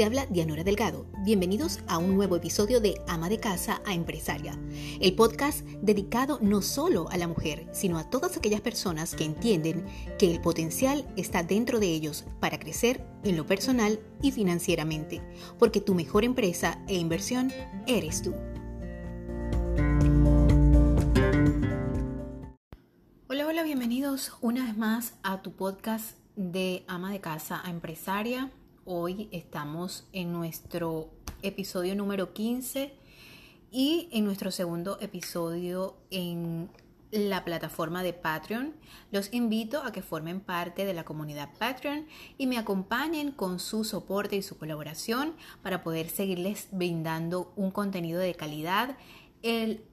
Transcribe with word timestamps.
Te 0.00 0.06
habla 0.06 0.24
Dianora 0.24 0.64
Delgado. 0.64 1.04
Bienvenidos 1.26 1.80
a 1.86 1.98
un 1.98 2.16
nuevo 2.16 2.34
episodio 2.34 2.80
de 2.80 2.94
Ama 3.06 3.28
de 3.28 3.38
Casa 3.38 3.82
a 3.84 3.92
Empresaria, 3.92 4.58
el 4.98 5.14
podcast 5.14 5.60
dedicado 5.82 6.38
no 6.40 6.62
solo 6.62 7.06
a 7.10 7.18
la 7.18 7.28
mujer, 7.28 7.68
sino 7.72 7.98
a 7.98 8.08
todas 8.08 8.34
aquellas 8.34 8.62
personas 8.62 9.14
que 9.14 9.26
entienden 9.26 9.84
que 10.18 10.30
el 10.30 10.40
potencial 10.40 11.06
está 11.18 11.42
dentro 11.42 11.80
de 11.80 11.88
ellos 11.88 12.24
para 12.40 12.58
crecer 12.58 13.04
en 13.24 13.36
lo 13.36 13.44
personal 13.44 14.00
y 14.22 14.32
financieramente, 14.32 15.20
porque 15.58 15.82
tu 15.82 15.94
mejor 15.94 16.24
empresa 16.24 16.82
e 16.88 16.94
inversión 16.94 17.52
eres 17.86 18.22
tú. 18.22 18.34
Hola, 23.28 23.46
hola, 23.46 23.62
bienvenidos 23.64 24.32
una 24.40 24.64
vez 24.64 24.78
más 24.78 25.12
a 25.22 25.42
tu 25.42 25.52
podcast 25.52 26.16
de 26.36 26.84
Ama 26.88 27.12
de 27.12 27.20
Casa 27.20 27.60
a 27.62 27.68
Empresaria. 27.68 28.50
Hoy 28.86 29.28
estamos 29.30 30.08
en 30.14 30.32
nuestro 30.32 31.10
episodio 31.42 31.94
número 31.94 32.32
15 32.32 32.94
y 33.70 34.08
en 34.10 34.24
nuestro 34.24 34.50
segundo 34.50 34.96
episodio 35.02 35.98
en 36.10 36.70
la 37.10 37.44
plataforma 37.44 38.02
de 38.02 38.14
Patreon. 38.14 38.74
Los 39.12 39.34
invito 39.34 39.82
a 39.82 39.92
que 39.92 40.00
formen 40.00 40.40
parte 40.40 40.86
de 40.86 40.94
la 40.94 41.04
comunidad 41.04 41.50
Patreon 41.58 42.06
y 42.38 42.46
me 42.46 42.56
acompañen 42.56 43.32
con 43.32 43.60
su 43.60 43.84
soporte 43.84 44.36
y 44.36 44.42
su 44.42 44.56
colaboración 44.56 45.34
para 45.62 45.82
poder 45.82 46.08
seguirles 46.08 46.68
brindando 46.72 47.52
un 47.56 47.72
contenido 47.72 48.18
de 48.18 48.34
calidad, 48.34 48.96
el, 49.42 49.84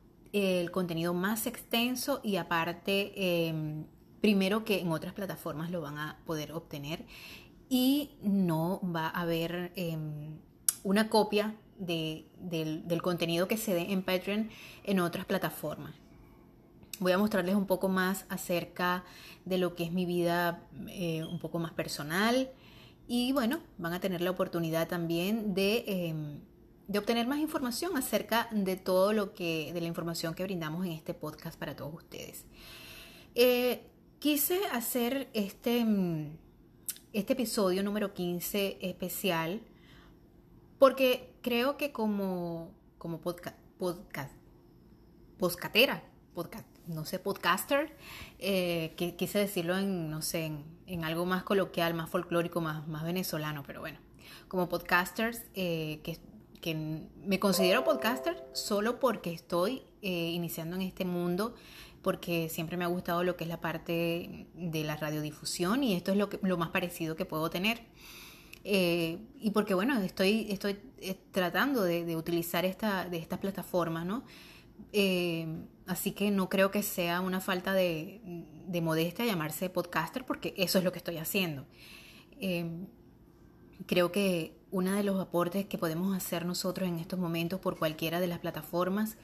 contenido 0.72 1.14
más 1.14 1.46
extenso 1.46 2.22
y 2.24 2.38
aparte, 2.38 3.48
em, 3.48 3.86
primero 4.22 4.64
que 4.64 4.80
en 4.80 4.92
otras 4.92 5.14
plataformas 5.14 5.72
lo 5.72 5.82
van 5.82 5.98
a 5.98 6.20
poder 6.26 6.54
obtener 6.54 7.06
y 7.70 8.12
no 8.22 8.82
va 8.84 9.08
a 9.08 9.22
haber 9.22 9.72
em, 9.76 10.38
una 10.84 11.10
copia 11.10 11.56
del, 11.78 12.26
contenido 13.02 13.48
que 13.48 13.58
se 13.58 13.74
dé 13.74 13.92
en 13.92 14.04
Patreon 14.04 14.50
en 14.84 15.00
otras 15.00 15.26
plataformas. 15.26 15.94
Voy 17.00 17.12
a 17.12 17.18
mostrarles 17.18 17.56
un 17.56 17.68
poco 17.68 17.90
más 17.90 18.26
acerca 18.30 19.04
de 19.46 19.58
lo 19.58 19.76
que 19.76 19.84
es 19.84 19.92
mi 19.92 20.06
vida 20.06 20.64
eh, 20.88 21.24
un 21.24 21.40
poco 21.40 21.60
más 21.60 21.72
personal 21.74 22.50
y 23.08 23.32
bueno, 23.32 23.60
van 23.78 23.94
a 23.94 24.00
tener 24.00 24.22
la 24.22 24.32
oportunidad 24.32 24.88
también 24.88 25.54
de, 25.54 25.84
em, 25.88 26.40
de 26.88 27.00
obtener 27.00 27.28
más 27.28 27.40
información 27.40 27.96
acerca 27.96 28.48
de 28.52 28.76
todo 28.78 29.14
lo 29.14 29.34
que, 29.34 29.72
de 29.74 29.82
la 29.82 29.88
información 29.88 30.34
que 30.34 30.44
brindamos 30.44 30.86
en 30.86 30.94
este 30.94 31.14
podcast 31.14 31.58
para 31.60 31.76
todos 31.76 31.94
ustedes. 31.94 32.46
Eh, 33.36 33.84
quise 34.20 34.60
hacer 34.74 35.30
este 35.34 35.80
em, 35.80 36.38
este 37.20 37.34
episodio 37.34 37.82
número 37.82 38.14
15 38.14 38.78
especial 38.80 39.62
porque 40.78 41.34
creo 41.42 41.76
que 41.76 41.92
como, 41.92 42.70
como 43.00 43.20
podcast, 43.22 43.58
podcast, 43.80 44.32
podcast, 45.40 46.68
no 46.86 47.06
sé, 47.06 47.18
podcaster, 47.18 47.98
eh, 48.38 48.94
que 48.98 49.16
quise 49.16 49.40
decirlo 49.40 49.76
en, 49.80 50.12
no 50.12 50.22
sé, 50.22 50.52
en, 50.86 51.04
algo 51.04 51.26
más 51.26 51.42
coloquial, 51.42 51.96
más 51.96 52.08
folclórico, 52.08 52.62
más, 52.62 52.88
más 52.88 53.04
venezolano, 53.04 53.64
pero 53.66 53.80
bueno, 53.80 53.98
como 54.48 54.70
podcasters, 54.70 55.42
eh, 55.56 56.02
que, 56.04 56.20
que, 56.62 56.76
me 56.76 57.40
considero 57.40 57.84
podcaster 57.84 58.48
solo 58.54 59.00
porque 59.00 59.34
estoy 59.34 59.82
eh, 60.04 60.30
iniciando 60.30 60.76
en 60.76 60.84
este 60.84 61.04
mundo 61.04 61.56
porque 62.08 62.48
siempre 62.48 62.78
me 62.78 62.86
ha 62.86 62.88
gustado 62.88 63.22
lo 63.26 63.36
que 63.36 63.44
es 63.44 63.50
la 63.50 63.60
parte 63.60 64.48
de 64.54 64.84
la 64.86 64.96
radiodifusión 64.96 65.84
y 65.84 65.94
esto 65.94 66.14
es 66.14 66.18
lo, 66.18 66.30
que, 66.30 66.40
lo 66.42 66.56
más 66.56 66.70
parecido 66.70 67.18
que 67.18 67.26
puedo 67.26 67.50
tener. 67.50 67.82
Eh, 68.64 69.18
y 69.42 69.52
porque 69.52 69.74
bueno, 69.74 70.00
estoy, 70.00 70.48
estoy 70.50 70.80
eh, 71.00 71.18
tratando 71.32 71.84
de, 71.84 72.16
utilizar 72.16 72.64
esta, 72.64 73.10
de 73.10 73.18
estas 73.18 73.40
plataformas, 73.40 74.06
¿no? 74.06 74.24
Eh, 74.94 75.48
así 75.86 76.14
que 76.14 76.32
no 76.32 76.48
creo 76.48 76.72
que 76.72 76.82
sea 76.82 77.20
una 77.20 77.42
falta 77.42 77.74
de, 77.74 78.22
de, 78.68 78.80
modestia 78.80 79.26
llamarse 79.26 79.70
podcaster 79.70 80.26
porque 80.26 80.54
eso 80.56 80.78
es 80.78 80.86
lo 80.86 80.94
que 80.94 81.00
estoy 81.00 81.18
haciendo. 81.18 81.66
creo 83.86 84.14
que 84.14 84.54
uno 84.72 84.94
de 84.94 85.04
los 85.04 85.20
aportes 85.20 85.66
que 85.66 85.78
podemos 85.78 86.16
hacer 86.16 86.46
nosotros 86.46 86.88
en 86.88 87.00
estos 87.00 87.20
momentos 87.20 87.60
por 87.60 87.78
cualquiera 87.78 88.22
de 88.22 88.28
las 88.28 88.40
plataformas 88.40 89.18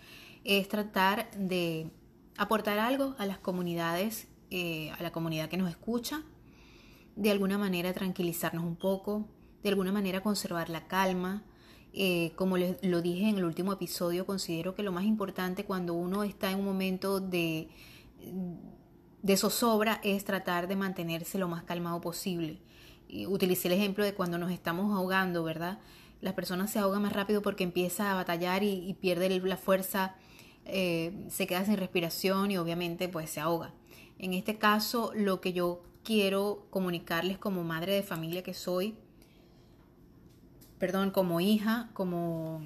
es 0.44 0.68
tratar 0.68 1.32
de 1.38 1.90
aportar 2.38 2.80
algo 2.80 3.16
a 3.18 3.26
las 3.26 3.38
comunidades, 3.38 4.28
eh, 4.50 4.92
a 4.92 5.04
la 5.04 5.12
comunidad 5.12 5.50
que 5.50 5.58
nos 5.58 5.70
escucha, 5.70 6.24
de 7.16 7.32
alguna 7.32 7.58
manera 7.58 7.94
tranquilizarnos 7.94 8.64
un 8.64 8.76
poco, 8.76 9.28
de 9.62 9.70
alguna 9.70 9.92
manera 9.92 10.22
conservar 10.22 10.70
la 10.70 10.88
calma. 10.88 11.44
Eh, 11.96 12.34
como 12.36 12.58
les, 12.58 12.84
lo 12.84 13.02
dije 13.02 13.30
en 13.30 13.38
el 13.38 13.46
último 13.46 13.74
episodio, 13.74 14.26
considero 14.26 14.74
que 14.74 14.82
lo 14.82 14.92
más 14.92 15.04
importante 15.04 15.64
cuando 15.64 15.94
uno 15.94 16.24
está 16.24 16.50
en 16.52 16.60
un 16.60 16.66
momento 16.66 17.20
de, 17.20 17.70
de 19.22 19.38
zozobra 19.38 20.02
es 20.04 20.26
tratar 20.26 20.68
de 20.68 20.76
mantenerse 20.76 21.38
lo 21.38 21.48
más 21.48 21.64
calmado 21.64 22.02
posible. 22.02 22.62
Y 23.08 23.28
utilicé 23.28 23.68
el 23.68 23.76
ejemplo 23.76 24.04
de 24.04 24.16
cuando 24.16 24.40
nos 24.40 24.52
estamos 24.52 24.92
ahogando, 24.96 25.44
¿verdad? 25.44 25.80
Las 26.20 26.34
personas 26.34 26.72
se 26.72 26.80
ahogan 26.80 27.04
más 27.04 27.14
rápido 27.14 27.44
porque 27.44 27.64
empieza 27.64 28.12
a 28.12 28.16
batallar 28.16 28.64
y, 28.64 28.90
y 28.90 28.96
pierde 28.96 29.30
la 29.42 29.58
fuerza 29.58 30.16
eh, 30.66 31.28
se 31.30 31.48
queda 31.48 31.66
sin 31.66 31.78
respiración 31.78 32.52
y 32.52 32.58
obviamente 32.58 33.08
pues 33.10 33.30
se 33.30 33.40
ahoga. 33.40 33.74
En 34.20 34.34
este 34.34 34.58
caso 34.58 35.12
lo 35.16 35.42
que 35.42 35.54
yo 35.54 35.84
quiero 36.04 36.66
comunicarles 36.70 37.38
como 37.38 37.64
madre 37.64 37.94
de 37.94 38.04
familia 38.04 38.44
que 38.44 38.54
soy, 38.54 38.96
perdón, 40.80 41.12
como 41.12 41.40
hija, 41.40 41.90
como, 41.94 42.62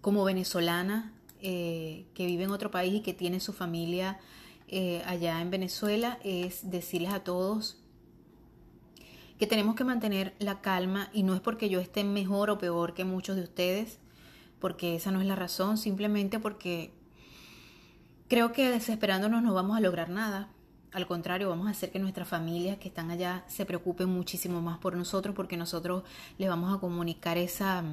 como 0.00 0.24
venezolana 0.24 1.12
eh, 1.40 2.06
que 2.14 2.26
vive 2.26 2.44
en 2.44 2.50
otro 2.50 2.70
país 2.70 2.94
y 2.94 3.00
que 3.00 3.14
tiene 3.14 3.40
su 3.40 3.52
familia 3.52 4.18
eh, 4.66 5.02
allá 5.06 5.40
en 5.40 5.50
Venezuela, 5.50 6.18
es 6.24 6.70
decirles 6.70 7.12
a 7.12 7.24
todos 7.24 7.78
que 9.38 9.46
tenemos 9.46 9.76
que 9.76 9.84
mantener 9.84 10.34
la 10.40 10.60
calma 10.60 11.10
y 11.12 11.22
no 11.22 11.34
es 11.34 11.40
porque 11.40 11.68
yo 11.68 11.80
esté 11.80 12.02
mejor 12.02 12.50
o 12.50 12.58
peor 12.58 12.92
que 12.92 13.04
muchos 13.04 13.36
de 13.36 13.42
ustedes, 13.42 14.00
porque 14.60 14.96
esa 14.96 15.10
no 15.10 15.20
es 15.20 15.26
la 15.26 15.36
razón, 15.36 15.78
simplemente 15.78 16.38
porque 16.38 16.92
creo 18.28 18.52
que 18.52 18.70
desesperándonos 18.70 19.42
no 19.42 19.54
vamos 19.54 19.76
a 19.76 19.80
lograr 19.80 20.10
nada. 20.10 20.48
Al 20.92 21.06
contrario, 21.06 21.50
vamos 21.50 21.66
a 21.66 21.70
hacer 21.70 21.90
que 21.90 21.98
nuestras 21.98 22.28
familias 22.28 22.78
que 22.78 22.88
están 22.88 23.10
allá 23.10 23.44
se 23.46 23.66
preocupen 23.66 24.08
muchísimo 24.08 24.62
más 24.62 24.78
por 24.78 24.96
nosotros 24.96 25.34
porque 25.34 25.56
nosotros 25.56 26.02
les 26.38 26.48
vamos 26.48 26.74
a 26.74 26.80
comunicar 26.80 27.36
esa, 27.36 27.84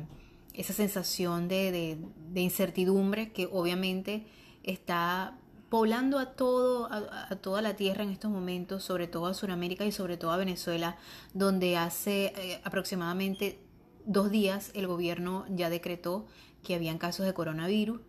esa 0.54 0.74
sensación 0.74 1.48
de, 1.48 1.98
incertidumbre 2.36 3.32
que 3.32 3.50
obviamente 3.52 4.26
está 4.64 5.38
poblando 5.70 6.20
a 6.20 6.34
todo, 6.34 6.88
a, 6.92 7.36
toda 7.36 7.62
la 7.62 7.76
tierra 7.76 8.04
en 8.04 8.12
estos 8.12 8.32
momentos, 8.32 8.84
sobre 8.84 9.08
todo 9.08 9.26
a 9.28 9.34
Sudamérica 9.34 9.86
y 9.86 9.92
sobre 9.92 10.16
todo 10.16 10.32
a 10.32 10.38
Venezuela, 10.38 10.98
donde 11.34 11.76
hace 11.76 12.34
eh, 12.38 12.62
aproximadamente 12.64 13.60
dos 14.06 14.32
días 14.32 14.72
el 14.74 14.88
gobierno 14.88 15.46
ya 15.50 15.70
decretó 15.70 16.28
que 16.66 16.76
habían 16.76 16.98
casos 16.98 17.26
de 17.26 17.34
coronavirus. 17.34 18.02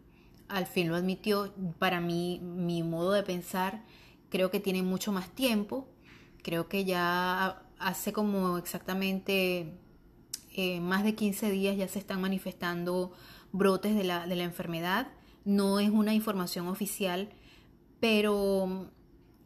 Al 0.48 0.66
fin 0.66 0.88
lo 0.88 0.96
admitió. 0.96 1.54
Para 1.78 2.00
mí, 2.00 2.40
mi 2.42 2.82
modo 2.82 3.12
de 3.12 3.22
pensar, 3.22 3.84
creo 4.30 4.50
que 4.50 4.58
tiene 4.58 4.82
mucho 4.82 5.12
más 5.12 5.30
tiempo. 5.30 5.86
Creo 6.42 6.68
que 6.68 6.84
ya 6.84 7.62
hace 7.78 8.12
como 8.12 8.58
exactamente 8.58 9.72
eh, 10.54 10.80
más 10.80 11.04
de 11.04 11.14
15 11.14 11.50
días 11.50 11.76
ya 11.76 11.86
se 11.86 11.98
están 11.98 12.20
manifestando 12.20 13.12
brotes 13.52 13.94
de 13.94 14.04
la, 14.04 14.26
de 14.26 14.36
la 14.36 14.44
enfermedad. 14.44 15.08
No 15.44 15.78
es 15.78 15.90
una 15.90 16.14
información 16.14 16.66
oficial, 16.68 17.28
pero 18.00 18.90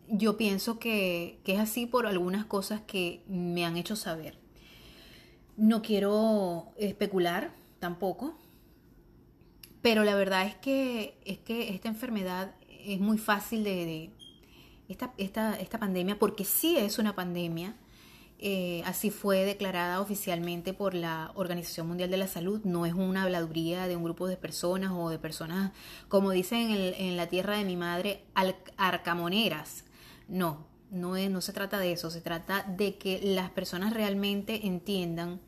yo 0.08 0.36
pienso 0.36 0.78
que, 0.78 1.40
que, 1.44 1.54
es 1.54 1.60
así 1.60 1.86
por 1.86 2.06
algunas 2.06 2.44
cosas 2.44 2.80
que 2.80 3.24
me 3.28 3.64
han 3.64 3.76
hecho 3.76 3.96
saber. 3.96 4.38
No 5.56 5.82
quiero 5.82 6.68
especular 6.76 7.52
tampoco, 7.80 8.38
pero 9.82 10.04
la 10.04 10.14
verdad 10.14 10.46
es 10.46 10.54
que, 10.56 11.18
es 11.24 11.38
que 11.38 11.74
esta 11.74 11.88
enfermedad 11.88 12.54
es 12.68 13.00
muy 13.00 13.18
fácil 13.18 13.64
de... 13.64 14.10
esta, 14.88 15.12
esta, 15.18 15.58
esta, 15.58 15.78
pandemia, 15.78 16.18
porque 16.18 16.44
sí 16.44 16.76
es 16.76 16.98
una 16.98 17.14
pandemia, 17.14 17.76
eh, 18.38 18.82
así 18.86 19.10
fue 19.10 19.44
declarada 19.44 20.00
oficialmente 20.00 20.72
por 20.72 20.94
la 20.94 21.30
Organización 21.34 21.88
Mundial 21.88 22.10
de 22.10 22.16
la 22.16 22.26
Salud, 22.26 22.60
no 22.64 22.86
es 22.86 22.94
una 22.94 23.24
habladuría 23.24 23.86
de 23.86 23.96
un 23.96 24.04
grupo 24.04 24.26
de 24.26 24.36
personas 24.36 24.92
o 24.94 25.10
de 25.10 25.18
personas, 25.18 25.72
como 26.08 26.30
dicen 26.30 26.70
en, 26.70 26.94
en 26.94 27.16
la 27.16 27.28
tierra 27.28 27.56
de 27.56 27.64
mi 27.64 27.76
madre, 27.76 28.24
arcamoneras. 28.76 29.84
No, 30.28 30.66
no, 30.90 31.16
es, 31.16 31.30
no 31.30 31.40
se 31.40 31.52
trata 31.52 31.78
de 31.78 31.92
eso, 31.92 32.10
se 32.10 32.20
trata 32.20 32.62
de 32.64 32.96
que 32.96 33.20
las 33.22 33.50
personas 33.50 33.92
realmente 33.92 34.66
entiendan 34.66 35.40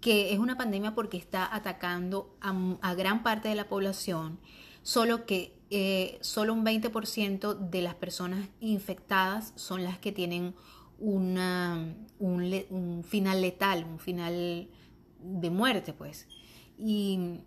que 0.00 0.32
es 0.32 0.38
una 0.38 0.56
pandemia 0.56 0.94
porque 0.94 1.16
está 1.16 1.54
atacando 1.54 2.34
a, 2.40 2.94
gran 2.94 3.22
parte 3.22 3.48
de 3.48 3.54
la 3.54 3.68
población, 3.68 4.38
solo 4.82 5.26
que 5.26 5.58
eh, 5.70 6.18
solo 6.20 6.54
un 6.54 6.64
20% 6.64 7.54
de 7.54 7.82
las 7.82 7.94
personas 7.94 8.48
infectadas 8.60 9.52
son 9.56 9.84
las 9.84 9.98
que 9.98 10.10
tienen 10.10 10.54
una, 10.98 11.94
un, 12.18 13.04
final 13.06 13.40
letal, 13.40 13.84
un 13.84 13.98
final 13.98 14.68
de 15.22 15.50
muerte, 15.50 15.92
pues. 15.92 16.26
Y, 16.78 17.40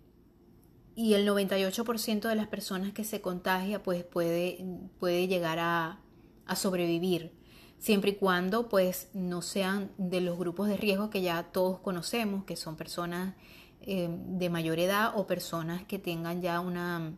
y 0.94 1.14
el 1.14 1.26
98% 1.28 2.28
de 2.28 2.34
las 2.34 2.46
personas 2.46 2.92
que 2.92 3.04
se 3.04 3.20
contagia, 3.20 3.82
pues 3.82 4.04
puede, 4.04 4.64
puede 5.00 5.26
llegar 5.26 5.58
a, 5.58 6.00
a 6.46 6.56
sobrevivir, 6.56 7.32
siempre 7.78 8.12
y 8.12 8.14
cuando, 8.14 8.68
pues, 8.68 9.08
no 9.12 9.42
sean 9.42 9.90
de 9.98 10.20
los 10.20 10.38
grupos 10.38 10.68
de 10.68 10.76
riesgo 10.76 11.10
que 11.10 11.22
ya 11.22 11.42
todos 11.44 11.80
conocemos, 11.80 12.44
que 12.44 12.56
son 12.56 12.76
personas 12.76 13.34
eh, 13.82 14.08
de 14.10 14.48
mayor 14.48 14.78
edad 14.78 15.12
o 15.14 15.26
personas 15.26 15.84
que 15.84 15.98
tengan 15.98 16.40
ya 16.40 16.60
una, 16.60 17.12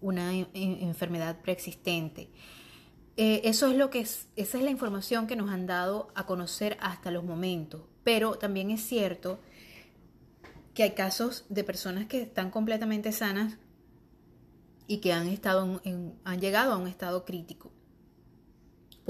una 0.00 0.32
enfermedad 0.34 1.40
preexistente. 1.42 2.30
Eh, 3.16 3.42
eso 3.44 3.66
es 3.66 3.76
lo 3.76 3.90
que 3.90 4.00
es, 4.00 4.28
esa 4.36 4.56
es 4.56 4.64
la 4.64 4.70
información 4.70 5.26
que 5.26 5.36
nos 5.36 5.50
han 5.50 5.66
dado 5.66 6.08
a 6.14 6.24
conocer 6.24 6.78
hasta 6.80 7.10
los 7.10 7.22
momentos. 7.22 7.82
Pero 8.02 8.36
también 8.36 8.70
es 8.70 8.80
cierto 8.80 9.40
que 10.72 10.84
hay 10.84 10.92
casos 10.92 11.44
de 11.50 11.64
personas 11.64 12.06
que 12.06 12.22
están 12.22 12.50
completamente 12.50 13.12
sanas 13.12 13.58
y 14.86 14.98
que 14.98 15.12
han 15.12 15.28
estado 15.28 15.82
han 16.24 16.40
llegado 16.40 16.72
a 16.72 16.78
un 16.78 16.88
estado 16.88 17.24
crítico. 17.24 17.70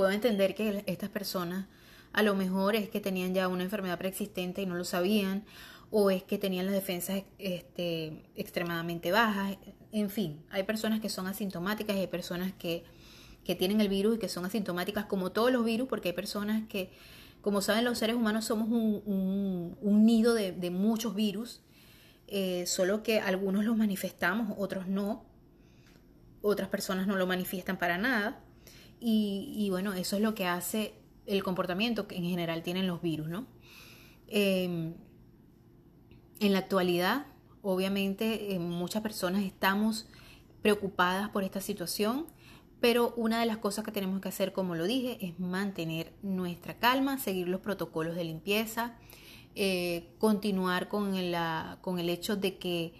Puedo 0.00 0.12
entender 0.12 0.54
que 0.54 0.82
estas 0.86 1.10
personas 1.10 1.66
a 2.14 2.22
lo 2.22 2.34
mejor 2.34 2.74
es 2.74 2.88
que 2.88 3.00
tenían 3.00 3.34
ya 3.34 3.48
una 3.48 3.64
enfermedad 3.64 3.98
preexistente 3.98 4.62
y 4.62 4.66
no 4.66 4.74
lo 4.74 4.84
sabían, 4.86 5.44
o 5.90 6.10
es 6.10 6.22
que 6.22 6.38
tenían 6.38 6.64
las 6.64 6.74
defensas 6.74 7.22
este, 7.38 8.24
extremadamente 8.34 9.12
bajas. 9.12 9.58
En 9.92 10.08
fin, 10.08 10.42
hay 10.48 10.62
personas 10.62 11.00
que 11.00 11.10
son 11.10 11.26
asintomáticas 11.26 11.94
y 11.96 11.98
hay 11.98 12.06
personas 12.06 12.54
que, 12.54 12.86
tienen 13.58 13.82
el 13.82 13.90
virus 13.90 14.16
y 14.16 14.18
que 14.18 14.30
son 14.30 14.46
asintomáticas 14.46 15.04
como 15.04 15.32
todos 15.32 15.52
los 15.52 15.66
virus, 15.66 15.86
porque 15.86 16.08
hay 16.08 16.14
personas 16.14 16.66
que, 16.66 16.90
como 17.42 17.60
saben, 17.60 17.84
los 17.84 17.98
seres 17.98 18.16
humanos 18.16 18.46
somos 18.46 18.68
un, 18.70 19.76
nido 20.06 20.32
de, 20.32 20.70
muchos 20.70 21.14
virus, 21.14 21.60
eh, 22.26 22.64
solo 22.66 23.02
que 23.02 23.20
algunos 23.20 23.66
los 23.66 23.76
manifestamos, 23.76 24.54
otros 24.56 24.86
no, 24.86 25.26
otras 26.40 26.70
personas 26.70 27.06
no 27.06 27.16
lo 27.16 27.26
manifiestan 27.26 27.78
para 27.78 27.98
nada. 27.98 28.42
Y, 29.00 29.68
bueno, 29.70 29.94
eso 29.94 30.16
es 30.16 30.22
lo 30.22 30.34
que 30.34 30.46
hace 30.46 30.92
el 31.26 31.42
comportamiento 31.42 32.06
que 32.06 32.16
en 32.16 32.24
general 32.24 32.62
tienen 32.62 32.86
los 32.86 33.00
virus, 33.00 33.28
¿no? 33.28 33.46
Em, 34.28 34.94
en 36.38 36.52
la 36.52 36.58
actualidad, 36.58 37.26
obviamente, 37.62 38.54
eh, 38.54 38.58
muchas 38.58 39.02
personas 39.02 39.42
estamos 39.42 40.06
preocupadas 40.62 41.30
por 41.30 41.44
esta 41.44 41.60
situación, 41.60 42.26
pero 42.80 43.12
una 43.16 43.40
de 43.40 43.46
las 43.46 43.58
cosas 43.58 43.84
que 43.84 43.92
tenemos 43.92 44.20
que 44.20 44.28
hacer, 44.28 44.52
como 44.52 44.74
lo 44.74 44.84
dije, 44.84 45.18
es 45.24 45.38
mantener 45.38 46.12
nuestra 46.22 46.78
calma, 46.78 47.18
seguir 47.18 47.48
los 47.48 47.60
protocolos 47.60 48.16
de 48.16 48.24
limpieza, 48.24 48.96
eh, 49.54 50.14
continuar 50.18 50.88
con, 50.88 51.14
con 51.80 51.98
el 51.98 52.08
hecho 52.08 52.36
de 52.36 52.56
que 52.58 52.94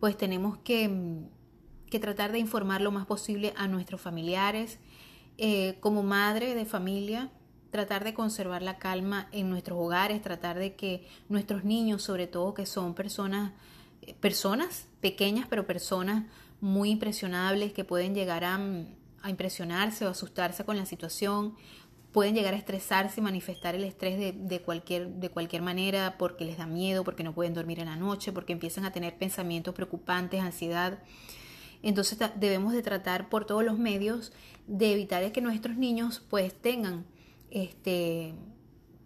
pues 0.00 0.18
tenemos 0.18 0.58
que, 0.58 0.90
que, 1.88 2.00
tratar 2.00 2.32
de 2.32 2.38
informar 2.38 2.80
lo 2.80 2.90
más 2.90 3.06
posible 3.06 3.54
a 3.56 3.68
nuestros 3.68 4.00
familiares. 4.00 4.78
Eh, 5.36 5.78
como 5.80 6.02
madre 6.02 6.54
de 6.54 6.64
familia, 6.64 7.30
tratar 7.70 8.04
de 8.04 8.14
conservar 8.14 8.62
la 8.62 8.78
calma 8.78 9.28
en 9.32 9.50
nuestros 9.50 9.76
hogares, 9.80 10.22
tratar 10.22 10.58
de 10.60 10.76
que 10.76 11.08
nuestros 11.28 11.64
niños, 11.64 12.04
sobre 12.04 12.28
todo 12.28 12.54
que 12.54 12.66
son 12.66 12.94
personas, 12.94 13.52
eh, 14.02 14.14
personas 14.14 14.86
pequeñas, 15.00 15.48
pero 15.50 15.66
personas 15.66 16.24
muy 16.60 16.90
impresionables 16.90 17.72
que 17.72 17.84
pueden 17.84 18.14
llegar 18.14 18.44
a, 18.44 18.60
impresionarse 19.28 20.06
o 20.06 20.10
asustarse 20.10 20.64
con 20.64 20.76
la 20.76 20.86
situación, 20.86 21.56
pueden 22.12 22.34
llegar 22.36 22.54
a 22.54 22.56
estresarse 22.56 23.20
y 23.20 23.24
manifestar 23.24 23.74
el 23.74 23.82
estrés 23.82 24.18
de, 24.18 24.62
cualquier, 24.62 25.08
de 25.08 25.30
cualquier 25.30 25.62
manera 25.62 26.16
porque 26.16 26.44
les 26.44 26.58
da 26.58 26.66
miedo, 26.66 27.02
porque 27.02 27.24
no 27.24 27.34
pueden 27.34 27.54
dormir 27.54 27.80
en 27.80 27.86
la 27.86 27.96
noche, 27.96 28.30
porque 28.30 28.52
empiezan 28.52 28.84
a 28.84 28.92
tener 28.92 29.18
pensamientos 29.18 29.74
preocupantes, 29.74 30.40
ansiedad. 30.40 31.00
Entonces 31.82 32.18
debemos 32.36 32.72
de 32.72 32.82
tratar 32.82 33.28
por 33.28 33.46
todos 33.46 33.64
los 33.64 33.78
medios 33.78 34.32
de 34.66 34.92
evitar 34.92 35.30
que 35.32 35.40
nuestros 35.40 35.76
niños 35.76 36.22
pues 36.28 36.54
tengan 36.54 37.04
este, 37.54 38.34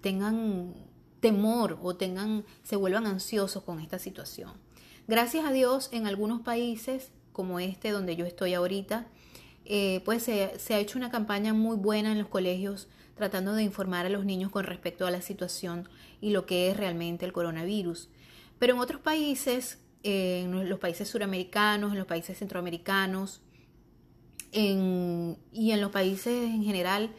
tengan 0.01 0.75
temor 1.21 1.79
o 1.83 1.95
tengan, 1.97 2.45
se 2.65 2.77
vuelvan 2.77 3.07
ansiosos 3.07 3.63
con 3.63 3.79
esta 3.79 3.99
situación. 3.99 4.53
Gracias 5.07 5.45
a 5.45 5.53
Dios, 5.53 5.91
en 5.93 6.07
algunos 6.07 6.41
países 6.41 7.11
como 7.33 7.61
este 7.61 7.91
donde 7.91 8.17
yo 8.17 8.27
estoy 8.27 8.55
ahorita, 8.55 9.07
eh, 9.65 10.01
pues 10.05 10.23
se, 10.23 10.75
ha 10.75 10.79
hecho 10.79 10.99
una 10.99 11.11
campaña 11.11 11.53
muy 11.53 11.77
buena 11.77 12.11
en 12.13 12.19
los 12.19 12.29
colegios 12.29 12.89
tratando 13.17 13.53
de 13.53 13.65
informar 13.65 14.07
a 14.07 14.09
los 14.09 14.25
niños 14.25 14.51
con 14.51 14.65
respecto 14.65 15.07
a 15.07 15.11
la 15.11 15.21
situación 15.21 15.89
y 16.21 16.31
lo 16.31 16.47
que 16.47 16.71
es 16.71 16.77
realmente 16.77 17.27
el 17.27 17.33
coronavirus. 17.33 18.09
Pero 18.59 18.75
en 18.75 18.81
otros 18.81 19.01
países, 19.01 19.79
eh, 20.05 20.43
en 20.45 20.69
los 20.69 20.79
países 20.79 21.09
suramericanos, 21.09 21.93
en 21.93 21.99
los 21.99 22.07
países 22.07 22.39
centroamericanos 22.39 23.43
en, 24.53 25.37
y 25.53 25.73
en 25.73 25.81
los 25.81 25.91
países 25.91 26.33
en 26.33 26.65
general, 26.65 27.11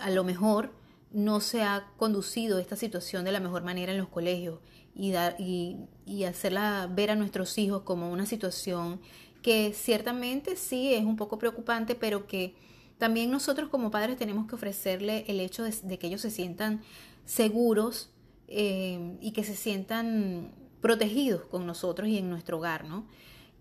a 0.00 0.10
lo 0.10 0.24
mejor 0.24 0.72
no 1.12 1.40
se 1.40 1.62
ha 1.62 1.86
conducido 1.96 2.58
esta 2.58 2.76
situación 2.76 3.24
de 3.24 3.32
la 3.32 3.40
mejor 3.40 3.62
manera 3.62 3.92
en 3.92 3.98
los 3.98 4.08
colegios 4.08 4.60
y, 4.94 5.12
dar, 5.12 5.36
y, 5.38 5.86
hacerla 6.24 6.88
ver 6.92 7.10
a 7.10 7.14
nuestros 7.14 7.56
hijos 7.58 7.82
como 7.82 8.10
una 8.10 8.26
situación 8.26 9.00
que 9.42 9.72
ciertamente 9.72 10.56
sí 10.56 10.92
es 10.92 11.04
un 11.04 11.16
poco 11.16 11.38
preocupante, 11.38 11.94
pero 11.94 12.26
que 12.26 12.54
también 12.98 13.30
nosotros 13.30 13.68
como 13.68 13.90
padres 13.90 14.16
tenemos 14.16 14.48
que 14.48 14.56
ofrecerle 14.56 15.24
el 15.28 15.40
hecho 15.40 15.62
de, 15.62 15.98
que 15.98 16.06
ellos 16.08 16.20
se 16.20 16.30
sientan 16.30 16.82
seguros 17.24 18.10
eh, 18.48 19.16
y 19.20 19.30
que 19.30 19.44
se 19.44 19.54
sientan 19.54 20.52
protegidos 20.80 21.44
con 21.44 21.66
nosotros 21.66 22.08
y 22.08 22.18
en 22.18 22.28
nuestro 22.28 22.58
hogar, 22.58 22.84
¿no? 22.84 23.06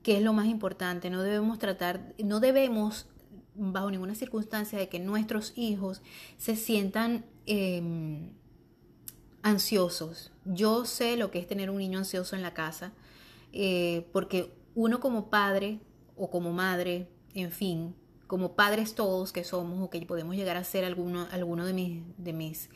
Que 0.07 0.15
es 0.15 0.23
lo 0.23 0.31
más 0.31 0.45
importante. 0.45 1.09
No 1.09 1.21
debemos 1.21 1.59
tratar, 1.59 2.13
no 2.23 2.39
debemos 2.39 3.07
bajo 3.55 3.91
ninguna 3.91 4.15
circunstancia 4.15 4.79
de 4.79 4.87
que 4.87 4.99
nuestros 4.99 5.51
hijos 5.57 6.01
se 6.37 6.55
sientan 6.55 7.25
em, 7.45 8.29
ansiosos. 9.41 10.31
Yo 10.45 10.85
sé 10.85 11.17
lo 11.17 11.29
que 11.29 11.39
es 11.39 11.47
tener 11.47 11.69
un 11.69 11.79
niño 11.79 11.99
ansioso 11.99 12.37
en 12.37 12.41
la 12.41 12.53
casa, 12.53 12.93
eh, 13.51 14.07
porque 14.13 14.53
uno 14.75 15.01
como 15.01 15.29
padre 15.29 15.81
o 16.15 16.29
como 16.29 16.53
madre, 16.53 17.09
en 17.33 17.51
fin, 17.51 17.93
como 18.27 18.55
padres 18.55 18.95
todos 18.95 19.33
que 19.33 19.43
somos 19.43 19.83
o 19.83 19.89
que 19.89 19.99
podemos 20.05 20.37
llegar 20.37 20.55
a 20.55 20.63
ser 20.63 20.85
alguno, 20.85 21.27
alguno 21.31 21.65
de, 21.65 21.73
mis, 21.73 22.01
de 22.17 22.31
mis 22.31 22.69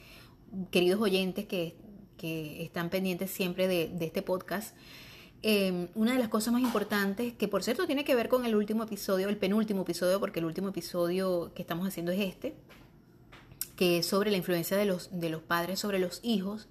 queridos 0.69 0.99
oyentes 0.99 1.45
que, 1.45 1.77
que 2.17 2.61
están 2.61 2.89
pendientes 2.89 3.31
siempre 3.31 3.69
de, 3.69 3.87
de 3.87 4.05
este 4.05 4.21
podcast, 4.21 4.75
Em, 5.43 5.87
una 5.95 6.13
de 6.13 6.19
las 6.19 6.29
cosas 6.29 6.53
más 6.53 6.61
importantes, 6.61 7.33
que 7.33 7.47
por 7.47 7.63
cierto 7.63 7.87
tiene 7.87 8.03
que 8.03 8.13
ver 8.13 8.29
con 8.29 8.45
el 8.45 8.55
último 8.55 8.83
episodio, 8.83 9.27
el 9.27 9.37
penúltimo 9.37 9.81
episodio, 9.81 10.19
porque 10.19 10.39
el 10.39 10.45
último 10.45 10.69
episodio 10.69 11.51
que 11.55 11.63
estamos 11.63 11.87
haciendo 11.87 12.11
es 12.11 12.19
este, 12.19 12.55
que 13.75 13.97
es 13.99 14.05
sobre 14.05 14.29
la 14.29 14.37
influencia 14.37 14.77
de 14.77 14.85
los, 14.85 15.09
de 15.11 15.29
los 15.29 15.41
padres 15.41 15.79
sobre 15.79 15.97
los 15.97 16.19
hijos, 16.21 16.67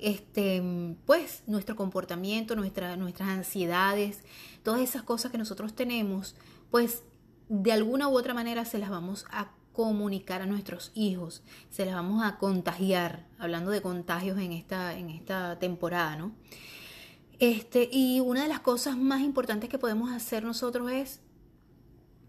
este, 0.00 0.60
pues 1.06 1.44
nuestro 1.46 1.76
comportamiento, 1.76 2.56
nuestra, 2.56 2.96
nuestras 2.96 3.28
ansiedades, 3.28 4.24
todas 4.64 4.80
esas 4.80 5.04
cosas 5.04 5.30
que 5.30 5.38
nosotros 5.38 5.74
tenemos, 5.74 6.34
pues 6.72 7.04
de 7.48 7.70
alguna 7.70 8.08
u 8.08 8.18
otra 8.18 8.34
manera 8.34 8.64
se 8.64 8.78
las 8.78 8.90
vamos 8.90 9.24
a 9.30 9.52
comunicar 9.72 10.42
a 10.42 10.46
nuestros 10.46 10.90
hijos, 10.96 11.44
se 11.70 11.84
las 11.84 11.94
vamos 11.94 12.24
a 12.24 12.38
contagiar, 12.38 13.24
hablando 13.38 13.70
de 13.70 13.82
contagios 13.82 14.38
en 14.38 14.50
esta, 14.50 14.98
en 14.98 15.10
esta 15.10 15.60
temporada, 15.60 16.16
¿no? 16.16 16.32
Este, 17.40 17.88
y 17.90 18.20
una 18.20 18.42
de 18.42 18.48
las 18.48 18.60
cosas 18.60 18.98
más 18.98 19.22
importantes 19.22 19.70
que 19.70 19.78
podemos 19.78 20.12
hacer 20.12 20.44
nosotros 20.44 20.92
es 20.92 21.20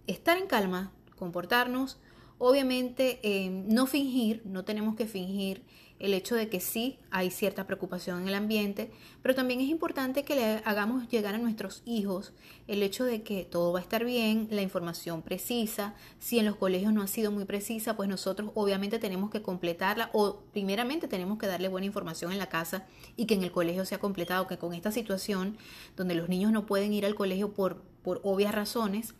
estar 0.08 0.38
en 0.38 0.48
calma, 0.48 0.94
comportarnos, 1.18 2.00
obviamente 2.38 3.20
eh, 3.22 3.50
no 3.50 3.88
fingir, 3.88 4.42
no 4.46 4.64
tenemos 4.64 4.96
que 4.96 5.08
fingir 5.08 5.66
el 6.02 6.14
hecho 6.14 6.36
de 6.36 6.50
que 6.50 6.60
sí 6.60 6.98
hay 7.12 7.32
cierta 7.32 7.66
preocupación 7.66 8.22
en 8.22 8.28
el 8.28 8.34
ambiente, 8.34 8.92
pero 9.22 9.36
también 9.36 9.62
es 9.62 9.70
importante 9.70 10.24
que 10.24 10.36
le 10.36 10.62
hagamos 10.66 11.08
llegar 11.10 11.36
a 11.36 11.38
nuestros 11.38 11.84
hijos 11.86 12.34
el 12.68 12.84
hecho 12.84 13.04
de 13.04 13.22
que 13.22 13.44
todo 13.44 13.72
va 13.72 13.80
a 13.80 13.82
estar 13.82 14.04
bien, 14.04 14.48
la 14.50 14.62
información 14.62 15.22
precisa, 15.22 15.94
si 16.20 16.40
en 16.40 16.46
los 16.46 16.56
colegios 16.56 16.94
no 16.94 17.02
ha 17.02 17.08
sido 17.08 17.32
muy 17.32 17.46
precisa, 17.46 17.96
pues 17.96 18.10
nosotros 18.10 18.52
obviamente 18.56 19.00
tenemos 19.00 19.30
que 19.30 19.42
completarla 19.42 20.10
o 20.14 20.40
primeramente 20.52 21.08
tenemos 21.08 21.38
que 21.38 21.48
darle 21.48 21.68
buena 21.68 21.86
información 21.86 22.32
en 22.32 22.40
la 22.40 22.50
casa 22.50 22.86
y 23.16 23.26
que 23.26 23.36
en 23.36 23.44
el 23.44 23.52
colegio 23.52 23.86
sea 23.86 24.00
completado, 24.00 24.48
que 24.48 24.58
con 24.58 24.74
esta 24.74 24.92
situación 24.92 25.58
donde 25.96 26.16
los 26.16 26.30
niños 26.30 26.52
no 26.52 26.66
pueden 26.66 26.94
ir 26.94 27.06
al 27.06 27.16
colegio 27.16 27.54
por, 27.54 27.82
por 28.04 28.22
obvias 28.24 28.56
razones, 28.56 29.14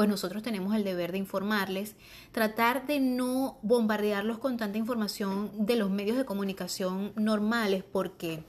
pues 0.00 0.08
nosotros 0.08 0.42
tenemos 0.42 0.74
el 0.74 0.82
deber 0.82 1.12
de 1.12 1.18
informarles, 1.18 1.94
tratar 2.32 2.86
de 2.86 3.00
no 3.00 3.58
bombardearlos 3.60 4.38
con 4.38 4.56
tanta 4.56 4.78
información 4.78 5.50
de 5.66 5.76
los 5.76 5.90
medios 5.90 6.16
de 6.16 6.24
comunicación 6.24 7.12
normales, 7.16 7.84
porque 7.84 8.42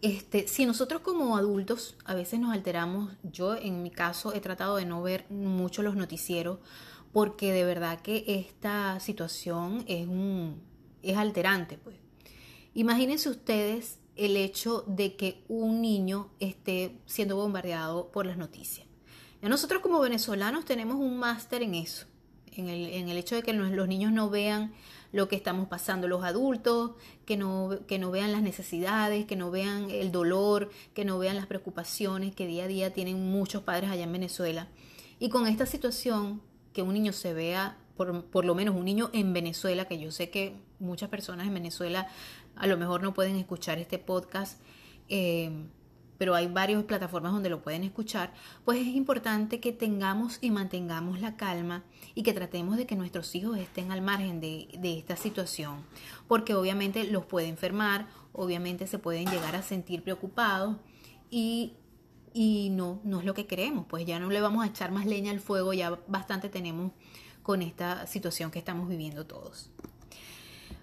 este, 0.00 0.48
si 0.48 0.64
nosotros 0.64 1.02
como 1.02 1.36
adultos 1.36 1.98
a 2.06 2.14
veces 2.14 2.40
nos 2.40 2.54
alteramos, 2.54 3.12
yo 3.24 3.54
en 3.54 3.82
mi 3.82 3.90
caso 3.90 4.32
he 4.32 4.40
tratado 4.40 4.76
de 4.76 4.86
no 4.86 5.02
ver 5.02 5.26
mucho 5.28 5.82
los 5.82 5.96
noticieros, 5.96 6.60
porque 7.12 7.52
de 7.52 7.66
verdad 7.66 8.00
que 8.00 8.24
esta 8.26 8.98
situación 9.00 9.84
es, 9.86 10.08
un, 10.08 10.62
es 11.02 11.18
alterante. 11.18 11.76
Pues. 11.76 11.96
Imagínense 12.72 13.28
ustedes 13.28 13.98
el 14.16 14.38
hecho 14.38 14.82
de 14.86 15.16
que 15.16 15.44
un 15.48 15.82
niño 15.82 16.30
esté 16.40 16.98
siendo 17.04 17.36
bombardeado 17.36 18.10
por 18.10 18.24
las 18.24 18.38
noticias. 18.38 18.89
Nosotros 19.42 19.80
como 19.80 20.00
venezolanos 20.00 20.64
tenemos 20.64 20.96
un 20.96 21.18
máster 21.18 21.62
en 21.62 21.74
eso, 21.74 22.06
en 22.52 22.68
el, 22.68 22.86
en 22.86 23.08
el 23.08 23.16
hecho 23.16 23.34
de 23.34 23.42
que 23.42 23.52
los 23.52 23.88
niños 23.88 24.12
no 24.12 24.28
vean 24.28 24.72
lo 25.12 25.28
que 25.28 25.36
estamos 25.36 25.66
pasando 25.66 26.06
los 26.08 26.22
adultos, 26.22 26.92
que 27.24 27.36
no, 27.36 27.78
que 27.88 27.98
no 27.98 28.10
vean 28.10 28.32
las 28.32 28.42
necesidades, 28.42 29.26
que 29.26 29.36
no 29.36 29.50
vean 29.50 29.90
el 29.90 30.12
dolor, 30.12 30.70
que 30.94 31.04
no 31.04 31.18
vean 31.18 31.36
las 31.36 31.46
preocupaciones 31.46 32.34
que 32.34 32.46
día 32.46 32.64
a 32.64 32.68
día 32.68 32.92
tienen 32.92 33.30
muchos 33.30 33.62
padres 33.62 33.90
allá 33.90 34.04
en 34.04 34.12
Venezuela. 34.12 34.68
Y 35.18 35.28
con 35.28 35.46
esta 35.46 35.66
situación, 35.66 36.40
que 36.72 36.82
un 36.82 36.94
niño 36.94 37.12
se 37.12 37.34
vea, 37.34 37.76
por, 37.96 38.24
por 38.26 38.44
lo 38.44 38.54
menos 38.54 38.76
un 38.76 38.84
niño 38.84 39.10
en 39.12 39.32
Venezuela, 39.32 39.86
que 39.86 39.98
yo 39.98 40.12
sé 40.12 40.30
que 40.30 40.54
muchas 40.78 41.08
personas 41.08 41.46
en 41.46 41.54
Venezuela 41.54 42.08
a 42.56 42.66
lo 42.66 42.76
mejor 42.76 43.02
no 43.02 43.14
pueden 43.14 43.36
escuchar 43.36 43.78
este 43.78 43.98
podcast, 43.98 44.60
eh, 45.08 45.50
pero 46.20 46.34
hay 46.34 46.48
varias 46.48 46.84
plataformas 46.84 47.32
donde 47.32 47.48
lo 47.48 47.62
pueden 47.62 47.82
escuchar, 47.82 48.34
pues 48.66 48.78
es 48.78 48.88
importante 48.88 49.58
que 49.58 49.72
tengamos 49.72 50.36
y 50.42 50.50
mantengamos 50.50 51.18
la 51.18 51.38
calma 51.38 51.82
y 52.14 52.24
que 52.24 52.34
tratemos 52.34 52.76
de 52.76 52.84
que 52.84 52.94
nuestros 52.94 53.34
hijos 53.34 53.56
estén 53.56 53.90
al 53.90 54.02
margen 54.02 54.38
de, 54.38 54.68
esta 54.82 55.16
situación, 55.16 55.82
porque 56.28 56.54
obviamente 56.54 57.04
los 57.04 57.24
puede 57.24 57.48
enfermar, 57.48 58.06
obviamente 58.34 58.86
se 58.86 58.98
pueden 58.98 59.30
llegar 59.30 59.56
a 59.56 59.62
sentir 59.62 60.02
preocupados 60.02 60.76
y, 61.30 61.72
y 62.34 62.68
no, 62.68 63.00
no 63.02 63.20
es 63.20 63.24
lo 63.24 63.32
que 63.32 63.46
queremos, 63.46 63.86
pues 63.88 64.04
ya 64.04 64.18
no 64.18 64.28
le 64.28 64.42
vamos 64.42 64.62
a 64.62 64.68
echar 64.68 64.92
más 64.92 65.06
leña 65.06 65.30
al 65.30 65.40
fuego, 65.40 65.72
ya 65.72 65.98
bastante 66.06 66.50
tenemos 66.50 66.92
con 67.42 67.62
esta 67.62 68.06
situación 68.06 68.50
que 68.50 68.58
estamos 68.58 68.90
viviendo 68.90 69.24
todos. 69.24 69.70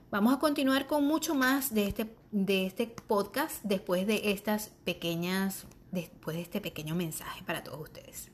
Vamos 0.10 0.34
a 0.34 0.40
continuar 0.40 0.88
con 0.88 1.06
mucho 1.06 1.36
más 1.36 1.74
de 1.74 1.88
este, 1.88 2.08
de 2.32 2.66
este 2.66 2.88
podcast 2.88 3.62
después 3.64 4.08
de 4.08 4.32
estas 4.32 4.70
pequeñas, 4.86 5.66
después 5.92 6.38
de 6.38 6.44
este 6.44 6.62
pequeño 6.62 6.96
mensaje 6.96 7.44
para 7.46 7.62
todos 7.62 7.82
ustedes. 7.82 8.32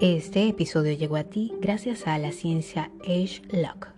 Este 0.00 0.48
episodio 0.48 0.94
llegó 0.94 1.16
a 1.16 1.24
ti 1.24 1.52
gracias 1.60 2.06
a 2.06 2.16
la 2.16 2.32
ciencia 2.32 2.90
Age 3.02 3.42
Lock. 3.50 3.97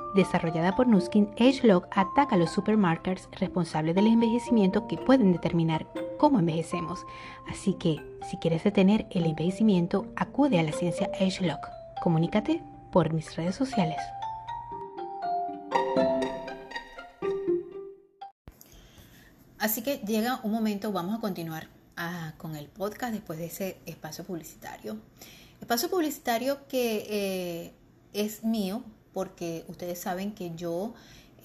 desarrollada 0.15 0.75
por 0.75 0.87
Nuskin, 0.87 1.29
AgeLog 1.39 1.87
ataca 1.91 2.35
a 2.35 2.37
los 2.37 2.51
supermarkers 2.51 3.29
responsables 3.39 3.95
del 3.95 4.07
envejecimiento 4.07 4.87
que 4.87 4.97
pueden 4.97 5.31
determinar 5.31 5.87
cómo 6.17 6.39
envejecemos. 6.39 7.05
Así 7.49 7.73
que, 7.73 7.97
si 8.29 8.37
quieres 8.37 8.63
detener 8.63 9.07
el 9.11 9.25
envejecimiento, 9.25 10.07
acude 10.15 10.59
a 10.59 10.63
la 10.63 10.71
ciencia 10.71 11.09
AgeLog. 11.19 11.59
Comunícate 12.01 12.61
por 12.91 13.13
mis 13.13 13.35
redes 13.35 13.55
sociales. 13.55 13.97
Así 19.57 19.83
que 19.83 19.97
llega 19.99 20.39
un 20.43 20.51
momento, 20.51 20.91
vamos 20.91 21.15
a 21.15 21.21
continuar 21.21 21.67
ah, 21.95 22.33
con 22.37 22.55
el 22.55 22.65
podcast 22.67 23.13
después 23.13 23.37
de 23.37 23.45
ese 23.45 23.77
espacio 23.85 24.23
publicitario. 24.23 24.97
Espacio 25.61 25.89
publicitario 25.89 26.67
que 26.67 27.05
eh, 27.07 27.73
es 28.13 28.43
mío, 28.43 28.83
porque 29.13 29.65
ustedes 29.67 29.99
saben 29.99 30.33
que 30.33 30.55
yo 30.55 30.93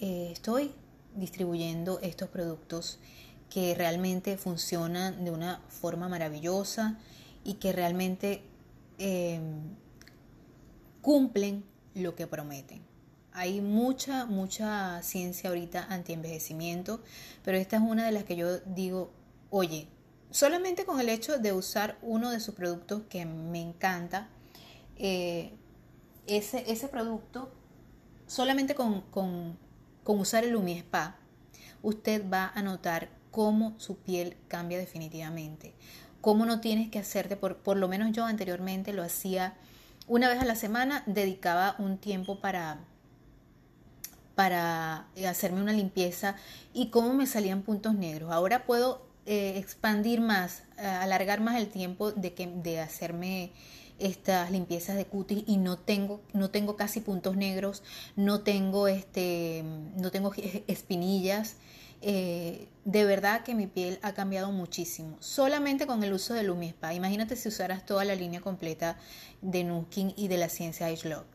eh, 0.01 0.31
estoy 0.33 0.73
distribuyendo 1.15 1.99
estos 2.01 2.29
productos 2.29 2.99
que 3.51 3.75
realmente 3.75 4.37
funcionan 4.37 5.25
de 5.25 5.31
una 5.31 5.61
forma 5.69 6.09
maravillosa 6.09 6.99
y 7.45 7.55
que 7.55 7.73
realmente 7.73 8.43
em, 8.99 9.61
cumplen 11.01 11.65
lo 11.95 12.15
que 12.15 12.27
prometen. 12.27 12.83
Hay 13.33 13.61
mucha, 13.61 14.27
mucha 14.27 15.03
ciencia 15.03 15.51
ahorita 15.51 15.87
anti-envejecimiento, 15.89 17.01
pero 17.45 17.59
esta 17.59 17.77
es 17.77 17.83
una 17.83 18.07
de 18.07 18.13
las 18.13 18.25
que 18.25 18.37
yo 18.37 18.59
digo, 18.61 19.11
oye, 19.51 19.89
solamente 20.31 20.85
con 20.85 21.01
el 21.01 21.09
hecho 21.09 21.39
de 21.39 21.53
usar 21.53 21.99
uno 22.03 22.31
de 22.31 22.41
sus 22.41 22.55
productos 22.55 23.03
que 23.09 23.25
me 23.27 23.61
encanta, 23.61 24.29
eh, 24.97 25.53
ese, 26.27 26.65
ese 26.71 26.89
producto, 26.89 27.53
solamente 28.27 28.75
con, 28.75 29.05
usar 30.05 30.45
el 30.45 30.51
Lumi 30.51 30.79
Spa, 30.79 31.17
usted 31.83 32.25
va 32.31 32.53
a 32.55 32.63
notar 32.63 33.11
cómo 33.31 33.75
su 33.79 33.97
piel 33.97 34.37
cambia 34.49 34.79
definitivamente. 34.79 35.75
Cómo 36.21 36.47
no 36.47 36.61
tienes 36.61 36.91
que 36.91 36.99
hacerte, 36.99 37.37
por, 37.37 37.59
por 37.59 37.77
lo 37.77 37.89
menos 37.89 38.13
yo 38.13 38.25
anteriormente 38.25 38.93
lo 38.93 39.03
hacía 39.03 39.55
una 40.09 40.29
vez 40.29 40.41
a 40.41 40.45
la 40.45 40.55
semana, 40.55 41.03
dedicaba 41.07 41.77
un 41.79 41.99
tiempo 41.99 42.41
para 42.41 42.81
para 44.37 45.07
hacerme 45.27 45.63
una 45.63 45.73
limpieza 45.73 46.37
y 46.75 46.91
cómo 46.91 47.15
me 47.15 47.27
salían 47.27 47.63
puntos 47.63 47.95
negros. 47.95 48.31
Ahora 48.31 48.67
puedo 48.67 49.07
eh, 49.25 49.55
expandir 49.57 50.21
más, 50.21 50.63
eh, 50.79 50.87
alargar 50.87 51.41
más 51.41 51.57
el 51.57 51.69
tiempo 51.69 52.13
de, 52.13 52.35
que, 52.35 52.47
de 52.47 52.81
hacerme 52.81 53.51
estas 53.99 54.51
limpiezas 54.51 54.97
de 54.97 55.07
cutis 55.07 55.45
y 55.47 55.57
no 55.57 55.79
tengo, 55.79 56.21
no 56.33 56.51
tengo 56.51 56.77
casi 56.77 57.01
puntos 57.01 57.37
negros, 57.37 57.83
no 58.15 58.41
tengo, 58.41 58.89
este, 58.89 59.65
no 59.97 60.11
tengo 60.11 60.33
espinillas. 60.67 61.57
Eh, 62.03 62.69
de 62.85 63.05
verdad 63.05 63.43
que 63.43 63.55
mi 63.55 63.67
piel 63.67 63.99
ha 64.03 64.13
cambiado 64.13 64.53
muchísimo, 64.53 65.17
solamente 65.21 65.87
con 65.87 66.05
el 66.05 66.13
uso 66.13 66.35
de 66.35 66.43
Lumispa. 66.43 66.93
Imagínate 66.95 67.37
si 67.37 67.49
usaras 67.49 67.87
toda 67.87 68.05
la 68.05 68.15
línea 68.15 68.41
completa 68.41 68.99
de 69.41 69.65
Nuskin 69.65 70.13
y 70.17 70.29
de 70.29 70.37
la 70.37 70.49
ciencia 70.49 70.89
Lock. 71.05 71.27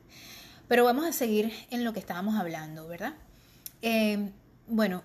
Pero 0.67 0.85
vamos 0.85 1.05
a 1.05 1.11
seguir 1.11 1.51
en 1.71 1.83
lo 1.83 1.93
que 1.93 1.99
estábamos 1.99 2.35
hablando, 2.35 2.87
¿verdad? 2.87 3.15
Eh, 3.81 4.29
bueno, 4.67 5.03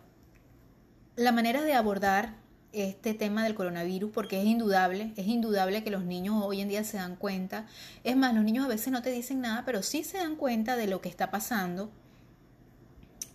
la 1.17 1.33
manera 1.33 1.63
de 1.63 1.73
abordar 1.73 2.35
este 2.73 3.15
tema 3.15 3.45
del 3.45 3.55
coronavirus 3.55 4.11
porque 4.13 4.41
es 4.41 4.47
indudable, 4.47 5.13
es 5.17 5.27
indudable 5.27 5.83
que 5.83 5.91
los 5.91 6.05
niños 6.05 6.43
hoy 6.45 6.61
en 6.61 6.69
día 6.69 6.85
se 6.85 6.99
dan 6.99 7.17
cuenta. 7.17 7.67
Es 8.05 8.17
más, 8.17 8.35
los 8.35 8.45
niños 8.45 8.65
a 8.65 8.69
veces 8.69 8.93
no 8.93 9.03
te 9.03 9.11
dicen 9.11 9.41
nada, 9.41 9.65
pero 9.65 9.83
sí 9.83 10.05
se 10.05 10.19
dan 10.19 10.37
cuenta 10.37 10.77
de 10.77 10.87
lo 10.87 11.01
que 11.01 11.09
está 11.09 11.31
pasando. 11.31 11.91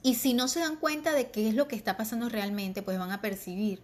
Y 0.03 0.15
si 0.15 0.33
no 0.33 0.47
se 0.47 0.59
dan 0.59 0.77
cuenta 0.77 1.13
de 1.13 1.29
qué 1.29 1.47
es 1.47 1.53
lo 1.53 1.67
que 1.67 1.75
está 1.75 1.97
pasando 1.97 2.29
realmente, 2.29 2.81
pues 2.81 2.97
van 2.97 3.11
a 3.11 3.21
percibir 3.21 3.83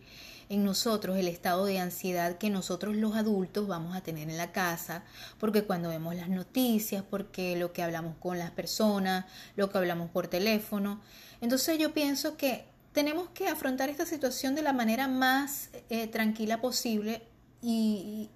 en 0.49 0.63
nosotros 0.63 1.17
el 1.17 1.27
estado 1.27 1.65
de 1.65 1.79
ansiedad 1.79 2.37
que 2.37 2.49
nosotros 2.49 2.95
los 2.95 3.15
adultos 3.15 3.67
vamos 3.67 3.95
a 3.95 4.01
tener 4.01 4.29
en 4.29 4.37
la 4.37 4.51
casa, 4.51 5.03
porque 5.39 5.63
cuando 5.63 5.89
vemos 5.89 6.15
las 6.15 6.29
noticias, 6.29 7.03
porque 7.07 7.57
lo 7.57 7.73
que 7.73 7.83
hablamos 7.83 8.15
con 8.19 8.39
las 8.39 8.51
personas, 8.51 9.25
lo 9.55 9.69
que 9.69 9.77
hablamos 9.77 10.09
por 10.09 10.27
teléfono. 10.27 11.01
Entonces 11.41 11.77
yo 11.77 11.93
pienso 11.93 12.37
que 12.37 12.65
tenemos 12.97 13.29
que 13.29 13.47
afrontar 13.47 13.91
esta 13.91 14.07
situación 14.07 14.55
de 14.55 14.63
la 14.63 14.73
manera 14.73 15.07
más 15.07 15.69
eh, 15.91 16.07
tranquila 16.07 16.61
posible 16.61 17.21
y, 17.61 18.31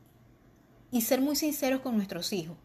ser 1.02 1.20
muy 1.20 1.36
sinceros 1.36 1.82
con 1.82 1.96
nuestros 1.96 2.32
hijos, 2.32 2.58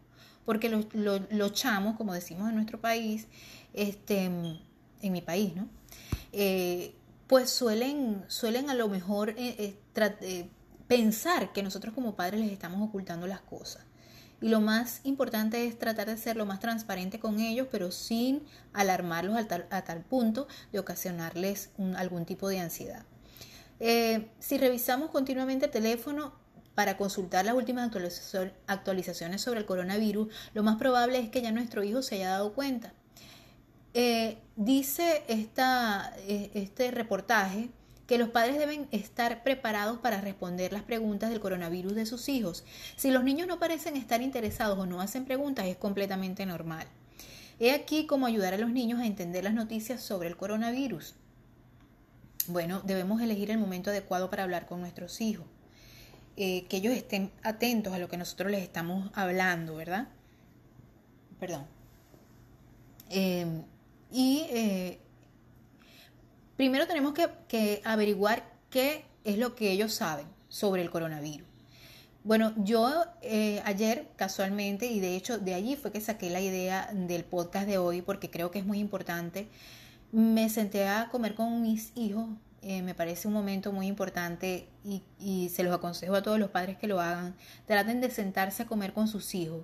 porque 0.45 0.69
los, 0.69 1.53
chamos, 1.53 1.97
como 1.97 2.13
decimos 2.13 2.49
en 2.49 2.55
nuestro 2.55 2.79
país, 2.79 3.25
este, 3.73 4.25
en 4.25 5.11
mi 5.11 5.21
país, 5.21 5.55
¿no? 5.55 5.67
Eh, 6.33 6.93
pues 7.25 7.49
suelen, 7.49 8.23
suelen 8.27 8.69
a 8.69 8.75
lo 8.75 8.89
mejor 8.89 9.33
eh, 9.35 9.75
pensar 10.87 11.51
que 11.51 11.63
nosotros 11.63 11.95
como 11.95 12.15
padres 12.15 12.41
les 12.41 12.51
estamos 12.51 12.87
ocultando 12.87 13.25
las 13.25 13.41
cosas. 13.41 13.86
Y 14.41 14.49
lo 14.49 14.61
más 14.61 15.01
importante 15.03 15.65
es 15.65 15.79
tratar 15.79 16.07
de 16.07 16.17
ser 16.17 16.35
lo 16.35 16.45
más 16.45 16.59
transparente 16.59 17.19
con 17.19 17.39
ellos, 17.39 17.67
pero 17.71 17.91
sin 17.91 18.43
alarmarlos 18.73 19.37
a 19.37 19.81
tal, 19.83 20.01
punto 20.01 20.47
de 20.71 20.79
ocasionarles 20.79 21.71
algún 21.95 22.25
tipo 22.25 22.47
de 22.47 22.59
ansiedad. 22.59 23.03
Eh, 23.79 24.29
si 24.39 24.57
revisamos 24.57 25.09
continuamente 25.11 25.65
el 25.65 25.71
teléfono 25.71 26.33
para 26.75 26.97
consultar 26.97 27.45
las 27.45 27.55
últimas 27.55 27.91
actualizaciones 28.67 29.41
sobre 29.41 29.61
el 29.61 29.65
coronavirus, 29.65 30.27
lo 30.53 30.61
más 30.61 30.77
probable 30.77 31.19
es 31.19 31.29
que 31.29 31.41
ya 31.41 31.51
nuestro 31.51 31.83
hijo 31.83 32.03
se 32.03 32.15
haya 32.15 32.29
dado 32.29 32.53
cuenta. 32.53 32.93
Eh, 33.95 34.37
dice 34.55 35.23
esta, 35.27 36.13
eh, 36.17 36.51
este 36.53 36.91
reportaje 36.91 37.71
que 38.07 38.17
los 38.17 38.29
padres 38.29 38.57
deben 38.57 38.87
estar 38.91 39.43
preparados 39.43 39.99
para 39.99 40.21
responder 40.21 40.71
las 40.71 40.83
preguntas 40.83 41.29
del 41.29 41.41
coronavirus 41.41 41.93
de 41.93 42.05
sus 42.05 42.29
hijos. 42.29 42.63
Si 42.95 43.11
los 43.11 43.23
niños 43.23 43.47
no 43.47 43.59
parecen 43.59 43.97
estar 43.97 44.21
interesados 44.21 44.79
o 44.79 44.85
no 44.85 45.01
hacen 45.01 45.25
preguntas, 45.25 45.65
es 45.65 45.75
completamente 45.75 46.45
normal. 46.45 46.87
He 47.59 47.71
aquí 47.71 48.05
cómo 48.05 48.25
ayudar 48.25 48.53
a 48.53 48.57
los 48.57 48.69
niños 48.69 48.99
a 49.01 49.05
entender 49.05 49.43
las 49.43 49.53
noticias 49.53 50.01
sobre 50.01 50.29
el 50.29 50.37
coronavirus. 50.37 51.15
Bueno, 52.47 52.81
debemos 52.85 53.21
elegir 53.21 53.51
el 53.51 53.57
momento 53.57 53.89
adecuado 53.89 54.29
para 54.29 54.43
hablar 54.43 54.67
con 54.67 54.79
nuestros 54.79 55.19
hijos. 55.19 55.45
Eh, 56.37 56.65
que 56.69 56.77
ellos 56.77 56.93
estén 56.93 57.31
atentos 57.41 57.93
a 57.93 57.99
lo 57.99 58.07
que 58.09 58.15
nosotros 58.15 58.51
les 58.51 58.61
estamos 58.61 59.09
hablando, 59.15 59.75
¿verdad? 59.75 60.07
Perdón. 61.39 61.65
Em, 63.09 63.63
y 64.11 64.45
eh, 64.49 64.99
primero 66.57 66.87
tenemos 66.87 67.13
que, 67.47 67.81
averiguar 67.85 68.43
qué 68.69 69.05
es 69.23 69.37
lo 69.37 69.55
que 69.55 69.71
ellos 69.71 69.93
saben 69.93 70.27
sobre 70.49 70.81
el 70.81 70.89
coronavirus. 70.89 71.47
Bueno, 72.23 72.53
yo 72.57 73.05
eh, 73.21 73.61
ayer 73.63 74.09
casualmente, 74.17 74.87
y 74.87 74.99
de 74.99 75.15
hecho 75.15 75.37
de 75.37 75.53
allí 75.53 75.77
fue 75.77 75.93
que 75.93 76.01
saqué 76.01 76.29
la 76.29 76.41
idea 76.41 76.89
del 76.93 77.23
podcast 77.23 77.65
de 77.67 77.77
hoy 77.77 78.01
porque 78.01 78.29
creo 78.29 78.51
que 78.51 78.59
es 78.59 78.65
muy 78.65 78.79
importante, 78.79 79.47
me 80.11 80.49
senté 80.49 80.87
a 80.87 81.07
comer 81.09 81.35
con 81.35 81.61
mis 81.61 81.93
hijos 81.95 82.27
eh, 82.61 82.81
me 82.81 82.95
parece 82.95 83.27
un 83.27 83.33
momento 83.33 83.71
muy 83.71 83.87
importante 83.87 84.67
y, 84.83 85.49
se 85.49 85.63
los 85.63 85.73
aconsejo 85.73 86.15
a 86.15 86.21
todos 86.21 86.39
los 86.39 86.49
padres 86.49 86.77
que 86.77 86.87
lo 86.87 86.99
hagan. 86.99 87.35
Traten 87.65 88.01
de 88.01 88.09
sentarse 88.09 88.63
a 88.63 88.65
comer 88.67 88.93
con 88.93 89.07
sus 89.07 89.35
hijos, 89.35 89.63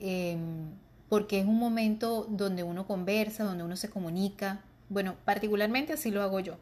em, 0.00 0.70
porque 1.08 1.40
es 1.40 1.46
un 1.46 1.58
momento 1.58 2.26
donde 2.30 2.62
uno 2.62 2.86
conversa, 2.86 3.44
donde 3.44 3.64
uno 3.64 3.76
se 3.76 3.90
comunica. 3.90 4.62
Bueno, 4.88 5.16
particularmente 5.24 5.92
así 5.92 6.10
lo 6.10 6.22
hago 6.22 6.40
yo. 6.40 6.56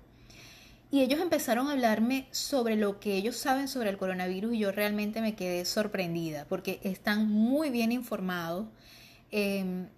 Y 0.91 1.01
ellos 1.03 1.21
empezaron 1.21 1.69
a 1.69 1.73
hablarme 1.73 2.27
sobre 2.31 2.77
lo 2.77 3.01
que 3.01 3.17
ellos 3.17 3.37
saben 3.37 3.67
sobre 3.67 3.91
el 3.91 3.99
coronavirus 3.99 4.55
y 4.55 4.59
yo 4.61 4.73
realmente 4.73 5.21
me 5.21 5.35
quedé 5.35 5.65
sorprendida 5.65 6.47
porque 6.49 6.81
están 6.85 7.29
muy 7.29 7.71
bien 7.71 7.91
informados. 7.91 8.67
Em, 9.33 9.89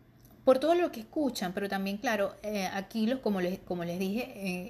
por 0.45 0.59
todo 0.59 0.75
lo 0.75 0.91
que 0.91 1.01
escuchan, 1.01 1.53
pero 1.53 1.69
también, 1.69 1.99
claro, 1.99 2.35
eh, 2.43 2.67
aquí 2.73 3.07
los, 3.07 3.21
como 3.21 3.43
les, 3.43 3.59
como 3.59 3.85
les 3.85 3.99
dije 3.99 4.33
eh, 4.35 4.69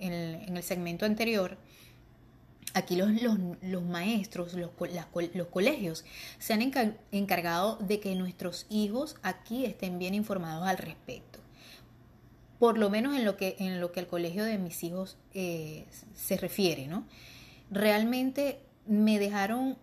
en, 0.49 0.57
el, 0.57 0.63
segmento 0.65 1.07
anterior, 1.07 1.57
aquí 2.75 2.97
los, 2.97 3.11
los, 3.63 3.83
maestros, 3.85 4.55
los, 4.55 4.71
los, 5.35 5.47
colegios 5.47 6.05
se 6.41 6.53
han 6.53 6.73
encargado 7.13 7.77
de 7.77 8.01
que 8.01 8.17
nuestros 8.17 8.67
hijos 8.71 9.15
aquí 9.23 9.67
estén 9.67 10.01
bien 10.01 10.15
informados 10.15 10.67
al 10.67 10.79
respecto. 10.79 11.39
Por 12.59 12.79
lo 12.79 12.91
menos 12.91 13.17
en 13.17 13.25
lo 13.25 13.37
que, 13.37 13.57
en 13.59 13.81
lo 13.81 13.93
que 13.93 14.01
al 14.01 14.07
colegio 14.07 14.45
de 14.45 14.59
mis 14.59 14.83
hijos 14.83 15.17
eh, 15.35 15.87
se 16.15 16.37
refiere, 16.37 16.87
¿no? 16.87 17.07
Realmente 17.71 18.61
me 18.87 19.19
dejaron 19.19 19.77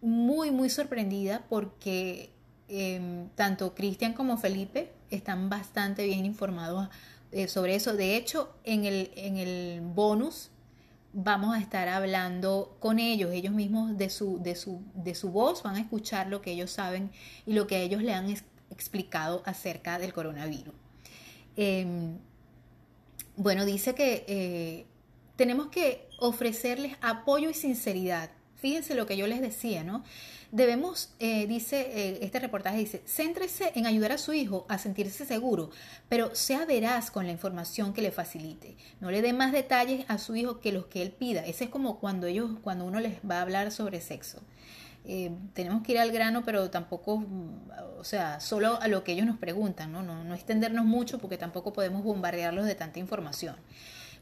muy, 0.00 0.50
muy 0.50 0.70
sorprendida 0.70 1.44
porque 1.48 2.30
Em, 2.68 3.28
tanto 3.36 3.74
Cristian 3.74 4.12
como 4.12 4.38
Felipe 4.38 4.92
están 5.10 5.48
bastante 5.48 6.04
bien 6.04 6.24
informados 6.24 6.88
eh, 7.30 7.46
sobre 7.46 7.76
eso. 7.76 7.94
De 7.94 8.16
hecho, 8.16 8.52
en 8.64 8.84
el, 8.84 9.12
en 9.14 9.36
el 9.36 9.80
bonus 9.82 10.50
vamos 11.12 11.54
a 11.54 11.60
estar 11.60 11.88
hablando 11.88 12.76
con 12.80 12.98
ellos, 12.98 13.32
ellos 13.32 13.54
mismos 13.54 13.96
de 13.96 14.10
su, 14.10 14.42
de, 14.42 14.56
su, 14.56 14.82
de 14.94 15.14
su 15.14 15.30
voz, 15.30 15.62
van 15.62 15.76
a 15.76 15.80
escuchar 15.80 16.26
lo 16.26 16.42
que 16.42 16.52
ellos 16.52 16.72
saben 16.72 17.10
y 17.46 17.52
lo 17.52 17.66
que 17.68 17.82
ellos 17.82 18.02
le 18.02 18.12
han 18.12 18.34
explicado 18.70 19.42
acerca 19.46 19.98
del 19.98 20.12
coronavirus. 20.12 20.74
Em, 21.56 22.18
bueno, 23.36 23.64
dice 23.64 23.94
que 23.94 24.24
eh, 24.28 24.86
tenemos 25.36 25.68
que 25.68 26.08
ofrecerles 26.18 26.96
apoyo 27.00 27.50
y 27.50 27.54
sinceridad. 27.54 28.30
Fíjense 28.56 28.94
lo 28.94 29.06
que 29.06 29.16
yo 29.16 29.26
les 29.26 29.40
decía, 29.40 29.84
¿no? 29.84 30.02
Debemos, 30.52 31.10
eh, 31.18 31.46
dice 31.46 31.80
eh, 31.92 32.18
este 32.22 32.38
reportaje, 32.38 32.78
dice, 32.78 33.02
céntrese 33.06 33.72
en 33.74 33.84
ayudar 33.84 34.12
a 34.12 34.18
su 34.18 34.32
hijo 34.32 34.64
a 34.68 34.78
sentirse 34.78 35.26
seguro, 35.26 35.70
pero 36.08 36.34
sea 36.34 36.64
veraz 36.64 37.10
con 37.10 37.26
la 37.26 37.32
información 37.32 37.92
que 37.92 38.00
le 38.00 38.12
facilite. 38.12 38.76
No 39.00 39.10
le 39.10 39.22
dé 39.22 39.32
más 39.32 39.52
detalles 39.52 40.06
a 40.08 40.18
su 40.18 40.36
hijo 40.36 40.60
que 40.60 40.72
los 40.72 40.86
que 40.86 41.02
él 41.02 41.10
pida. 41.10 41.44
Ese 41.44 41.64
es 41.64 41.70
como 41.70 41.98
cuando 41.98 42.26
ellos, 42.26 42.52
cuando 42.62 42.84
uno 42.84 43.00
les 43.00 43.18
va 43.28 43.38
a 43.38 43.42
hablar 43.42 43.72
sobre 43.72 44.00
sexo. 44.00 44.40
Eh, 45.08 45.30
tenemos 45.54 45.82
que 45.82 45.92
ir 45.92 45.98
al 45.98 46.10
grano, 46.10 46.44
pero 46.44 46.68
tampoco, 46.68 47.24
o 47.98 48.04
sea, 48.04 48.40
solo 48.40 48.80
a 48.80 48.88
lo 48.88 49.04
que 49.04 49.12
ellos 49.12 49.26
nos 49.26 49.38
preguntan, 49.38 49.92
¿no? 49.92 50.02
No, 50.02 50.24
no 50.24 50.34
extendernos 50.34 50.84
mucho 50.84 51.18
porque 51.18 51.38
tampoco 51.38 51.72
podemos 51.72 52.02
bombardearlos 52.02 52.66
de 52.66 52.74
tanta 52.74 52.98
información. 52.98 53.54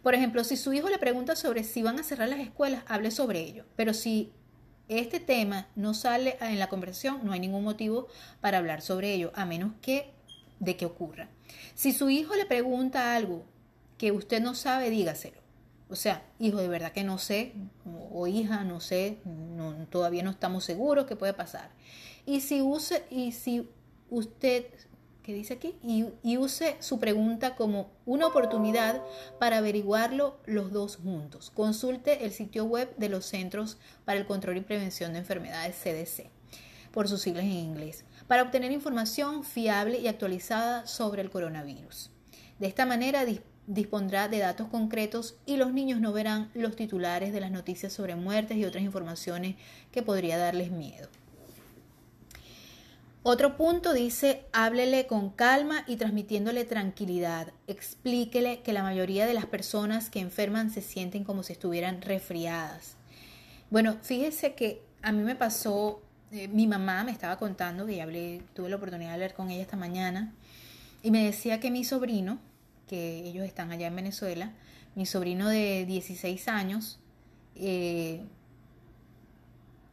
Por 0.02 0.14
ejemplo, 0.14 0.44
si 0.44 0.58
su 0.58 0.74
hijo 0.74 0.90
le 0.90 0.98
pregunta 0.98 1.34
sobre 1.36 1.64
si 1.64 1.82
van 1.82 1.98
a 1.98 2.02
cerrar 2.02 2.28
las 2.28 2.40
escuelas, 2.40 2.84
hable 2.86 3.10
sobre 3.10 3.40
ello. 3.40 3.64
Pero 3.76 3.94
si 3.94 4.30
este 4.88 5.18
tema 5.18 5.66
no 5.76 5.94
sale 5.94 6.36
en 6.42 6.58
la 6.58 6.68
conversación, 6.68 7.20
no 7.24 7.32
hay 7.32 7.40
ningún 7.40 7.64
motivo 7.64 8.08
para 8.42 8.58
hablar 8.58 8.82
sobre 8.82 9.14
ello, 9.14 9.32
a 9.34 9.46
menos 9.46 9.72
que 9.80 10.12
de 10.60 10.76
que 10.76 10.84
ocurra. 10.84 11.28
Si 11.74 11.92
su 11.92 12.10
hijo 12.10 12.34
le 12.34 12.44
pregunta 12.44 13.16
algo 13.16 13.44
que 13.96 14.12
usted 14.12 14.42
no 14.42 14.54
sabe, 14.54 14.90
dígaselo. 14.90 15.43
O 15.88 15.96
sea, 15.96 16.22
hijo, 16.38 16.58
de 16.58 16.68
verdad 16.68 16.92
que 16.92 17.04
no 17.04 17.18
sé, 17.18 17.52
o, 18.10 18.26
hija, 18.26 18.64
no 18.64 18.80
sé, 18.80 19.18
todavía 19.90 20.22
no 20.22 20.30
estamos 20.30 20.64
seguros 20.64 21.06
qué 21.06 21.16
puede 21.16 21.34
pasar. 21.34 21.70
Y 22.26 22.40
si, 22.40 22.62
use, 22.62 23.04
y 23.10 23.32
si 23.32 23.68
usted 24.10 24.66
¿Qué 25.24 25.32
dice 25.32 25.54
aquí? 25.54 25.74
Y, 25.82 26.36
use 26.36 26.76
su 26.80 26.98
pregunta 26.98 27.56
como 27.56 27.90
una 28.04 28.26
oportunidad 28.26 29.00
para 29.40 29.56
averiguarlo 29.56 30.36
los 30.44 30.70
dos 30.70 30.96
juntos. 30.96 31.50
Consulte 31.50 32.26
el 32.26 32.32
sitio 32.32 32.66
web 32.66 32.94
de 32.98 33.08
los 33.08 33.24
Centros 33.24 33.78
para 34.04 34.18
el 34.18 34.26
Control 34.26 34.58
y 34.58 34.60
Prevención 34.60 35.14
de 35.14 35.20
Enfermedades 35.20 35.76
CDC, 35.82 36.28
por 36.92 37.08
sus 37.08 37.22
siglas 37.22 37.44
en 37.44 37.52
inglés, 37.52 38.04
para 38.28 38.42
obtener 38.42 38.70
información 38.70 39.44
fiable 39.44 39.98
y 39.98 40.08
actualizada 40.08 40.86
sobre 40.86 41.22
el 41.22 41.30
coronavirus. 41.30 42.10
De 42.58 42.66
esta 42.66 42.84
manera 42.84 43.24
dispondrá 43.66 44.28
de 44.28 44.38
datos 44.38 44.68
concretos 44.68 45.36
y 45.46 45.56
los 45.56 45.72
niños 45.72 46.00
no 46.00 46.12
verán 46.12 46.50
los 46.54 46.76
titulares 46.76 47.32
de 47.32 47.40
las 47.40 47.50
noticias 47.50 47.92
sobre 47.92 48.16
muertes 48.16 48.56
y 48.56 48.64
otras 48.64 48.84
informaciones 48.84 49.56
que 49.90 50.02
podría 50.02 50.38
darles 50.38 50.70
miedo. 50.70 51.08
Otro 53.26 53.56
punto 53.56 53.94
dice, 53.94 54.44
háblele 54.52 55.06
con 55.06 55.30
calma 55.30 55.82
y 55.86 55.96
transmitiéndole 55.96 56.66
tranquilidad. 56.66 57.54
Explíquele 57.66 58.60
que 58.60 58.74
la 58.74 58.82
mayoría 58.82 59.24
de 59.24 59.32
las 59.32 59.46
personas 59.46 60.10
que 60.10 60.20
enferman 60.20 60.70
se 60.70 60.82
sienten 60.82 61.24
como 61.24 61.42
si 61.42 61.54
estuvieran 61.54 62.02
resfriadas. 62.02 62.96
Bueno, 63.70 63.96
fíjese 64.02 64.54
que 64.54 64.82
a 65.00 65.10
mí 65.10 65.22
me 65.22 65.36
pasó, 65.36 66.02
eh, 66.32 66.48
mi 66.48 66.66
mamá 66.66 67.02
me 67.02 67.12
estaba 67.12 67.38
contando, 67.38 67.86
que 67.86 67.96
ya 67.96 68.02
hablé, 68.02 68.42
tuve 68.52 68.68
la 68.68 68.76
oportunidad 68.76 69.08
de 69.08 69.14
hablar 69.14 69.34
con 69.34 69.50
ella 69.50 69.62
esta 69.62 69.78
mañana, 69.78 70.34
y 71.02 71.10
me 71.10 71.24
decía 71.24 71.60
que 71.60 71.70
mi 71.70 71.82
sobrino, 71.82 72.38
que 72.86 73.26
ellos 73.26 73.44
están 73.44 73.72
allá 73.72 73.86
en 73.86 73.96
Venezuela, 73.96 74.52
mi 74.94 75.06
sobrino 75.06 75.48
de 75.48 75.84
16 75.86 76.48
años, 76.48 76.98
eh, 77.56 78.22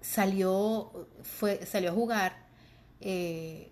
salió, 0.02 1.08
fue, 1.24 1.66
salió 1.66 1.92
a 1.92 1.94
jugar 1.94 2.36
eh, 3.00 3.72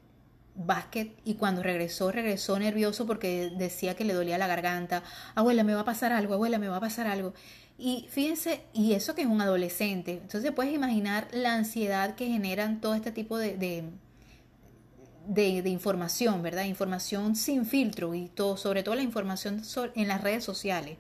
básquet 0.56 1.18
y 1.24 1.36
cuando 1.36 1.64
regresó, 1.64 2.12
regresó 2.12 2.60
nervioso 2.60 3.06
porque 3.06 3.52
decía 3.58 3.96
que 3.96 4.06
le 4.06 4.14
dolía 4.14 4.38
la 4.38 4.48
garganta. 4.48 5.04
Abuela, 5.36 5.64
me 5.64 5.74
va 5.74 5.82
a 5.82 5.86
pasar 5.86 6.12
algo, 6.12 6.34
abuela, 6.34 6.60
me 6.60 6.68
va 6.68 6.78
a 6.78 6.82
pasar 6.82 7.08
algo. 7.08 7.34
Y 7.78 8.08
fíjense, 8.10 8.62
y 8.74 8.94
eso 8.94 9.16
que 9.16 9.22
es 9.22 9.28
un 9.28 9.42
adolescente, 9.42 10.20
entonces 10.22 10.52
puedes 10.52 10.74
imaginar 10.74 11.28
la 11.32 11.56
ansiedad 11.56 12.16
que 12.16 12.28
generan 12.28 12.82
todo 12.82 12.94
este 12.94 13.12
tipo 13.12 13.38
de, 13.38 13.56
de, 13.56 13.86
de, 15.30 15.70
información, 15.70 16.42
¿verdad? 16.42 16.64
Información 16.64 17.36
sin 17.36 17.66
filtro 17.66 18.16
y 18.16 18.30
todo, 18.30 18.58
sobre 18.58 18.84
todo 18.84 18.96
la 18.96 19.04
información 19.04 19.62
en 19.96 20.08
las 20.08 20.22
redes 20.22 20.44
sociales 20.44 20.98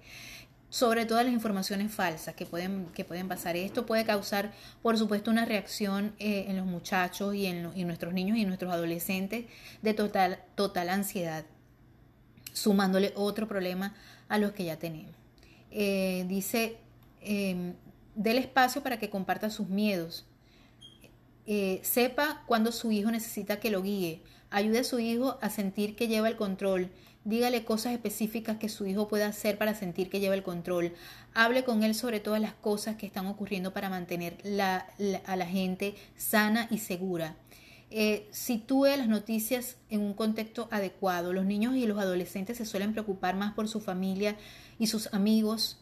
sobre 0.71 1.07
todas 1.07 1.25
las 1.25 1.33
informaciones 1.33 1.91
falsas 1.91 2.35
que 2.35 2.45
pueden, 2.45 2.85
que 2.93 3.03
pueden 3.03 3.27
pasar. 3.27 3.55
Esto 3.55 3.87
puede 3.87 4.05
causar, 4.05 4.53
por 4.83 4.99
supuesto, 4.99 5.31
una 5.31 5.45
reacción 5.45 6.13
eh, 6.19 6.45
en 6.47 6.57
los 6.57 6.67
muchachos 6.67 7.33
y 7.33 7.47
en, 7.47 7.63
nuestros 7.87 8.13
niños 8.13 8.37
y 8.37 8.45
nuestros 8.45 8.71
adolescentes 8.71 9.45
de 9.81 9.93
total, 9.95 10.43
total 10.53 10.89
ansiedad, 10.89 11.43
sumándole 12.53 13.13
otro 13.15 13.47
problema 13.47 13.95
a 14.27 14.37
los 14.37 14.51
que 14.51 14.65
ya 14.65 14.77
tenemos. 14.77 15.15
Eh, 15.71 16.25
dice, 16.27 16.77
eh, 17.21 17.73
déle 18.13 18.41
espacio 18.41 18.83
para 18.83 18.99
que 18.99 19.09
comparta 19.09 19.49
sus 19.49 19.69
miedos. 19.69 20.28
Eh, 21.51 21.81
sepa 21.83 22.43
cuando 22.45 22.71
su 22.71 22.91
hijo 22.91 23.11
necesita 23.11 23.59
que 23.59 23.71
lo 23.71 23.81
guíe. 23.81 24.21
Ayude 24.51 24.79
a 24.79 24.83
su 24.83 24.99
hijo 24.99 25.37
a 25.41 25.49
sentir 25.49 25.95
que 25.95 26.07
lleva 26.07 26.29
el 26.29 26.35
control 26.37 26.91
Dígale 27.25 27.65
cosas 27.65 27.93
específicas 27.93 28.57
que 28.57 28.69
su 28.69 28.85
hijo 28.85 29.09
pueda 29.09 29.27
hacer 29.27 29.57
para 29.57 29.75
sentir 29.75 30.09
que 30.09 30.19
lleva 30.19 30.35
el 30.35 30.43
control. 30.43 30.93
Hable 31.33 31.63
con 31.63 31.83
él 31.83 31.93
sobre 31.93 32.21
todas 32.21 32.41
las 32.41 32.53
cosas 32.53 32.95
que 32.95 33.05
están 33.05 33.27
ocurriendo 33.27 33.73
para 33.73 33.89
mantener 33.89 34.37
a 35.25 35.35
la 35.35 35.45
gente 35.45 35.95
sana 36.15 36.67
y 36.71 36.77
segura. 36.77 37.35
Eh, 37.91 38.27
sitúe 38.31 38.85
las 38.97 39.07
noticias 39.07 39.75
en 39.89 40.01
un 40.01 40.13
contexto 40.13 40.69
adecuado. 40.71 41.33
Los 41.33 41.45
niños 41.45 41.75
y 41.75 41.85
los 41.85 41.99
adolescentes 41.99 42.57
se 42.57 42.65
suelen 42.65 42.93
preocupar 42.93 43.35
más 43.35 43.53
por 43.53 43.67
su 43.67 43.81
familia 43.81 44.37
y 44.77 44.87
sus 44.87 45.13
amigos 45.13 45.77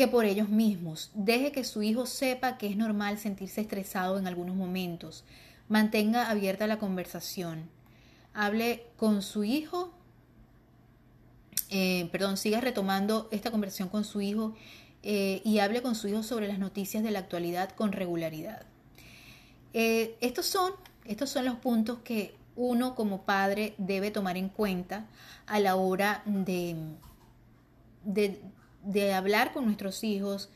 que 0.00 0.08
por 0.08 0.24
ellos 0.24 0.48
mismos. 0.48 1.10
Deje 1.12 1.52
que 1.52 1.62
su 1.62 1.82
hijo 1.82 2.06
sepa 2.06 2.56
que 2.56 2.66
es 2.66 2.74
normal 2.78 3.18
sentirse 3.18 3.60
estresado 3.60 4.18
en 4.18 4.26
algunos 4.26 4.56
momentos. 4.56 5.24
Mantenga 5.68 6.30
abierta 6.30 6.66
la 6.66 6.78
conversación. 6.78 7.68
Hable 8.32 8.86
con 8.96 9.20
su 9.20 9.44
hijo. 9.44 9.92
Eh, 11.68 12.08
perdón, 12.12 12.38
siga 12.38 12.62
retomando 12.62 13.28
esta 13.30 13.50
conversación 13.50 13.90
con 13.90 14.04
su 14.04 14.22
hijo 14.22 14.54
eh, 15.02 15.42
y 15.44 15.58
hable 15.58 15.82
con 15.82 15.94
su 15.94 16.08
hijo 16.08 16.22
sobre 16.22 16.48
las 16.48 16.58
noticias 16.58 17.02
de 17.02 17.10
la 17.10 17.18
actualidad 17.18 17.68
con 17.72 17.92
regularidad. 17.92 18.62
Eh, 19.74 20.16
estos, 20.22 20.46
son, 20.46 20.72
estos 21.04 21.28
son 21.28 21.44
los 21.44 21.56
puntos 21.56 21.98
que 21.98 22.34
uno 22.56 22.94
como 22.94 23.24
padre 23.24 23.74
debe 23.76 24.10
tomar 24.10 24.38
en 24.38 24.48
cuenta 24.48 25.04
a 25.44 25.60
la 25.60 25.76
hora 25.76 26.22
de, 26.24 26.74
de, 28.02 28.40
hablar 29.14 29.52
con 29.52 29.64
nuestros 29.64 30.04
hijos 30.04 30.48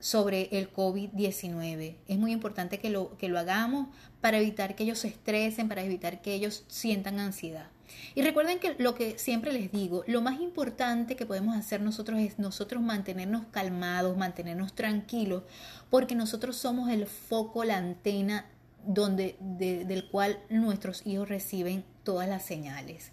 sobre 0.00 0.48
el 0.52 0.72
COVID-19. 0.72 1.96
Es 2.08 2.18
muy 2.18 2.32
importante 2.32 2.78
que 2.78 2.90
lo, 2.90 3.16
que 3.16 3.28
lo 3.28 3.38
hagamos 3.38 3.88
para 4.20 4.38
evitar 4.38 4.74
que 4.74 4.84
ellos 4.84 4.98
se 4.98 5.08
estresen, 5.08 5.68
para 5.68 5.82
evitar 5.82 6.20
que 6.20 6.34
ellos 6.34 6.64
sientan 6.68 7.20
ansiedad. 7.20 7.68
Y 8.14 8.22
recuerden 8.22 8.58
que 8.58 8.74
lo 8.78 8.94
que 8.94 9.18
siempre 9.18 9.52
les 9.52 9.72
digo, 9.72 10.04
lo 10.06 10.20
más 10.22 10.40
importante 10.40 11.16
que 11.16 11.26
podemos 11.26 11.56
hacer 11.56 11.80
nosotros 11.80 12.20
es 12.20 12.38
nosotros 12.38 12.82
mantenernos 12.82 13.46
calmados, 13.50 14.16
mantenernos 14.16 14.74
tranquilos, 14.74 15.42
porque 15.90 16.14
nosotros 16.14 16.56
somos 16.56 16.90
el 16.90 17.06
foco, 17.06 17.64
la 17.64 17.78
antena 17.78 18.46
donde, 18.86 19.36
del 19.40 20.08
cual 20.08 20.38
nuestros 20.50 21.06
hijos 21.06 21.28
reciben 21.28 21.84
todas 22.02 22.28
las 22.28 22.44
señales. 22.44 23.10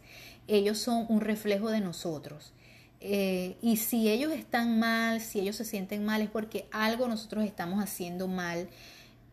Ellos 0.47 0.77
son 0.77 1.05
un 1.09 1.21
reflejo 1.21 1.69
de 1.69 1.79
nosotros. 1.79 2.53
Eh, 3.01 3.57
y 3.61 3.77
si 3.77 4.09
ellos 4.09 4.31
están 4.31 4.79
mal, 4.79 5.21
si 5.21 5.39
ellos 5.39 5.55
se 5.55 5.65
sienten 5.65 6.05
mal, 6.05 6.21
es 6.21 6.29
porque 6.29 6.67
algo 6.71 7.07
nosotros 7.07 7.43
estamos 7.45 7.83
haciendo 7.83 8.27
mal. 8.27 8.69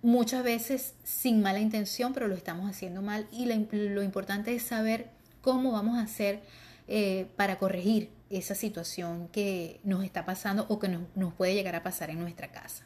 Muchas 0.00 0.42
veces 0.42 0.94
sin 1.04 1.42
mala 1.42 1.60
intención, 1.60 2.14
pero 2.14 2.28
lo 2.28 2.34
estamos 2.34 2.68
haciendo 2.68 3.02
mal. 3.02 3.26
Y 3.30 3.46
lo, 3.46 4.02
importante 4.02 4.54
es 4.54 4.62
saber 4.62 5.10
cómo 5.42 5.70
vamos 5.72 5.98
a 5.98 6.02
hacer 6.02 6.40
eh, 6.88 7.26
para 7.36 7.58
corregir 7.58 8.10
esa 8.30 8.54
situación 8.54 9.28
que 9.28 9.80
nos 9.84 10.02
está 10.02 10.24
pasando 10.24 10.66
o 10.68 10.78
que 10.78 10.88
nos 10.88 11.34
puede 11.34 11.54
llegar 11.54 11.76
a 11.76 11.82
pasar 11.82 12.10
en 12.10 12.20
nuestra 12.20 12.50
casa. 12.50 12.84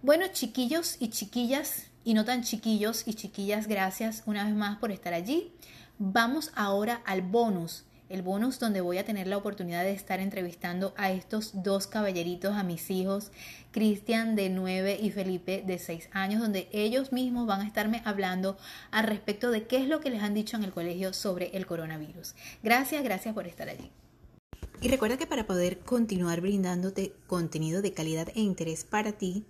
Bueno, 0.00 0.26
chiquillos 0.32 0.96
y 1.00 1.08
chiquillas, 1.08 1.86
y 2.04 2.14
no 2.14 2.24
tan 2.24 2.44
chiquillos 2.44 3.02
y 3.06 3.14
chiquillas, 3.14 3.66
gracias 3.66 4.22
una 4.26 4.44
vez 4.44 4.54
más 4.54 4.78
por 4.78 4.92
estar 4.92 5.12
allí. 5.12 5.52
Vamos 5.98 6.52
ahora 6.54 7.02
al 7.04 7.22
bonus, 7.22 7.84
el 8.08 8.22
bonus 8.22 8.58
donde 8.58 8.80
voy 8.80 8.98
a 8.98 9.04
tener 9.04 9.26
la 9.26 9.36
oportunidad 9.36 9.84
de 9.84 9.92
estar 9.92 10.20
entrevistando 10.20 10.94
a 10.96 11.10
estos 11.10 11.62
dos 11.62 11.86
caballeritos, 11.86 12.54
a 12.54 12.62
mis 12.62 12.90
hijos, 12.90 13.30
Cristian 13.70 14.36
de 14.36 14.50
9 14.50 14.98
y 15.00 15.10
Felipe 15.10 15.62
de 15.66 15.78
6 15.78 16.08
años, 16.12 16.40
donde 16.40 16.68
ellos 16.72 17.12
mismos 17.12 17.46
van 17.46 17.60
a 17.60 17.66
estarme 17.66 18.02
hablando 18.04 18.56
al 18.90 19.06
respecto 19.06 19.50
de 19.50 19.66
qué 19.66 19.78
es 19.78 19.88
lo 19.88 20.00
que 20.00 20.10
les 20.10 20.22
han 20.22 20.34
dicho 20.34 20.56
en 20.56 20.64
el 20.64 20.72
colegio 20.72 21.12
sobre 21.12 21.56
el 21.56 21.66
coronavirus. 21.66 22.34
Gracias, 22.62 23.02
gracias 23.02 23.34
por 23.34 23.46
estar 23.46 23.68
allí. 23.68 23.90
Y 24.80 24.88
recuerda 24.88 25.16
que 25.16 25.26
para 25.26 25.44
poder 25.44 25.80
continuar 25.80 26.40
brindándote 26.40 27.12
contenido 27.26 27.82
de 27.82 27.92
calidad 27.92 28.28
e 28.36 28.40
interés 28.40 28.84
para 28.84 29.10
ti, 29.10 29.44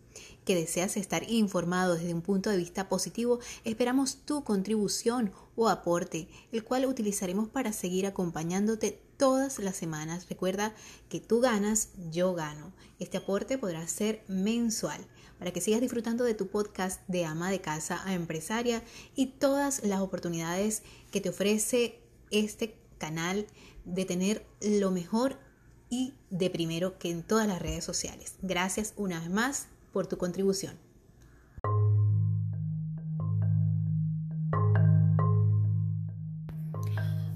que 0.49 0.55
deseas 0.55 0.97
estar 0.97 1.31
informado 1.31 1.97
desde 1.97 2.15
un 2.15 2.23
punto 2.23 2.49
de 2.49 2.57
vista 2.57 2.89
positivo, 2.89 3.39
esperamos 3.67 4.25
tu 4.25 4.45
contribución 4.45 5.31
o 5.57 5.69
aporte, 5.69 6.27
el 6.53 6.65
cual 6.65 6.87
utilizaremos 6.87 7.51
para 7.51 7.75
seguir 7.75 8.07
acompañándote 8.07 8.99
todas 9.19 9.59
las 9.59 9.77
semanas. 9.77 10.27
Recuerda 10.27 10.75
que 11.11 11.21
tú 11.21 11.41
ganas, 11.41 11.91
yo 12.11 12.33
gano. 12.33 12.73
Este 12.99 13.19
aporte 13.19 13.59
podrá 13.59 13.87
ser 13.89 14.25
mensual 14.27 15.07
para 15.39 15.51
que 15.51 15.61
sigas 15.61 15.83
disfrutando 15.83 16.25
de 16.25 16.33
tu 16.33 16.49
podcast 16.49 17.07
de 17.09 17.27
ama 17.27 17.51
de 17.51 17.61
casa 17.61 18.01
a 18.07 18.15
empresaria 18.15 18.83
y 19.15 19.27
todas 19.27 19.85
las 19.85 20.01
oportunidades 20.01 20.83
que 21.11 21.21
te 21.21 21.29
ofrece 21.29 22.01
este 22.31 22.75
canal 22.97 23.47
de 23.85 24.07
tener 24.07 24.47
lo 24.63 24.93
mejor 24.93 25.39
y 25.91 26.15
de 26.31 26.49
primero 26.49 26.99
que 26.99 27.11
en 27.11 27.23
todas 27.23 27.47
las 27.47 27.61
redes 27.61 27.85
sociales. 27.85 28.37
Gracias 28.41 28.95
una 28.97 29.21
vez 29.21 29.29
más 29.29 29.67
por 29.93 30.07
tu 30.07 30.19
contribución. 30.19 30.75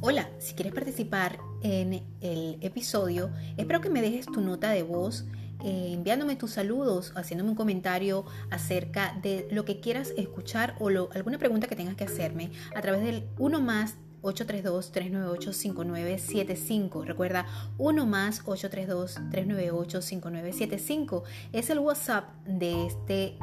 Hola, 0.00 0.28
si 0.40 0.54
quieres 0.54 0.74
participar 0.74 1.38
en 1.62 2.02
el 2.20 2.58
episodio, 2.60 3.30
espero 3.56 3.80
que 3.80 3.88
me 3.88 4.02
dejes 4.02 4.26
tu 4.26 4.40
nota 4.40 4.70
de 4.70 4.82
voz 4.82 5.24
eh, 5.64 5.92
enviándome 5.92 6.34
tus 6.34 6.50
saludos, 6.50 7.12
haciéndome 7.14 7.50
un 7.50 7.56
comentario 7.56 8.24
acerca 8.50 9.16
de 9.22 9.46
lo 9.52 9.64
que 9.64 9.78
quieras 9.78 10.12
escuchar 10.16 10.74
o 10.80 10.88
alguna 10.88 11.38
pregunta 11.38 11.68
que 11.68 11.76
tengas 11.76 11.94
que 11.94 12.02
hacerme 12.02 12.50
a 12.74 12.80
través 12.80 13.04
del 13.04 13.28
1 13.38 13.60
más 13.60 13.94
832-398-5975. 14.22 17.04
Recuerda, 17.04 17.46
1 17.78 18.06
más 18.06 18.44
832-398-5975. 18.44 21.24
Es 21.52 21.70
el 21.70 21.80
WhatsApp 21.80 22.32
de 22.46 22.86
este 22.86 23.36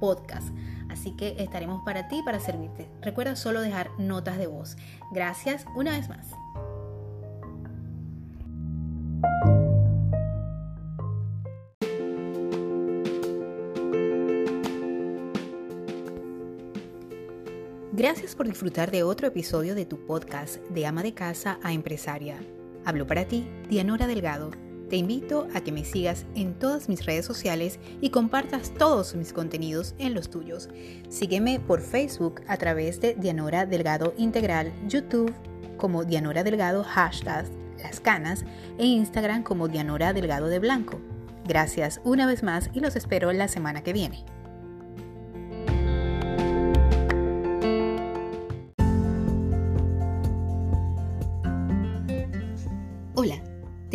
podcast. 0.00 0.48
Así 0.90 1.16
que 1.16 1.36
estaremos 1.38 1.82
para 1.84 2.08
ti, 2.08 2.22
para 2.24 2.40
servirte. 2.40 2.88
Recuerda 3.02 3.36
solo 3.36 3.60
dejar 3.60 3.90
notas 3.98 4.38
de 4.38 4.46
voz. 4.46 4.76
Gracias 5.12 5.66
una 5.74 5.90
vez 5.92 6.08
más. 6.08 6.26
Gracias 18.06 18.36
por 18.36 18.46
disfrutar 18.46 18.92
de 18.92 19.02
otro 19.02 19.26
episodio 19.26 19.74
de 19.74 19.84
tu 19.84 20.06
podcast 20.06 20.58
de 20.68 20.86
ama 20.86 21.02
de 21.02 21.12
casa 21.12 21.58
a 21.64 21.72
empresaria. 21.72 22.36
Hablo 22.84 23.04
para 23.04 23.24
ti, 23.24 23.48
Dianora 23.68 24.06
Delgado. 24.06 24.52
Te 24.88 24.94
invito 24.94 25.48
a 25.54 25.60
que 25.62 25.72
me 25.72 25.84
sigas 25.84 26.24
en 26.36 26.54
todas 26.54 26.88
mis 26.88 27.04
redes 27.04 27.26
sociales 27.26 27.80
y 28.00 28.10
compartas 28.10 28.72
todos 28.74 29.16
mis 29.16 29.32
contenidos 29.32 29.96
en 29.98 30.14
los 30.14 30.30
tuyos. 30.30 30.68
Sígueme 31.08 31.58
por 31.58 31.80
Facebook 31.80 32.42
a 32.46 32.56
través 32.58 33.00
de 33.00 33.16
Dianora 33.16 33.66
Delgado 33.66 34.14
Integral, 34.16 34.72
YouTube 34.86 35.34
como 35.76 36.04
Dianora 36.04 36.44
Delgado 36.44 36.84
hashtag 36.84 37.46
Las 37.82 37.98
Canas 37.98 38.44
e 38.78 38.86
Instagram 38.86 39.42
como 39.42 39.66
Dianora 39.66 40.12
Delgado 40.12 40.46
de 40.46 40.60
Blanco. 40.60 41.00
Gracias 41.44 42.00
una 42.04 42.28
vez 42.28 42.44
más 42.44 42.70
y 42.72 42.78
los 42.78 42.94
espero 42.94 43.32
la 43.32 43.48
semana 43.48 43.82
que 43.82 43.92
viene. 43.92 44.35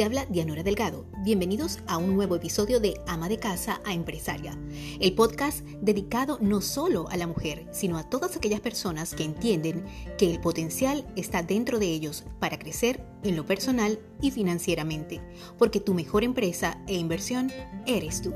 Te 0.02 0.06
habla 0.06 0.26
Dianora 0.26 0.64
Delgado. 0.64 1.06
Bienvenidos 1.24 1.78
a 1.86 1.98
un 1.98 2.16
nuevo 2.16 2.36
episodio 2.36 2.80
de 2.80 3.00
Ama 3.06 3.30
de 3.30 3.38
Casa 3.38 3.82
a 3.86 3.94
Empresaria, 3.94 4.58
el 5.00 5.14
podcast 5.14 5.62
dedicado 5.80 6.40
no 6.42 6.60
solo 6.62 7.08
a 7.10 7.18
la 7.18 7.28
mujer, 7.28 7.68
sino 7.70 8.00
a 8.00 8.10
todas 8.10 8.36
aquellas 8.36 8.62
personas 8.62 9.14
que 9.14 9.26
entienden 9.26 9.86
que 10.18 10.32
el 10.32 10.42
potencial 10.42 11.06
está 11.16 11.44
dentro 11.44 11.78
de 11.78 11.86
ellos 11.86 12.24
para 12.40 12.58
crecer 12.58 13.06
en 13.22 13.36
lo 13.36 13.46
personal 13.46 14.00
y 14.24 14.32
financieramente, 14.32 15.22
porque 15.60 15.80
tu 15.80 15.94
mejor 15.94 16.24
empresa 16.24 16.82
e 16.88 16.96
inversión 16.96 17.52
eres 17.86 18.24
tú. 18.24 18.34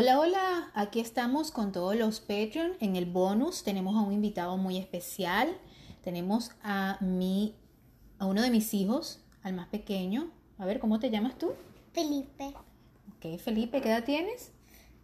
Hola, 0.00 0.20
hola, 0.20 0.70
aquí 0.74 1.00
estamos 1.00 1.50
con 1.50 1.72
todos 1.72 1.96
los 1.96 2.20
Patreon. 2.20 2.74
En 2.78 2.94
el 2.94 3.04
bonus 3.04 3.64
tenemos 3.64 3.96
a 3.96 4.00
un 4.00 4.12
invitado 4.12 4.56
muy 4.56 4.76
especial. 4.76 5.58
Tenemos 6.04 6.52
a 6.62 6.98
mi, 7.00 7.56
a 8.20 8.26
uno 8.26 8.40
de 8.42 8.50
mis 8.50 8.72
hijos, 8.74 9.18
al 9.42 9.54
más 9.54 9.66
pequeño. 9.66 10.30
A 10.56 10.66
ver, 10.66 10.78
¿cómo 10.78 11.00
te 11.00 11.10
llamas 11.10 11.36
tú? 11.36 11.50
Felipe. 11.92 12.54
Ok, 13.16 13.40
Felipe, 13.40 13.80
¿qué 13.80 13.88
edad 13.88 14.04
tienes? 14.04 14.52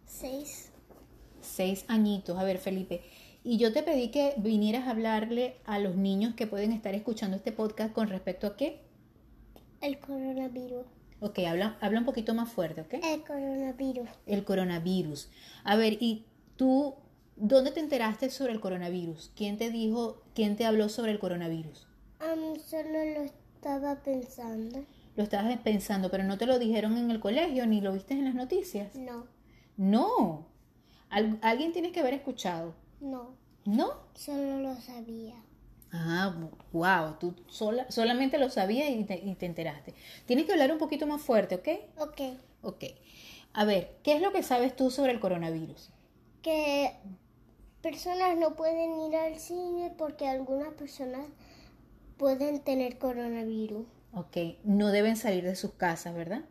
Seis. 0.05 0.71
Seis 1.41 1.83
añitos. 1.89 2.37
A 2.37 2.45
ver, 2.45 2.57
Felipe. 2.57 3.03
Y 3.43 3.57
yo 3.57 3.73
te 3.73 3.83
pedí 3.83 4.11
que 4.11 4.35
vinieras 4.37 4.87
a 4.87 4.91
hablarle 4.91 5.57
a 5.65 5.77
los 5.77 5.97
niños 5.97 6.35
que 6.35 6.47
pueden 6.47 6.71
estar 6.71 6.95
escuchando 6.95 7.35
este 7.35 7.51
podcast 7.51 7.91
con 7.91 8.07
respecto 8.07 8.47
a 8.47 8.55
qué? 8.55 8.79
El 9.81 9.99
coronavirus. 9.99 10.85
Ok, 11.25 11.39
habla, 11.39 11.75
habla 11.81 11.97
un 11.97 12.05
poquito 12.05 12.35
más 12.35 12.51
fuerte, 12.51 12.81
¿ok? 12.81 13.03
El 13.03 13.23
coronavirus. 13.23 14.07
El 14.27 14.43
coronavirus. 14.43 15.31
A 15.63 15.75
ver, 15.75 15.97
¿y 15.99 16.23
tú 16.55 16.93
dónde 17.35 17.71
te 17.71 17.79
enteraste 17.79 18.29
sobre 18.29 18.53
el 18.53 18.59
coronavirus? 18.59 19.31
¿Quién 19.35 19.57
te 19.57 19.71
dijo, 19.71 20.21
quién 20.35 20.55
te 20.55 20.67
habló 20.67 20.87
sobre 20.87 21.13
el 21.13 21.17
coronavirus? 21.17 21.87
Um, 22.21 22.59
solo 22.59 22.91
lo 22.91 23.23
estaba 23.23 23.95
pensando. 24.03 24.85
Lo 25.15 25.23
estabas 25.23 25.57
pensando, 25.61 26.11
pero 26.11 26.23
no 26.23 26.37
te 26.37 26.45
lo 26.45 26.59
dijeron 26.59 26.95
en 26.95 27.09
el 27.09 27.19
colegio 27.19 27.65
ni 27.65 27.81
lo 27.81 27.93
viste 27.93 28.13
en 28.13 28.25
las 28.25 28.35
noticias. 28.35 28.93
No. 28.93 29.25
No. 29.77 30.45
¿Alguien 31.09 31.71
tienes 31.71 31.91
que 31.91 32.01
haber 32.01 32.13
escuchado? 32.13 32.75
No. 33.01 33.31
¿No? 33.65 33.93
Solo 34.13 34.59
lo 34.59 34.75
sabía. 34.75 35.41
Ah, 35.97 36.35
wow, 36.73 37.17
tú 37.19 37.33
sola, 37.47 37.89
solamente 37.89 38.37
lo 38.37 38.49
sabías 38.49 38.89
y 38.89 39.05
te, 39.05 39.15
y 39.15 39.35
te 39.35 39.45
enteraste. 39.45 39.93
Tienes 40.25 40.45
que 40.45 40.51
hablar 40.51 40.71
un 40.71 40.77
poquito 40.77 41.07
más 41.07 41.21
fuerte, 41.21 41.55
¿ok? 41.55 41.67
Ok. 41.99 42.21
Ok. 42.61 42.83
A 43.53 43.63
ver, 43.63 43.95
¿qué 44.03 44.15
es 44.15 44.21
lo 44.21 44.33
que 44.33 44.43
sabes 44.43 44.75
tú 44.75 44.91
sobre 44.91 45.13
el 45.13 45.21
coronavirus? 45.21 45.91
Que 46.41 46.91
personas 47.81 48.37
no 48.37 48.55
pueden 48.55 48.99
ir 48.99 49.15
al 49.15 49.39
cine 49.39 49.93
porque 49.97 50.27
algunas 50.27 50.73
personas 50.73 51.25
pueden 52.17 52.59
tener 52.59 52.97
coronavirus. 52.97 53.85
Ok, 54.11 54.37
no 54.65 54.89
deben 54.91 55.15
salir 55.15 55.45
de 55.45 55.55
sus 55.55 55.73
casas, 55.73 56.13
¿verdad? 56.13 56.43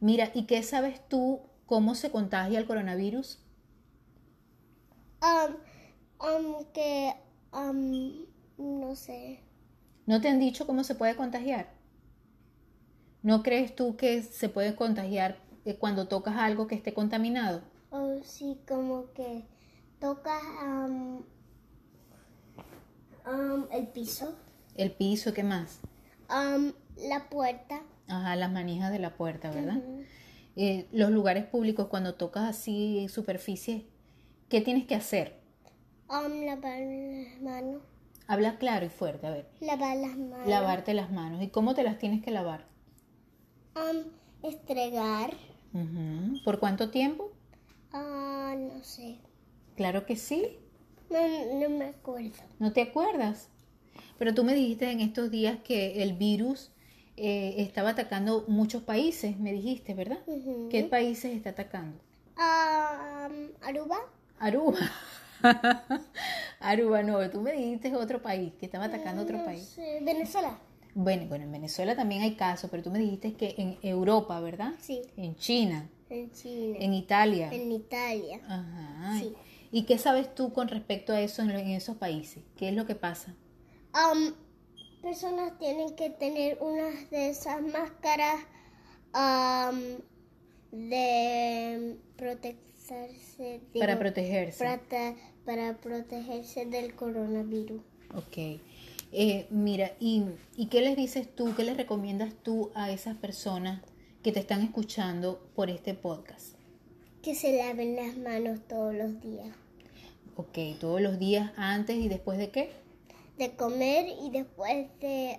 Mira, 0.00 0.30
¿y 0.34 0.44
qué 0.44 0.62
sabes 0.62 1.00
tú 1.08 1.40
cómo 1.64 1.94
se 1.94 2.10
contagia 2.10 2.58
el 2.58 2.66
coronavirus? 2.66 3.38
Aunque, 6.18 7.14
am, 7.52 8.26
no 8.58 8.94
sé. 8.94 9.40
¿No 10.06 10.20
te 10.20 10.28
han 10.28 10.40
dicho 10.40 10.66
cómo 10.66 10.84
se 10.84 10.94
puede 10.94 11.16
contagiar? 11.16 11.68
¿No 13.22 13.42
crees 13.42 13.74
tú 13.76 13.96
que 13.96 14.22
se 14.22 14.48
puede 14.48 14.74
contagiar 14.74 15.36
eh, 15.64 15.76
cuando 15.76 16.08
tocas 16.08 16.36
algo 16.36 16.66
que 16.66 16.74
esté 16.74 16.94
contaminado? 16.94 17.62
O 17.90 18.18
sí, 18.22 18.58
como 18.66 19.12
que 19.12 19.44
tocas 20.00 20.42
am, 20.60 21.22
el 23.72 23.88
piso, 23.88 24.34
El 24.76 24.92
piso, 24.92 25.32
¿qué 25.34 25.42
más? 25.42 25.80
la 26.96 27.28
puerta. 27.28 27.82
Ajá, 28.06 28.36
las 28.36 28.52
manijas 28.52 28.92
de 28.92 28.98
la 28.98 29.16
puerta, 29.16 29.50
¿verdad? 29.50 29.82
Eh, 30.56 30.86
los 30.92 31.10
lugares 31.10 31.44
públicos, 31.46 31.88
cuando 31.88 32.14
tocas 32.14 32.44
así 32.48 33.08
superficies, 33.08 33.82
¿qué 34.48 34.60
tienes 34.60 34.86
que 34.86 34.94
hacer? 34.94 35.39
Am, 36.10 36.44
lavar 36.44 36.80
las 36.80 37.40
manos. 37.40 37.82
Habla 38.26 38.58
claro 38.58 38.86
y 38.86 38.90
fuerte, 38.90 39.26
a 39.26 39.30
ver. 39.30 39.48
Lavar 39.60 39.96
las 39.96 40.16
manos. 40.16 40.46
Lavarte 40.46 40.94
las 40.94 41.10
manos. 41.10 41.42
¿Y 41.42 41.48
cómo 41.48 41.74
te 41.74 41.82
las 41.82 41.98
tienes 41.98 42.22
que 42.22 42.30
lavar? 42.30 42.66
Am, 43.74 44.04
estregar. 44.42 45.34
¿Por 46.44 46.58
cuánto 46.58 46.90
tiempo? 46.90 47.32
Ah, 47.92 48.54
no 48.56 48.84
sé. 48.84 49.18
Claro 49.76 50.04
que 50.04 50.16
sí. 50.16 50.58
No, 51.10 51.18
no 51.60 51.70
me 51.70 51.86
acuerdo. 51.86 52.38
¿No 52.58 52.72
te 52.72 52.82
acuerdas? 52.82 53.48
Pero 54.18 54.34
tú 54.34 54.44
me 54.44 54.54
dijiste 54.54 54.90
en 54.90 55.00
estos 55.00 55.30
días 55.30 55.58
que 55.64 56.02
el 56.02 56.12
virus 56.12 56.70
eh, 57.16 57.54
estaba 57.58 57.90
atacando 57.90 58.44
muchos 58.48 58.82
países, 58.82 59.38
me 59.38 59.52
dijiste, 59.52 59.94
¿verdad? 59.94 60.20
¿Qué 60.70 60.84
países 60.84 61.34
está 61.34 61.50
atacando? 61.50 61.98
Aruba. 63.62 63.98
Aruba. 64.38 64.78
Aruba, 66.60 67.02
no, 67.02 67.30
tú 67.30 67.40
me 67.40 67.52
dijiste 67.52 67.94
otro 67.94 68.22
país, 68.22 68.52
que 68.58 68.66
estaba 68.66 68.86
atacando 68.86 69.22
otro 69.22 69.38
No 69.38 69.44
país. 69.44 69.64
sé, 69.64 70.00
Venezuela. 70.02 70.58
Bueno, 70.94 71.26
bueno, 71.28 71.44
en 71.44 71.52
Venezuela 71.52 71.94
también 71.94 72.22
hay 72.22 72.34
casos, 72.34 72.70
pero 72.70 72.82
tú 72.82 72.90
me 72.90 72.98
dijiste 72.98 73.34
que 73.34 73.54
en 73.58 73.78
Europa, 73.82 74.40
¿verdad? 74.40 74.72
Sí. 74.80 75.02
En 75.16 75.36
China, 75.36 75.88
En 76.08 76.30
China. 76.32 76.78
en 76.80 76.94
Italia. 76.94 77.48
En 77.52 77.70
Italia. 77.72 78.40
Ajá. 78.48 79.18
Sí. 79.18 79.34
¿Y 79.72 79.84
qué 79.84 79.98
sabes 79.98 80.34
tú 80.34 80.52
con 80.52 80.66
respecto 80.68 81.12
a 81.12 81.20
eso 81.20 81.42
en, 81.42 81.50
esos 81.50 81.96
países? 81.96 82.42
¿Qué 82.56 82.68
es 82.70 82.74
lo 82.74 82.86
que 82.86 82.96
pasa? 82.96 83.34
Am, 83.92 84.34
personas 85.00 85.56
tienen 85.58 85.94
que 85.94 86.10
tener 86.10 86.58
unas 86.60 87.08
de 87.10 87.30
esas 87.30 87.62
máscaras 87.62 88.40
am, 89.12 89.80
de 90.72 91.96
protegerse. 92.16 93.60
digo, 93.72 93.80
Para 93.80 93.96
protegerse. 93.98 94.64
Para 95.44 95.76
protegerse 95.78 96.66
del 96.66 96.94
coronavirus. 96.94 97.80
Ok. 98.14 98.60
Eh, 99.12 99.46
mira, 99.50 99.92
¿y, 99.98 100.24
¿y 100.56 100.66
qué 100.66 100.80
les 100.80 100.96
dices 100.96 101.34
tú, 101.34 101.54
qué 101.56 101.64
les 101.64 101.76
recomiendas 101.76 102.34
tú 102.42 102.70
a 102.74 102.90
esas 102.90 103.16
personas 103.16 103.82
que 104.22 104.32
te 104.32 104.40
están 104.40 104.62
escuchando 104.62 105.40
por 105.54 105.70
este 105.70 105.94
podcast? 105.94 106.54
Que 107.22 107.34
se 107.34 107.56
laven 107.56 107.96
las 107.96 108.16
manos 108.16 108.60
todos 108.68 108.94
los 108.94 109.20
días. 109.20 109.48
Ok, 110.36 110.58
todos 110.78 111.00
los 111.00 111.18
días 111.18 111.52
antes 111.56 111.96
y 111.96 112.08
después 112.08 112.38
de 112.38 112.50
qué? 112.50 112.70
De 113.36 113.56
comer 113.56 114.06
y 114.22 114.30
después 114.30 114.88
de, 115.00 115.38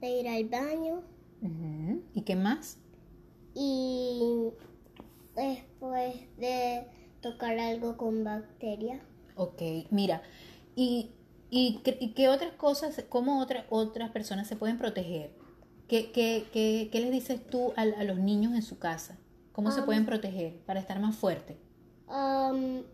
de 0.00 0.08
ir 0.08 0.28
al 0.28 0.44
baño. 0.46 1.02
Ujú. 1.40 2.02
¿Y 2.14 2.22
qué 2.22 2.36
más? 2.36 2.78
Y 3.54 4.50
después 5.36 6.14
de 6.36 6.84
tocar 7.20 7.58
algo 7.58 7.96
con 7.96 8.24
bacterias. 8.24 9.00
Ok, 9.36 9.62
mira, 9.90 10.22
¿y, 10.76 11.10
y, 11.50 11.80
qué- 11.84 11.96
y 12.00 12.10
qué 12.14 12.28
otras 12.28 12.52
cosas, 12.54 13.04
cómo 13.08 13.40
otra- 13.40 13.66
otras 13.70 14.10
personas 14.10 14.46
se 14.48 14.56
pueden 14.56 14.78
proteger? 14.78 15.32
¿Qué, 15.88 16.10
qué, 16.12 16.48
qué, 16.52 16.88
qué 16.92 17.00
les 17.00 17.10
dices 17.12 17.44
tú 17.50 17.72
a, 17.76 17.82
a 17.82 18.04
los 18.04 18.18
niños 18.18 18.54
en 18.54 18.62
su 18.62 18.78
casa? 18.78 19.18
¿Cómo 19.52 19.70
se 19.70 19.82
Um, 19.82 19.84
pueden 19.84 20.06
proteger 20.06 20.58
para 20.66 20.80
estar 20.80 20.98
más 21.00 21.16
fuertes? 21.16 21.56
Am, 22.08 22.84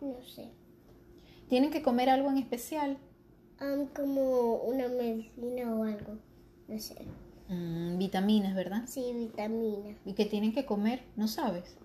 no 0.00 0.22
sé. 0.22 0.52
¿Tienen 1.48 1.70
que 1.72 1.82
comer 1.82 2.10
algo 2.10 2.30
en 2.30 2.38
especial? 2.38 2.98
Am, 3.60 3.86
como 3.94 4.56
una 4.72 4.88
medicina 4.88 5.74
o 5.74 5.84
algo. 5.84 6.18
No 6.66 6.78
sé. 6.78 7.06
Mm, 7.48 7.98
vitaminas, 7.98 8.54
¿verdad? 8.54 8.84
Sí, 8.84 9.12
vitamina. 9.14 9.94
¿Y 10.04 10.14
qué 10.14 10.24
tienen 10.26 10.52
que 10.52 10.66
comer? 10.66 11.04
¿No 11.14 11.28
sabes? 11.28 11.78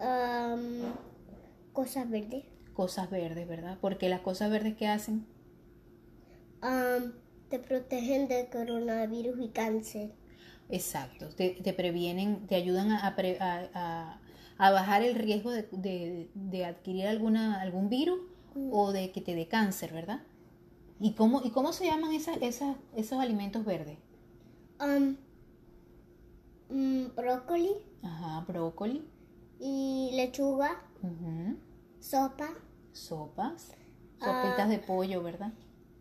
Am, 0.00 0.94
cosas 1.78 2.10
verdes. 2.10 2.44
Cosas 2.74 3.10
verdes, 3.10 3.48
¿verdad? 3.48 3.76
Porque 3.80 4.08
las 4.08 4.20
cosas 4.20 4.52
verdes 4.52 4.76
que 4.76 4.86
hacen, 4.86 5.26
Am, 6.60 7.14
te 7.48 7.58
protegen 7.58 8.28
del 8.28 8.50
coronavirus 8.50 9.40
y 9.40 9.48
cáncer. 9.48 10.10
exacto, 10.68 11.28
te, 11.30 11.50
te 11.62 11.72
previenen, 11.72 12.46
te 12.46 12.54
ayudan 12.56 12.90
a, 12.92 13.14
a 14.58 14.70
bajar 14.70 15.02
el 15.02 15.14
riesgo 15.14 15.50
de, 15.50 15.68
de- 15.72 16.30
de 16.34 16.64
adquirir 16.64 17.06
alguna, 17.06 17.60
algún 17.60 17.88
virus 17.88 18.20
o 18.70 18.92
de 18.92 19.12
que 19.12 19.20
te 19.20 19.34
dé 19.34 19.48
cáncer, 19.48 19.92
¿verdad? 19.92 20.20
¿Y 21.00 21.12
cómo, 21.14 21.42
y 21.44 21.50
cómo 21.50 21.72
se 21.72 21.86
llaman 21.86 22.12
esas, 22.14 22.38
esas, 22.42 22.76
esos 22.96 23.20
alimentos 23.20 23.64
verdes? 23.66 23.98
Mm, 26.70 27.10
brócoli 27.16 27.74
Ajá, 28.02 28.40
brócoli, 28.48 29.02
y 29.58 30.12
lechuga, 30.14 30.82
ujú, 31.06 31.56
sopa 32.00 32.48
sopas, 32.92 33.72
Ah. 34.20 34.42
sopitas 34.42 34.68
de 34.70 34.78
pollo, 34.78 35.22
¿verdad? 35.22 35.52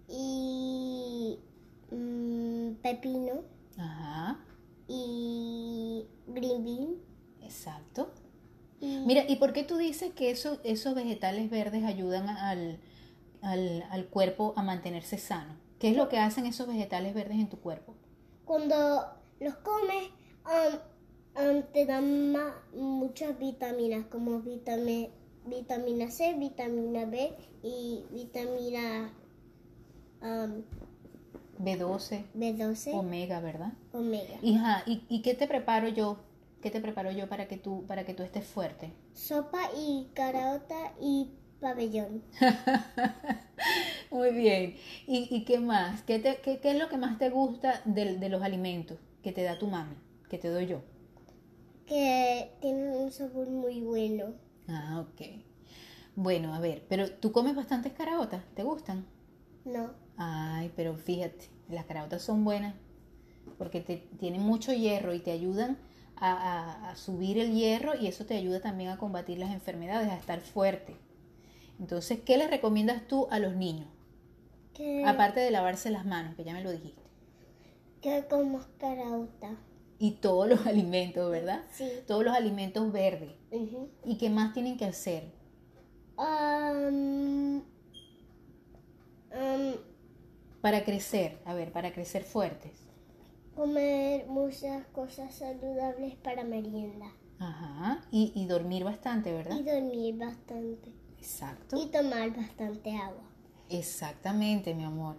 y 0.07 1.39
mm, 1.91 2.73
pepino 2.81 3.41
Ajá, 3.77 4.39
y 4.87 6.05
green 6.27 6.63
bean. 6.63 6.95
exacto. 7.41 8.11
Y 8.79 8.99
Mira, 9.05 9.23
¿y 9.27 9.37
por 9.37 9.51
qué 9.53 9.63
tú 9.63 9.77
dices 9.77 10.13
que 10.13 10.29
eso- 10.31 10.59
esos 10.63 10.95
vegetales 10.95 11.49
verdes 11.49 11.83
ayudan 11.85 12.29
al, 12.29 12.79
al, 13.41 13.83
al 13.89 14.05
cuerpo 14.07 14.53
a 14.57 14.63
mantenerse 14.63 15.17
sano? 15.17 15.55
¿Qué 15.79 15.89
es 15.89 15.97
lo 15.97 16.07
que 16.07 16.19
hacen 16.19 16.45
esos 16.45 16.67
vegetales 16.67 17.13
verdes 17.13 17.37
en 17.37 17.49
tu 17.49 17.57
cuerpo? 17.59 17.95
cuando 18.45 18.75
los 19.39 19.55
comes, 19.55 20.07
am, 20.43 20.79
te 21.73 21.85
dan 21.85 22.31
ma- 22.31 22.55
muchas 22.73 23.37
vitaminas 23.39 24.05
como 24.05 24.41
vitami- 24.41 25.09
vitamina 25.45 26.09
C, 26.09 26.33
vitamina 26.33 27.05
B 27.05 27.33
y 27.63 28.03
vitamina 28.11 29.11
am, 30.21 30.63
B12, 31.59 32.25
B12, 32.33 32.93
omega, 32.93 33.39
¿verdad? 33.41 33.73
omega. 33.93 34.37
Hija, 34.41 34.83
¿y, 34.85 35.03
y 35.09 35.21
qué 35.21 35.33
te 35.33 35.47
preparo 35.47 35.87
yo? 35.89 36.17
¿Qué 36.61 36.71
te 36.71 36.81
preparo 36.81 37.11
yo 37.11 37.29
para 37.29 37.47
que 37.47 37.57
tú, 37.57 37.85
para 37.85 38.05
que 38.05 38.13
tú 38.13 38.23
estés 38.23 38.45
fuerte? 38.45 38.91
Sopa 39.13 39.59
y 39.77 40.09
carota 40.13 40.93
y 40.99 41.29
pabellón. 41.61 42.23
Muy 44.11 44.31
bien. 44.31 44.75
¿Y, 45.07 45.27
y 45.29 45.43
qué 45.45 45.59
más? 45.59 46.01
¿Qué, 46.03 46.19
te- 46.19 46.37
qué, 46.41 46.59
qué 46.59 46.71
es 46.71 46.79
lo 46.79 46.89
que 46.89 46.97
más 46.97 47.19
te 47.19 47.29
gusta 47.29 47.81
de, 47.85 48.17
de 48.17 48.29
los 48.29 48.41
alimentos 48.41 48.97
que 49.21 49.31
te 49.31 49.43
da 49.43 49.59
tu 49.59 49.67
mami, 49.67 49.95
que 50.29 50.37
te 50.37 50.49
doy 50.49 50.65
yo? 50.67 50.81
Que 51.87 52.51
tienen 52.61 52.89
un 52.95 53.11
sabor 53.11 53.49
muy 53.49 53.81
bueno. 53.81 54.35
Ah, 54.67 54.99
ok. 55.01 55.21
Bueno, 56.15 56.53
a 56.55 56.59
ver, 56.59 56.85
pero 56.89 57.11
tú 57.11 57.31
comes 57.31 57.55
bastantes 57.55 57.93
caraotas, 57.93 58.43
¿te 58.55 58.63
gustan? 58.63 59.05
No, 59.65 59.93
Ay, 60.17 60.71
pero 60.75 60.95
fíjate, 60.95 61.49
las 61.69 61.85
caraotas 61.85 62.21
son 62.21 62.43
buenas 62.45 62.75
porque 63.57 63.81
te, 63.81 63.97
tienen 64.19 64.41
mucho 64.41 64.73
hierro 64.73 65.13
y 65.13 65.19
te 65.19 65.31
ayudan 65.31 65.77
a, 66.17 66.31
a- 66.33 66.91
a 66.91 66.95
subir 66.97 67.37
el 67.39 67.53
hierro 67.53 67.95
y 67.95 68.07
eso 68.07 68.25
te 68.25 68.35
ayuda 68.37 68.61
también 68.61 68.89
a 68.91 68.97
combatir 68.97 69.39
las 69.39 69.51
enfermedades, 69.53 70.09
a 70.09 70.17
estar 70.17 70.41
fuerte. 70.41 70.95
Entonces, 71.79 72.19
¿qué 72.25 72.37
les 72.37 72.49
recomiendas 72.51 73.07
tú 73.07 73.27
a 73.31 73.39
los 73.39 73.55
niños? 73.55 73.87
que, 74.73 74.85
Aparte 75.01 75.39
de 75.39 75.51
lavarse 75.51 75.89
las 75.89 76.05
manos, 76.05 76.35
que 76.35 76.43
ya 76.43 76.51
me 76.51 76.61
lo 76.61 76.69
dijiste. 76.69 77.01
que 78.01 78.13
comas 78.29 78.67
carota. 78.79 79.49
Y 79.99 80.11
todos 80.11 80.47
los 80.49 80.65
alimentos, 80.67 81.29
¿verdad? 81.31 81.63
Sí. 81.71 81.89
Todos 82.07 82.23
los 82.25 82.33
alimentos 82.35 82.91
verdes. 82.91 83.31
¿Y 84.03 84.17
qué 84.17 84.29
más 84.29 84.53
tienen 84.53 84.77
que 84.77 84.85
hacer? 84.85 85.31
Am, 86.17 87.63
um, 89.31 89.73
Para 90.61 90.83
crecer, 90.83 91.39
a 91.45 91.53
ver, 91.53 91.71
para 91.71 91.91
crecer 91.93 92.23
fuertes. 92.23 92.71
comer 93.55 94.27
muchas 94.27 94.85
cosas 94.87 95.33
saludables 95.33 96.15
para 96.15 96.43
merienda. 96.43 97.05
Ajá. 97.39 98.01
Y, 98.11 98.31
y 98.35 98.45
dormir 98.47 98.83
bastante, 98.83 99.31
¿verdad? 99.33 99.57
Y 99.57 99.63
dormir 99.63 100.17
bastante. 100.17 100.91
Exacto. 101.17 101.77
Y 101.81 101.87
tomar 101.87 102.35
bastante 102.35 102.91
agua. 102.95 103.23
Exactamente, 103.69 104.73
mi 104.73 104.83
amor. 104.83 105.17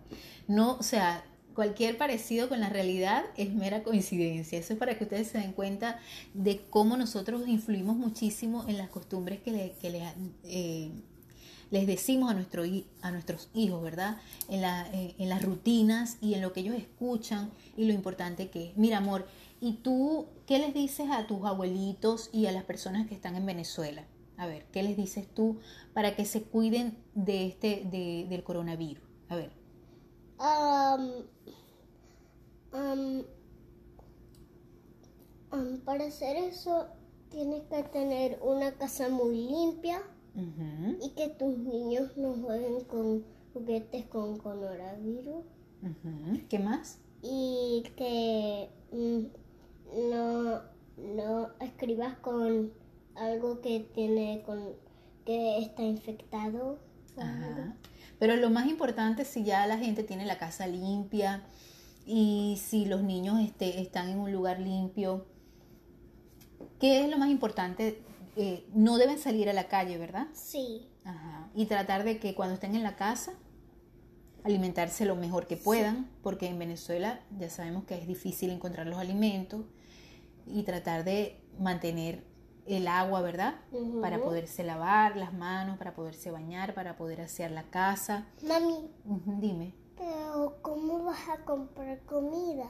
No, 0.48 0.76
o 0.76 0.82
sea, 0.82 1.24
cualquier 1.56 1.98
parecido 1.98 2.48
con 2.48 2.60
la 2.60 2.68
realidad 2.68 3.24
es 3.36 3.52
mera 3.52 3.82
coincidencia. 3.82 4.58
Eso 4.58 4.74
es 4.74 4.78
para 4.78 4.96
que 4.96 5.04
ustedes 5.04 5.26
se 5.28 5.38
den 5.38 5.52
cuenta 5.52 5.98
de 6.34 6.60
cómo 6.70 6.96
nosotros 6.96 7.48
influimos 7.48 7.96
muchísimo 7.96 8.64
en 8.68 8.78
las 8.78 8.90
costumbres 8.90 9.40
que, 9.40 9.72
eh, 10.44 10.90
les 11.72 11.86
decimos 11.88 12.30
a, 12.32 12.36
a 13.02 13.10
nuestros 13.10 13.48
hijos, 13.54 13.82
¿verdad? 13.82 14.18
En, 14.48 14.62
eh, 14.64 15.14
en 15.18 15.28
las 15.28 15.42
rutinas 15.42 16.18
y 16.20 16.34
en 16.34 16.42
lo 16.42 16.52
que 16.52 16.60
ellos 16.60 16.76
escuchan 16.76 17.50
y 17.76 17.86
lo 17.86 17.92
importante 17.92 18.48
que 18.50 18.68
es. 18.68 18.76
Mira, 18.76 18.98
amor, 18.98 19.26
¿y 19.60 19.72
tú 19.82 20.26
qué 20.46 20.60
les 20.60 20.72
dices 20.74 21.10
a 21.10 21.26
tus 21.26 21.44
abuelitos 21.44 22.30
y 22.32 22.46
a 22.46 22.52
las 22.52 22.62
personas 22.64 23.08
que 23.08 23.14
están 23.14 23.34
en 23.34 23.46
Venezuela? 23.46 24.04
A 24.36 24.46
ver, 24.46 24.66
¿qué 24.70 24.82
les 24.84 24.96
dices 24.96 25.26
tú 25.34 25.58
para 25.94 26.14
que 26.14 26.24
se 26.26 26.42
cuiden 26.42 26.98
de 27.14 27.46
este, 27.46 27.82
de- 27.90 28.26
del 28.28 28.44
coronavirus? 28.44 29.02
A 29.28 29.34
ver. 29.36 29.50
Um, 30.38 31.24
um, 32.72 33.24
um, 35.52 35.78
para 35.80 36.06
hacer 36.06 36.36
eso 36.36 36.86
tienes 37.30 37.62
que 37.64 37.82
tener 37.84 38.38
una 38.42 38.72
casa 38.72 39.08
muy 39.08 39.36
limpia 39.36 40.02
y 41.00 41.10
que 41.10 41.30
tus 41.30 41.56
niños 41.58 42.16
no 42.16 42.34
jueguen 42.34 42.84
con 42.84 43.24
juguetes 43.54 44.04
con 44.06 44.36
coronavirus. 44.38 45.44
¿Qué 46.48 46.58
más? 46.58 47.00
y 47.22 47.82
que 47.96 48.68
mm, 48.92 50.10
no, 50.10 50.60
no 50.96 51.48
escribas 51.60 52.16
con 52.18 52.72
algo 53.14 53.60
que 53.60 53.80
tiene 53.94 54.42
con 54.44 54.74
que 55.24 55.58
está 55.58 55.82
infectado. 55.82 56.78
Ajá. 57.16 57.76
Pero 58.18 58.36
lo 58.36 58.50
más 58.50 58.66
importante 58.66 59.24
si 59.24 59.44
ya 59.44 59.66
la 59.66 59.78
gente 59.78 60.02
tiene 60.02 60.24
la 60.24 60.38
casa 60.38 60.66
limpia 60.66 61.42
y 62.06 62.60
si 62.62 62.86
los 62.86 63.02
niños 63.02 63.40
este, 63.40 63.80
están 63.80 64.08
en 64.08 64.18
un 64.18 64.32
lugar 64.32 64.60
limpio, 64.60 65.26
¿qué 66.80 67.04
es 67.04 67.10
lo 67.10 67.18
más 67.18 67.30
importante? 67.30 68.00
Eh, 68.36 68.66
no 68.74 68.98
deben 68.98 69.18
salir 69.18 69.48
a 69.48 69.52
la 69.52 69.68
calle, 69.68 69.98
¿verdad? 69.98 70.26
Sí, 70.34 70.88
Ajá. 71.04 71.48
Y 71.54 71.66
tratar 71.66 72.04
de 72.04 72.18
que 72.18 72.34
cuando 72.34 72.54
estén 72.54 72.74
en 72.74 72.82
la 72.82 72.96
casa, 72.96 73.32
alimentarse 74.44 75.04
lo 75.04 75.16
mejor 75.16 75.46
que 75.46 75.56
puedan, 75.56 76.08
porque 76.22 76.48
en 76.48 76.58
Venezuela 76.58 77.20
ya 77.38 77.48
sabemos 77.48 77.84
que 77.84 77.96
es 77.96 78.06
difícil 78.06 78.50
encontrar 78.50 78.86
los 78.86 78.98
alimentos, 78.98 79.64
y 80.46 80.62
tratar 80.62 81.04
de 81.04 81.40
mantener 81.58 82.22
el 82.66 82.88
agua, 82.88 83.20
¿verdad? 83.20 83.54
Para 84.00 84.20
poderse 84.22 84.64
lavar 84.64 85.16
las 85.16 85.32
manos, 85.32 85.78
para 85.78 85.94
poderse 85.94 86.30
bañar, 86.30 86.74
para 86.74 86.96
poder 86.96 87.20
asear 87.20 87.50
la 87.50 87.64
casa. 87.64 88.26
mami, 88.42 88.90
Dime. 89.40 89.74
pero 89.96 90.58
¿cómo 90.62 91.04
vas 91.04 91.28
a 91.28 91.44
comprar 91.44 92.00
comida? 92.00 92.68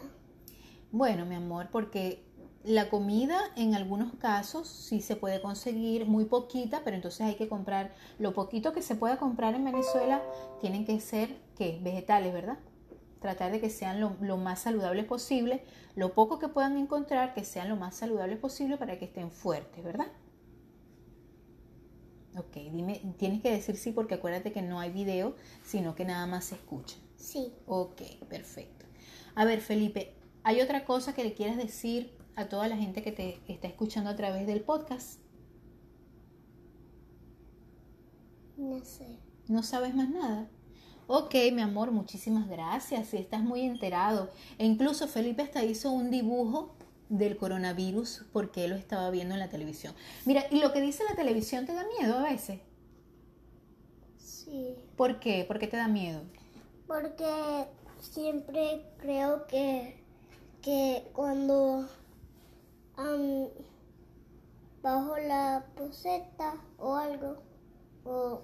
Bueno, 0.93 1.27
mi 1.27 1.35
amor, 1.35 1.69
porque 1.71 2.25
la 2.65 2.89
comida 2.89 3.39
en 3.57 3.75
algunos 3.75 4.15
casos 4.15 4.69
sí 4.69 5.01
se 5.01 5.15
puede 5.15 5.41
conseguir 5.41 6.07
muy 6.07 6.25
poquita, 6.25 6.83
pero 6.85 6.97
entonces 6.97 7.21
hay 7.21 7.37
que 7.37 7.49
comprar 7.49 7.95
lo 8.19 8.35
poquito 8.35 8.73
que 8.73 8.83
se 8.83 8.97
pueda 8.97 9.19
comprar 9.19 9.55
en 9.55 9.65
Venezuela, 9.65 10.21
tienen 10.61 10.85
que 10.85 10.99
ser, 11.01 11.37
¿qué? 11.57 11.79
Vegetales, 11.83 12.33
¿verdad? 12.33 12.59
Tratar 13.27 13.51
de 13.51 13.61
que 13.61 13.71
sean 13.71 14.01
lo, 14.01 14.17
lo 14.21 14.37
más 14.37 14.61
saludables 14.61 15.05
posible, 15.05 15.65
lo 15.97 16.15
poco 16.15 16.39
que 16.39 16.47
puedan 16.47 16.79
encontrar, 16.79 17.35
que 17.35 17.45
sean 17.45 17.69
lo 17.69 17.75
más 17.75 17.97
saludables 17.97 18.39
posible 18.39 18.77
para 18.77 19.01
que 19.01 19.07
estén 19.07 19.33
fuertes, 19.33 19.83
¿verdad? 19.83 20.07
Ok, 22.37 22.55
dime, 22.73 23.01
tienes 23.19 23.43
que 23.43 23.51
decir 23.51 23.77
sí 23.77 23.91
porque 23.93 24.15
acuérdate 24.15 24.53
que 24.53 24.62
no 24.62 24.79
hay 24.79 24.91
video, 24.93 25.35
sino 25.65 25.97
que 25.97 26.05
nada 26.05 26.27
más 26.27 26.45
se 26.45 26.55
escucha. 26.55 26.97
Sí, 27.17 27.53
Ok, 27.67 28.03
perfecto. 28.29 28.87
A 29.35 29.45
ver, 29.45 29.61
Felipe, 29.61 30.15
¿hay 30.45 30.61
otra 30.61 30.85
cosa 30.85 31.15
que 31.15 31.25
le 31.25 31.35
quieras 31.35 31.57
decir 31.57 32.17
a 32.37 32.49
toda 32.49 32.69
la 32.69 32.77
gente 32.77 33.03
que 33.03 33.12
te 33.12 33.41
está 33.49 33.67
escuchando 33.69 34.11
a 34.11 34.17
través 34.17 34.47
del 34.47 34.61
podcast? 34.62 35.21
no 38.57 38.85
sé. 38.85 39.19
¿No 39.49 39.62
sabes 39.62 39.95
más 39.95 40.09
nada? 40.09 40.49
Ok, 41.09 41.35
mi 41.53 41.62
amor, 41.62 41.92
muchísimas 41.92 42.49
gracias. 42.49 43.09
Sí, 43.09 43.16
estás 43.16 43.42
muy 43.42 43.62
enterado. 43.62 44.31
E 44.59 44.66
incluso 44.66 45.07
Felipe 45.09 45.42
hasta 45.42 45.64
hizo 45.64 45.90
un 45.90 46.11
dibujo 46.11 46.75
del 47.09 47.37
coronavirus 47.37 48.25
porque 48.33 48.64
él 48.64 48.71
lo 48.71 48.77
estaba 48.77 49.11
viendo 49.11 49.35
en 49.35 49.40
la 49.40 49.49
televisión. 49.49 49.95
Mira, 50.25 50.45
¿y 50.51 50.61
lo 50.61 50.73
que 50.73 50.81
dice 50.81 51.05
la 51.09 51.14
televisión 51.14 51.64
te 51.66 51.75
da 51.75 51.85
miedo 51.99 52.19
a 52.19 52.23
veces? 52.23 52.61
Sí, 54.19 54.75
¿Por 54.97 55.21
qué? 55.21 55.45
¿Por 55.47 55.59
qué 55.59 55.66
te 55.69 55.77
da 55.77 55.88
miedo? 55.88 56.23
porque 56.87 57.66
siempre 58.01 58.87
creo 58.99 59.47
que, 59.47 60.01
que 60.62 61.09
cuando 61.12 61.88
am, 62.97 63.49
bajo 64.83 65.16
la 65.19 65.66
poseta 65.77 66.55
o 66.79 66.95
algo, 66.95 67.37
o 68.05 68.42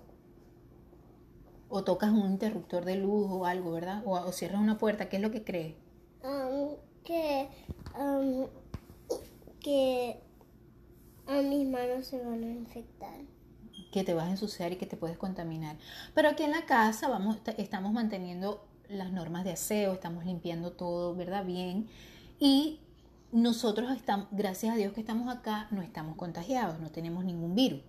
O 1.74 1.85
tocas 1.85 2.11
un 2.11 2.30
interruptor 2.30 2.85
de 2.85 2.96
luz 2.96 3.26
o 3.30 3.46
algo, 3.46 3.72
¿verdad? 3.72 4.02
O, 4.04 4.12
o 4.12 4.32
cierras 4.32 4.61
una 4.61 4.78
puerta, 4.78 5.08
¿qué 5.08 5.16
es 5.16 5.22
lo 5.22 5.30
que 5.30 5.42
crees? 5.42 5.74
am, 6.22 6.76
que, 7.04 7.48
que 9.61 10.20
a 11.26 11.40
mis 11.42 11.66
manos 11.68 12.06
se 12.06 12.22
van 12.24 12.44
a 12.44 12.50
infectar. 12.50 13.20
que 13.90 14.04
te 14.04 14.14
vas 14.14 14.26
a 14.26 14.30
ensuciar 14.30 14.72
y 14.72 14.76
que 14.76 14.87
te 14.87 14.96
puedes 14.96 15.18
contaminar. 15.18 15.76
Pero 16.14 16.28
aquí 16.28 16.42
en 16.44 16.50
la 16.50 16.66
casa 16.66 17.08
vamos, 17.08 17.38
estamos 17.58 17.92
manteniendo 17.92 18.66
las 18.88 19.12
normas 19.12 19.44
de 19.44 19.52
aseo, 19.52 19.92
estamos 19.94 20.24
limpiando 20.24 20.72
todo, 20.72 21.14
¿verdad? 21.14 21.44
Bien. 21.44 21.88
Y 22.38 22.80
nosotros 23.32 23.90
estamos, 23.96 24.28
gracias 24.30 24.74
a 24.74 24.76
Dios 24.76 24.92
que 24.92 25.00
estamos 25.00 25.35
acá, 25.35 25.68
no 25.70 25.82
estamos 25.82 26.16
contagiados, 26.16 26.80
no 26.80 26.90
tenemos 26.90 27.24
ningún 27.24 27.54
virus. 27.54 27.80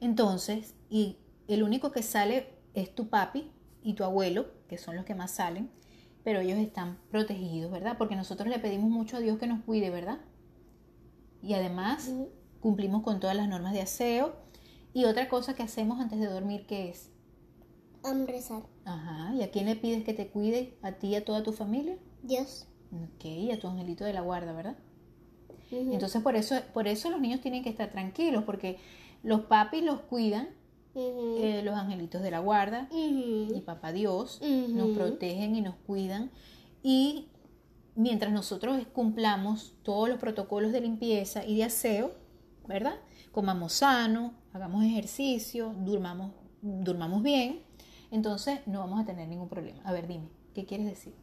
Entonces, 0.00 0.74
y 0.90 1.16
el 1.48 1.62
único 1.62 1.90
que 1.92 2.02
sale 2.02 2.57
es 2.74 2.94
tu 2.94 3.08
papi 3.08 3.50
y 3.82 3.94
tu 3.94 4.04
abuelo, 4.04 4.46
que 4.68 4.78
son 4.78 4.96
los 4.96 5.04
que 5.04 5.14
más 5.14 5.30
salen, 5.32 5.70
pero 6.24 6.40
ellos 6.40 6.58
están 6.58 6.98
protegidos, 7.10 7.70
¿verdad? 7.70 7.96
Porque 7.98 8.16
nosotros 8.16 8.48
le 8.48 8.58
pedimos 8.58 8.90
mucho 8.90 9.16
a 9.16 9.20
Dios 9.20 9.38
que 9.38 9.46
nos 9.46 9.62
cuide, 9.64 9.90
¿verdad? 9.90 10.18
Y 11.42 11.54
además 11.54 12.10
cumplimos 12.60 13.02
con 13.02 13.20
todas 13.20 13.36
las 13.36 13.48
normas 13.48 13.72
de 13.72 13.82
aseo. 13.82 14.36
Y 14.92 15.04
otra 15.04 15.28
cosa 15.28 15.54
que 15.54 15.62
hacemos 15.62 16.00
antes 16.00 16.18
de 16.18 16.26
dormir, 16.26 16.66
¿qué 16.66 16.90
es? 16.90 17.10
rezar. 18.26 18.62
Ajá, 18.84 19.34
¿y 19.34 19.42
a 19.42 19.50
quién 19.50 19.66
le 19.66 19.76
pides 19.76 20.04
que 20.04 20.14
te 20.14 20.28
cuide? 20.28 20.78
¿A 20.82 20.92
ti 20.92 21.08
y 21.08 21.14
a 21.14 21.24
toda 21.24 21.42
tu 21.42 21.52
familia? 21.52 21.98
Dios. 22.22 22.66
Ok, 22.90 23.52
a 23.52 23.58
tu 23.58 23.68
angelito 23.68 24.04
de 24.04 24.14
la 24.14 24.22
guarda, 24.22 24.52
¿verdad? 24.52 24.76
Entonces 25.70 26.22
por 26.22 26.34
eso, 26.36 26.56
por 26.72 26.88
eso 26.88 27.10
los 27.10 27.20
niños 27.20 27.40
tienen 27.40 27.62
que 27.62 27.68
estar 27.68 27.90
tranquilos, 27.90 28.44
porque 28.44 28.78
los 29.22 29.42
papis 29.42 29.82
los 29.82 30.00
cuidan, 30.00 30.48
Eh, 31.00 31.62
los 31.64 31.74
angelitos 31.74 32.22
de 32.22 32.30
la 32.30 32.40
guarda 32.40 32.88
y 32.90 33.62
papá 33.64 33.92
Dios 33.92 34.40
nos 34.42 34.90
protegen 34.96 35.54
y 35.54 35.60
nos 35.60 35.76
cuidan. 35.86 36.30
Y 36.82 37.28
mientras 37.94 38.32
nosotros 38.32 38.86
cumplamos 38.92 39.74
todos 39.82 40.08
los 40.08 40.18
protocolos 40.18 40.72
de 40.72 40.80
limpieza 40.80 41.44
y 41.44 41.56
de 41.56 41.64
aseo, 41.64 42.12
¿verdad? 42.66 42.94
Comamos 43.32 43.74
sano, 43.74 44.34
hagamos 44.52 44.84
ejercicio, 44.84 45.74
durmamos, 45.80 46.32
durmamos 46.62 47.22
bien, 47.22 47.60
entonces 48.10 48.60
no 48.66 48.80
vamos 48.80 49.00
a 49.00 49.04
tener 49.04 49.28
ningún 49.28 49.48
problema. 49.48 49.80
A 49.84 49.92
ver, 49.92 50.06
dime, 50.06 50.28
¿qué 50.54 50.64
quieres 50.64 50.86
decir? 50.86 51.14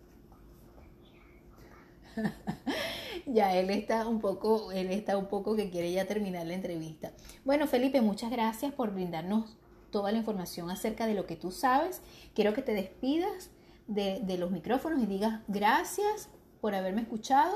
ya 3.26 3.56
él 3.56 3.70
está 3.70 4.08
un 4.08 4.20
poco, 4.20 4.72
él 4.72 4.92
está 4.92 5.18
un 5.18 5.28
poco 5.28 5.56
que 5.56 5.70
quiere 5.70 5.92
ya 5.92 6.06
terminar 6.06 6.46
la 6.46 6.54
entrevista. 6.54 7.12
Bueno, 7.44 7.68
Felipe, 7.68 8.02
muchas 8.02 8.32
gracias 8.32 8.74
por 8.74 8.94
brindarnos 8.94 9.58
toda 9.96 10.12
la 10.12 10.18
información 10.18 10.70
acerca 10.70 11.08
de 11.08 11.14
lo 11.14 11.26
que 11.26 11.38
tú 11.38 11.52
sabes. 11.52 12.02
Quiero 12.34 12.54
que 12.54 12.62
te 12.62 12.74
despidas 12.74 13.50
de, 13.88 14.20
de 14.20 14.38
los 14.38 14.52
micrófonos 14.52 15.02
y 15.02 15.06
digas 15.06 15.40
gracias 15.48 16.28
por 16.60 16.76
haberme 16.76 17.04
escuchado 17.04 17.56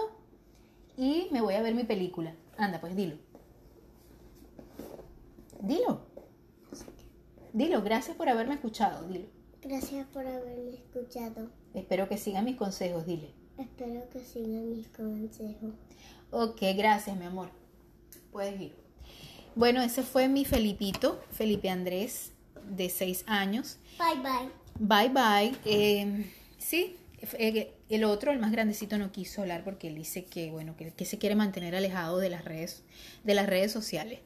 y 0.96 1.28
me 1.32 1.42
voy 1.42 1.56
a 1.56 1.62
ver 1.62 1.76
mi 1.76 1.84
película. 1.84 2.34
Anda, 2.58 2.80
pues 2.80 2.96
dilo. 2.96 3.18
Dilo. 5.60 6.00
Dilo, 7.52 7.82
gracias 7.82 8.16
por 8.16 8.30
haberme 8.30 8.54
escuchado, 8.54 9.06
dilo. 9.06 9.28
Gracias 9.62 10.08
por 10.08 10.26
haberme 10.26 10.76
escuchado. 10.76 11.50
Espero 11.74 12.08
que 12.08 12.16
sigan 12.16 12.46
mis 12.46 12.56
consejos, 12.56 13.06
dile. 13.06 13.34
Espero 13.58 14.08
que 14.12 14.22
sigan 14.22 14.70
mis 14.70 14.88
consejos. 14.88 15.74
Ok, 16.32 16.62
gracias, 16.78 17.18
mi 17.18 17.26
amor. 17.26 17.50
Puedes 18.32 18.62
ir. 18.62 18.79
Bueno, 19.56 19.82
ese 19.82 20.04
fue 20.04 20.28
mi 20.28 20.46
Felipito, 20.46 21.22
Felipe 21.32 21.70
Andrés, 21.70 22.32
de 22.70 22.90
seis 22.90 23.24
años. 23.28 23.78
Bye 23.98 24.22
bye. 24.22 24.50
Bye 24.80 25.10
bye. 25.10 25.60
Eh, 25.66 26.26
sí, 26.58 26.96
eh, 27.34 27.74
el 27.90 28.04
otro, 28.04 28.32
el 28.32 28.40
más 28.40 28.52
grandecito, 28.52 28.98
no 28.98 29.12
quiso 29.12 29.42
hablar 29.42 29.64
porque 29.64 29.88
él 29.88 29.96
dice 29.96 30.26
que, 30.26 30.52
bueno, 30.52 30.76
que, 30.78 31.06
se 31.06 31.18
quiere 31.18 31.36
mantener 31.36 31.76
alejado 31.76 32.20
de 32.20 32.30
las 32.30 32.46
redes, 32.46 32.84
de 33.24 33.34
las 33.34 33.48
redes 33.48 33.72
sociales. 33.72 34.20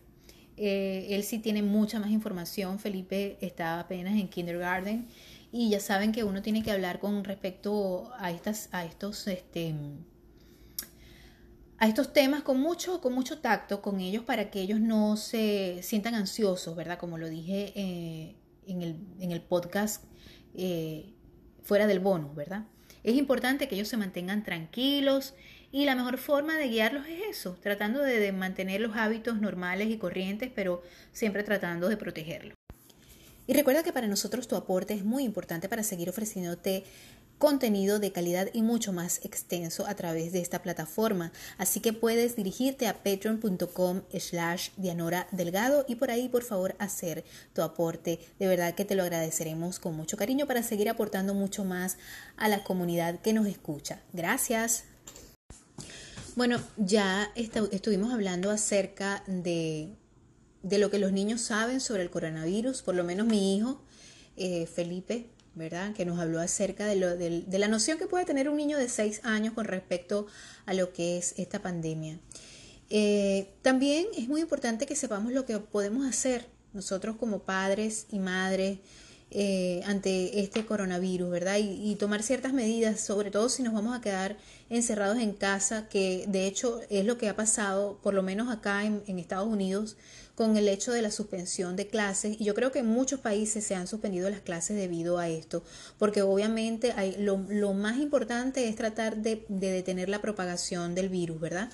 Eh, 0.57 1.07
él 1.09 1.23
sí 1.23 1.39
tiene 1.39 1.63
mucha 1.63 1.99
más 1.99 2.11
información. 2.11 2.79
Felipe 2.79 3.37
está 3.41 3.79
apenas 3.79 4.13
en 4.19 4.27
kindergarten 4.27 5.07
y 5.51 5.69
ya 5.69 5.79
saben 5.79 6.11
que 6.11 6.23
uno 6.23 6.41
tiene 6.41 6.63
que 6.63 6.71
hablar 6.71 6.99
con 6.99 7.23
respecto 7.23 8.11
a 8.17 8.31
estas, 8.31 8.69
a 8.71 8.85
estos, 8.85 9.27
este, 9.27 9.73
a 11.83 11.87
estos 11.89 12.13
temas 12.13 12.43
con 12.43 12.61
mucho, 12.61 13.01
con 13.01 13.11
mucho 13.11 13.39
tacto 13.39 13.81
con 13.81 13.99
ellos 13.99 14.23
para 14.23 14.49
que 14.49 14.61
ellos 14.61 14.79
no 14.79 15.17
se 15.17 15.81
sientan 15.83 16.15
ansiosos, 16.15 16.77
¿verdad? 16.77 16.97
Como 16.97 17.17
lo 17.17 17.27
dije 17.27 17.73
eh, 17.75 18.37
en, 18.65 18.81
el, 18.81 18.95
en, 19.19 19.33
el, 19.33 19.41
podcast 19.41 20.01
fuera 21.61 21.85
del 21.85 21.99
bonus, 21.99 22.33
¿verdad? 22.35 22.63
Es 23.03 23.15
importante 23.15 23.67
que 23.67 23.75
ellos 23.75 23.89
se 23.89 23.97
mantengan 23.97 24.45
tranquilos 24.45 25.33
y 25.73 25.83
la 25.83 25.93
mejor 25.95 26.17
forma 26.19 26.55
de 26.55 26.69
guiarlos 26.69 27.05
es 27.05 27.19
eso, 27.37 27.57
tratando 27.61 28.01
de, 28.01 28.31
mantener 28.31 28.79
los 28.79 28.95
hábitos 28.95 29.41
normales 29.41 29.89
y 29.89 29.97
corrientes, 29.97 30.49
pero 30.55 30.83
siempre 31.11 31.43
tratando 31.43 31.89
de 31.89 31.97
protegerlos. 31.97 32.55
Y 33.45 33.51
recuerda 33.51 33.83
que 33.83 33.91
para 33.91 34.07
nosotros 34.07 34.47
tu 34.47 34.55
aporte 34.55 34.93
es 34.93 35.03
muy 35.03 35.25
importante 35.25 35.67
para 35.67 35.83
seguir 35.83 36.09
ofreciéndote 36.09 36.85
contenido 37.43 37.99
de 37.99 38.13
calidad 38.13 38.47
y 38.53 38.61
mucho 38.61 38.93
más 38.93 39.19
extenso 39.25 39.85
a 39.85 39.95
través 39.95 40.31
de 40.31 40.39
esta 40.39 40.61
plataforma. 40.61 41.33
Así 41.57 41.81
que 41.81 41.91
puedes 41.91 42.37
dirigirte 42.37 42.87
a 42.87 43.03
patreon.com 43.03 44.03
slash 44.17 44.69
Dianora 44.77 45.27
Delgado 45.31 45.83
y 45.85 45.95
por 45.95 46.09
ahí 46.09 46.29
por 46.29 46.43
favor 46.43 46.73
hacer 46.79 47.25
tu 47.51 47.61
aporte. 47.61 48.21
De 48.39 48.47
verdad 48.47 48.75
que 48.75 48.85
te 48.85 48.95
lo 48.95 49.03
agradeceremos 49.03 49.79
con 49.79 49.93
mucho 49.93 50.15
cariño 50.15 50.47
para 50.47 50.63
seguir 50.63 50.87
aportando 50.87 51.33
mucho 51.33 51.65
más 51.65 51.97
a 52.37 52.47
la 52.47 52.63
comunidad 52.63 53.19
que 53.19 53.33
nos 53.33 53.45
escucha. 53.45 53.99
Gracias. 54.13 54.85
Bueno, 56.37 56.61
ya 56.77 57.29
estuvimos 57.35 58.13
hablando 58.13 58.51
acerca 58.51 59.21
de, 59.27 59.89
de, 60.61 60.77
lo 60.77 60.89
que 60.89 60.97
los 60.97 61.11
niños 61.11 61.41
saben 61.41 61.81
sobre 61.81 62.03
el 62.03 62.09
coronavirus, 62.09 62.83
por 62.83 62.95
lo 62.95 63.03
menos 63.03 63.27
mi 63.27 63.57
hijo, 63.57 63.81
eh, 64.37 64.65
Felipe, 64.65 65.27
¿verdad? 65.55 65.93
Que 65.93 66.05
nos 66.05 66.19
habló 66.19 66.39
acerca 66.39 66.85
de, 66.85 66.95
lo, 66.95 67.15
de, 67.15 67.43
la 67.59 67.67
noción 67.67 67.97
que 67.97 68.07
puede 68.07 68.25
tener 68.25 68.49
un 68.49 68.57
niño 68.57 68.77
de 68.77 68.89
6 68.89 69.21
años 69.23 69.53
con 69.53 69.65
respecto 69.65 70.27
a 70.65 70.73
lo 70.73 70.93
que 70.93 71.17
es 71.17 71.35
esta 71.37 71.61
pandemia. 71.61 72.19
Eh, 72.89 73.49
también 73.61 74.07
es 74.17 74.27
muy 74.27 74.41
importante 74.41 74.85
que 74.85 74.95
sepamos 74.95 75.31
lo 75.31 75.45
que 75.45 75.57
podemos 75.59 76.05
hacer 76.07 76.47
nosotros 76.73 77.15
como 77.17 77.39
padres 77.39 78.07
y 78.11 78.19
madres 78.19 78.79
eh, 79.35 79.81
ante 79.85 80.41
este 80.41 80.63
coronavirus, 80.63 81.31
¿verdad? 81.31 81.57
Y, 81.59 81.95
tomar 81.95 82.21
ciertas 82.21 82.53
medidas, 82.53 82.99
sobre 82.99 83.31
todo 83.31 83.49
si 83.49 83.63
nos 83.63 83.73
vamos 83.73 83.97
a 83.97 84.01
quedar 84.01 84.37
encerrados 84.69 85.17
en 85.17 85.33
casa, 85.33 85.87
que 85.89 86.25
de 86.27 86.45
hecho 86.45 86.81
es 86.91 87.05
lo 87.05 87.17
que 87.17 87.29
ha 87.29 87.35
pasado, 87.35 87.99
por 88.03 88.13
lo 88.13 88.21
menos 88.21 88.51
acá 88.51 88.85
en, 88.85 89.01
en 89.07 89.17
Estados 89.17 89.47
Unidos, 89.47 89.97
con 90.35 90.57
el 90.57 90.67
hecho 90.67 90.91
de 90.91 91.01
la 91.01 91.11
suspensión 91.11 91.75
de 91.75 91.87
clases 91.87 92.37
y 92.39 92.45
yo 92.45 92.55
creo 92.55 92.71
que 92.71 92.79
en 92.79 92.87
muchos 92.87 93.19
países 93.19 93.63
se 93.63 93.75
han 93.75 93.87
suspendido 93.87 94.29
las 94.29 94.41
clases 94.41 94.75
debido 94.75 95.19
a 95.19 95.29
esto, 95.29 95.63
porque 95.99 96.21
obviamente 96.21 96.91
hay, 96.93 97.15
lo, 97.19 97.37
más 97.73 97.97
importante 97.97 98.67
es 98.67 98.75
tratar 98.75 99.17
de, 99.17 99.45
detener 99.47 100.09
la 100.09 100.21
propagación 100.21 100.95
del 100.95 101.09
virus, 101.09 101.39
¿verdad? 101.39 101.69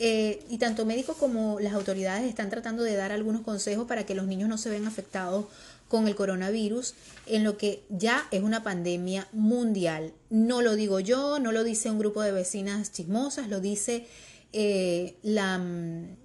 Eh, 0.00 0.44
y 0.50 0.58
tanto 0.58 0.84
médicos 0.84 1.16
como 1.16 1.60
las 1.60 1.72
autoridades 1.72 2.28
están 2.28 2.50
tratando 2.50 2.82
de 2.82 2.96
dar 2.96 3.12
algunos 3.12 3.42
consejos 3.42 3.86
para 3.86 4.04
que 4.04 4.16
los 4.16 4.26
niños 4.26 4.48
no 4.48 4.58
se 4.58 4.70
vean 4.70 4.88
afectados 4.88 5.46
con 5.86 6.08
el 6.08 6.16
coronavirus, 6.16 6.94
en 7.26 7.44
lo 7.44 7.56
que 7.56 7.84
ya 7.90 8.26
es 8.32 8.42
una 8.42 8.64
pandemia 8.64 9.28
mundial. 9.30 10.12
No 10.30 10.62
lo 10.62 10.74
digo 10.74 10.98
yo, 10.98 11.38
no 11.38 11.52
lo 11.52 11.62
dice 11.62 11.90
un 11.90 12.00
grupo 12.00 12.22
de 12.22 12.32
vecinas 12.32 12.90
chismosas, 12.90 13.48
lo 13.48 13.60
dice 13.60 14.08
eh, 14.52 15.14
la 15.22 15.58
mm, 15.58 16.23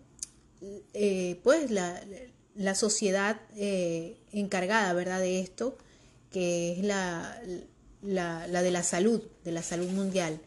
eh, 0.93 1.39
pues 1.43 1.71
la, 1.71 2.01
la 2.55 2.75
sociedad 2.75 3.39
eh, 3.55 4.17
encargada, 4.31 4.93
¿verdad?, 4.93 5.19
de 5.19 5.39
esto, 5.39 5.77
que 6.31 6.73
es 6.73 6.83
la, 6.83 7.41
la, 8.01 8.47
la, 8.47 8.61
de 8.61 8.71
la 8.71 8.83
salud, 8.83 9.21
de 9.43 9.51
la 9.51 9.63
salud 9.63 9.89
mundial. 9.89 10.39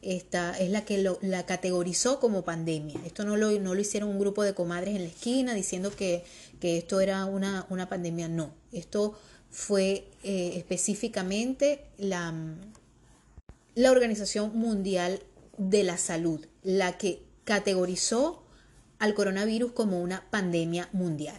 Esta 0.00 0.56
es 0.58 0.70
la 0.70 0.84
que 0.84 0.98
lo, 0.98 1.18
la 1.22 1.44
categorizó 1.44 2.20
como 2.20 2.42
pandemia. 2.42 3.00
Esto 3.04 3.24
no 3.24 3.36
lo, 3.36 3.50
no 3.60 3.74
lo 3.74 3.80
hicieron 3.80 4.10
un 4.10 4.18
grupo 4.18 4.44
de 4.44 4.54
comadres 4.54 4.94
en 4.94 5.02
la 5.02 5.08
esquina 5.08 5.54
diciendo 5.54 5.94
que, 5.94 6.24
que 6.60 6.78
esto 6.78 7.00
era 7.00 7.24
una, 7.24 7.66
una, 7.68 7.88
pandemia. 7.88 8.28
No, 8.28 8.54
esto 8.72 9.18
fue 9.50 10.06
eh, 10.22 10.52
específicamente 10.56 11.84
la, 11.98 12.32
la 13.74 13.90
Organización 13.90 14.56
Mundial 14.56 15.20
de 15.56 15.82
la 15.82 15.98
Salud, 15.98 16.46
la 16.62 16.96
que 16.96 17.22
categorizó 17.44 18.42
al 18.98 19.14
coronavirus 19.14 19.72
como 19.72 20.00
una 20.00 20.24
pandemia 20.30 20.88
mundial. 20.92 21.38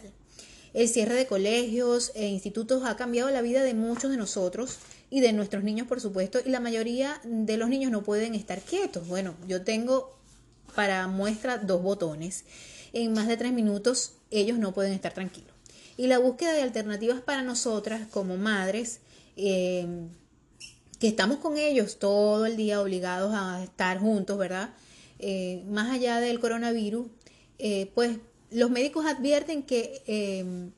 El 0.72 0.88
cierre 0.88 1.14
de 1.14 1.26
colegios 1.26 2.12
e 2.14 2.28
institutos 2.28 2.84
ha 2.84 2.96
cambiado 2.96 3.30
la 3.30 3.42
vida 3.42 3.62
de 3.62 3.74
muchos 3.74 4.10
de 4.10 4.16
nosotros 4.16 4.78
y 5.10 5.20
de 5.20 5.32
nuestros 5.32 5.64
niños, 5.64 5.88
por 5.88 6.00
supuesto, 6.00 6.38
y 6.44 6.50
la 6.50 6.60
mayoría 6.60 7.20
de 7.24 7.56
los 7.56 7.68
niños 7.68 7.90
no 7.90 8.02
pueden 8.02 8.34
estar 8.34 8.60
quietos. 8.60 9.08
Bueno, 9.08 9.34
yo 9.48 9.62
tengo 9.62 10.16
para 10.76 11.08
muestra 11.08 11.58
dos 11.58 11.82
botones. 11.82 12.44
En 12.92 13.12
más 13.12 13.26
de 13.26 13.36
tres 13.36 13.52
minutos 13.52 14.12
ellos 14.30 14.58
no 14.58 14.72
pueden 14.72 14.92
estar 14.92 15.12
tranquilos. 15.12 15.52
Y 15.96 16.06
la 16.06 16.18
búsqueda 16.18 16.52
de 16.52 16.62
alternativas 16.62 17.20
para 17.20 17.42
nosotras 17.42 18.06
como 18.10 18.36
madres, 18.36 19.00
eh, 19.36 19.86
que 21.00 21.08
estamos 21.08 21.38
con 21.38 21.58
ellos 21.58 21.98
todo 21.98 22.46
el 22.46 22.56
día 22.56 22.80
obligados 22.80 23.32
a 23.34 23.62
estar 23.64 23.98
juntos, 23.98 24.38
¿verdad? 24.38 24.70
Eh, 25.18 25.64
más 25.68 25.90
allá 25.90 26.20
del 26.20 26.40
coronavirus, 26.40 27.08
eh, 27.60 27.90
pues 27.94 28.18
los 28.50 28.70
médicos 28.70 29.06
advierten 29.06 29.64
em, 29.68 30.72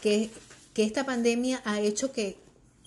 que, 0.00 0.30
que, 0.74 0.84
esta 0.84 1.04
pandemia 1.06 1.62
ha 1.64 1.80
hecho 1.80 2.12
que 2.12 2.36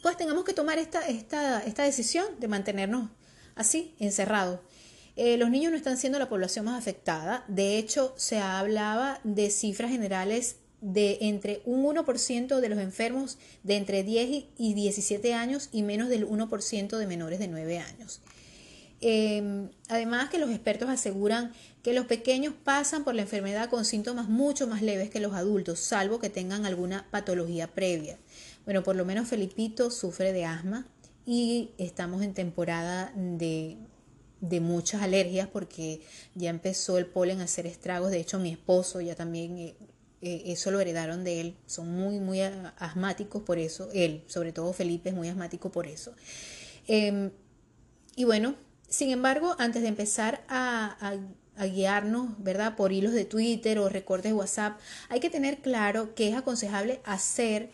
pues 0.03 0.18
tengamos 0.18 0.43
que 0.43 0.53
tomar 0.53 0.78
esta, 0.78 1.08
esta, 1.08 1.64
esta 1.64 1.84
decisión 1.84 2.26
de 2.39 2.47
mantenernos 2.47 3.10
así, 3.55 3.95
encerrados. 3.99 4.60
Eh, 5.16 5.38
los 5.38 5.49
niños 5.49 5.72
no 5.72 5.78
están 5.78 5.97
siendo 5.97 6.20
la 6.20 6.30
población 6.30 6.66
más 6.66 6.78
afectada. 6.78 7.43
De 7.47 7.78
hecho, 7.80 8.14
se 8.18 8.38
hablaba 8.38 9.20
de 9.24 9.49
cifras 9.49 9.89
generales 9.89 10.58
de 10.80 11.18
entre 11.22 11.62
un 11.66 11.84
1% 11.84 12.60
de 12.60 12.70
los 12.70 12.78
enfermos 12.78 13.39
de 13.64 13.78
entre 13.78 14.03
10 14.03 14.45
y 14.58 14.74
17 14.76 15.34
años 15.34 15.70
y 15.72 15.82
menos 15.82 16.08
del 16.10 16.28
1% 16.28 16.97
de 16.97 17.08
menores 17.08 17.39
de 17.39 17.47
9 17.47 17.80
años. 17.80 18.22
Em, 19.01 19.70
además 19.89 20.30
que 20.30 20.39
los 20.39 20.49
expertos 20.49 20.89
aseguran 20.89 21.51
que 21.88 21.94
los 21.94 22.06
pequeños 22.06 22.54
pasan 22.66 23.06
por 23.06 23.16
la 23.16 23.22
enfermedad 23.22 23.70
con 23.70 23.86
síntomas 23.86 24.28
mucho 24.28 24.68
más 24.68 24.82
leves 24.82 25.10
que 25.10 25.22
los 25.22 25.34
adultos, 25.34 25.80
salvo 25.80 26.20
que 26.20 26.30
tengan 26.30 26.66
alguna 26.66 27.08
patología 27.12 27.68
previa. 27.68 28.18
Bueno, 28.66 28.84
por 28.84 28.98
lo 28.98 29.06
menos 29.06 29.30
Felipito 29.30 29.90
sufre 29.90 30.34
de 30.34 30.44
asma 30.44 30.86
y 31.26 31.70
estamos 31.78 32.24
en 32.24 32.34
temporada 32.34 33.14
de, 33.16 33.78
muchas 34.60 35.02
alergias 35.02 35.48
porque 35.48 36.02
ya 36.36 36.50
empezó 36.50 36.98
el 36.98 37.06
polen 37.06 37.40
a 37.40 37.46
hacer 37.46 37.66
estragos. 37.66 38.12
De 38.12 38.20
hecho, 38.20 38.38
mi 38.38 38.52
esposo 38.52 39.00
ya 39.00 39.16
también, 39.16 39.58
eh, 39.58 39.78
eh, 40.22 40.42
eso 40.48 40.72
lo 40.72 40.82
heredaron 40.82 41.24
de 41.24 41.40
él. 41.40 41.56
Son 41.68 41.90
muy, 41.90 42.20
muy 42.20 42.42
asmáticos 42.42 43.44
por 43.44 43.60
eso. 43.60 43.88
Él, 43.94 44.26
sobre 44.28 44.52
todo 44.52 44.74
Felipe, 44.74 45.08
es 45.08 45.16
muy 45.16 45.30
asmático 45.30 45.72
por 45.72 45.88
eso. 45.88 46.12
Em, 46.86 47.32
y 48.18 48.26
bueno, 48.26 48.56
sin 48.90 49.10
embargo, 49.10 49.56
antes 49.58 49.84
de 49.84 49.88
empezar 49.88 50.44
a 50.50 51.18
guiarnos, 51.66 52.30
¿verdad? 52.38 52.76
Por 52.76 52.91
hilos 52.91 53.14
de 53.14 53.26
Twitter 53.26 53.80
o 53.80 53.89
recortes 53.89 54.32
de 54.32 54.38
WhatsApp, 54.38 54.80
hay 55.10 55.20
que 55.20 55.30
tener 55.30 55.60
claro 55.60 56.14
qué 56.16 56.30
es 56.30 56.36
aconsejable 56.36 57.01
hacer, 57.03 57.70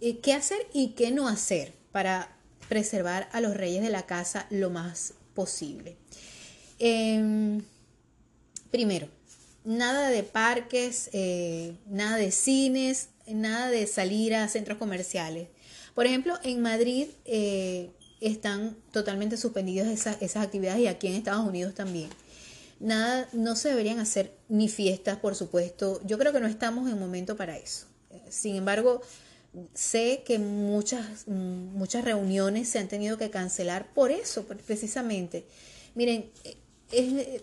eh, 0.00 0.18
qué 0.18 0.32
hacer 0.32 0.58
y 0.72 0.90
qué 0.90 1.10
no 1.10 1.28
hacer 1.28 1.72
para 1.92 2.36
preservar 2.68 3.28
a 3.32 3.40
los 3.40 3.56
reyes 3.56 3.82
de 3.82 3.90
la 3.90 4.06
casa 4.06 4.46
lo 4.50 4.70
más 4.70 5.14
posible. 5.34 5.96
Em, 6.78 7.62
primero, 8.70 9.08
nada 9.64 10.10
de 10.10 10.22
parques, 10.22 11.10
eh, 11.12 11.74
nada 11.86 12.16
de 12.16 12.30
cines, 12.30 13.08
nada 13.26 13.68
de 13.68 13.86
salir 13.86 14.34
a 14.34 14.48
centros 14.48 14.78
comerciales. 14.78 15.48
Por 15.94 16.06
ejemplo, 16.06 16.38
en 16.44 16.60
Madrid 16.60 17.08
eh, 17.24 17.90
están 18.20 18.76
totalmente 18.92 19.36
suspendidas 19.36 19.88
esas, 19.88 20.20
esas 20.20 20.44
actividades 20.44 20.80
y 20.80 20.86
aquí 20.86 21.06
en 21.06 21.14
Estados 21.14 21.46
Unidos 21.46 21.74
también. 21.74 22.10
Nada, 22.78 23.28
no 23.32 23.56
se 23.56 23.70
deberían 23.70 23.98
hacer 23.98 24.36
ni 24.48 24.68
fiestas, 24.68 25.18
por 25.18 25.34
supuesto. 25.34 26.00
Yo 26.04 26.18
creo 26.18 26.32
que 26.32 26.40
no 26.40 26.46
estamos 26.46 26.90
en 26.90 26.98
momento 26.98 27.36
para 27.36 27.56
eso. 27.56 27.86
Sin 28.28 28.56
embargo, 28.56 29.00
sé 29.74 30.22
que 30.26 30.38
muchas, 30.38 31.26
muchas 31.26 32.04
reuniones 32.04 32.68
se 32.68 32.78
han 32.78 32.88
tenido 32.88 33.16
que 33.16 33.30
cancelar 33.30 33.92
por 33.94 34.10
eso, 34.10 34.44
precisamente. 34.44 35.46
Miren, 35.94 36.30
es, 36.92 37.42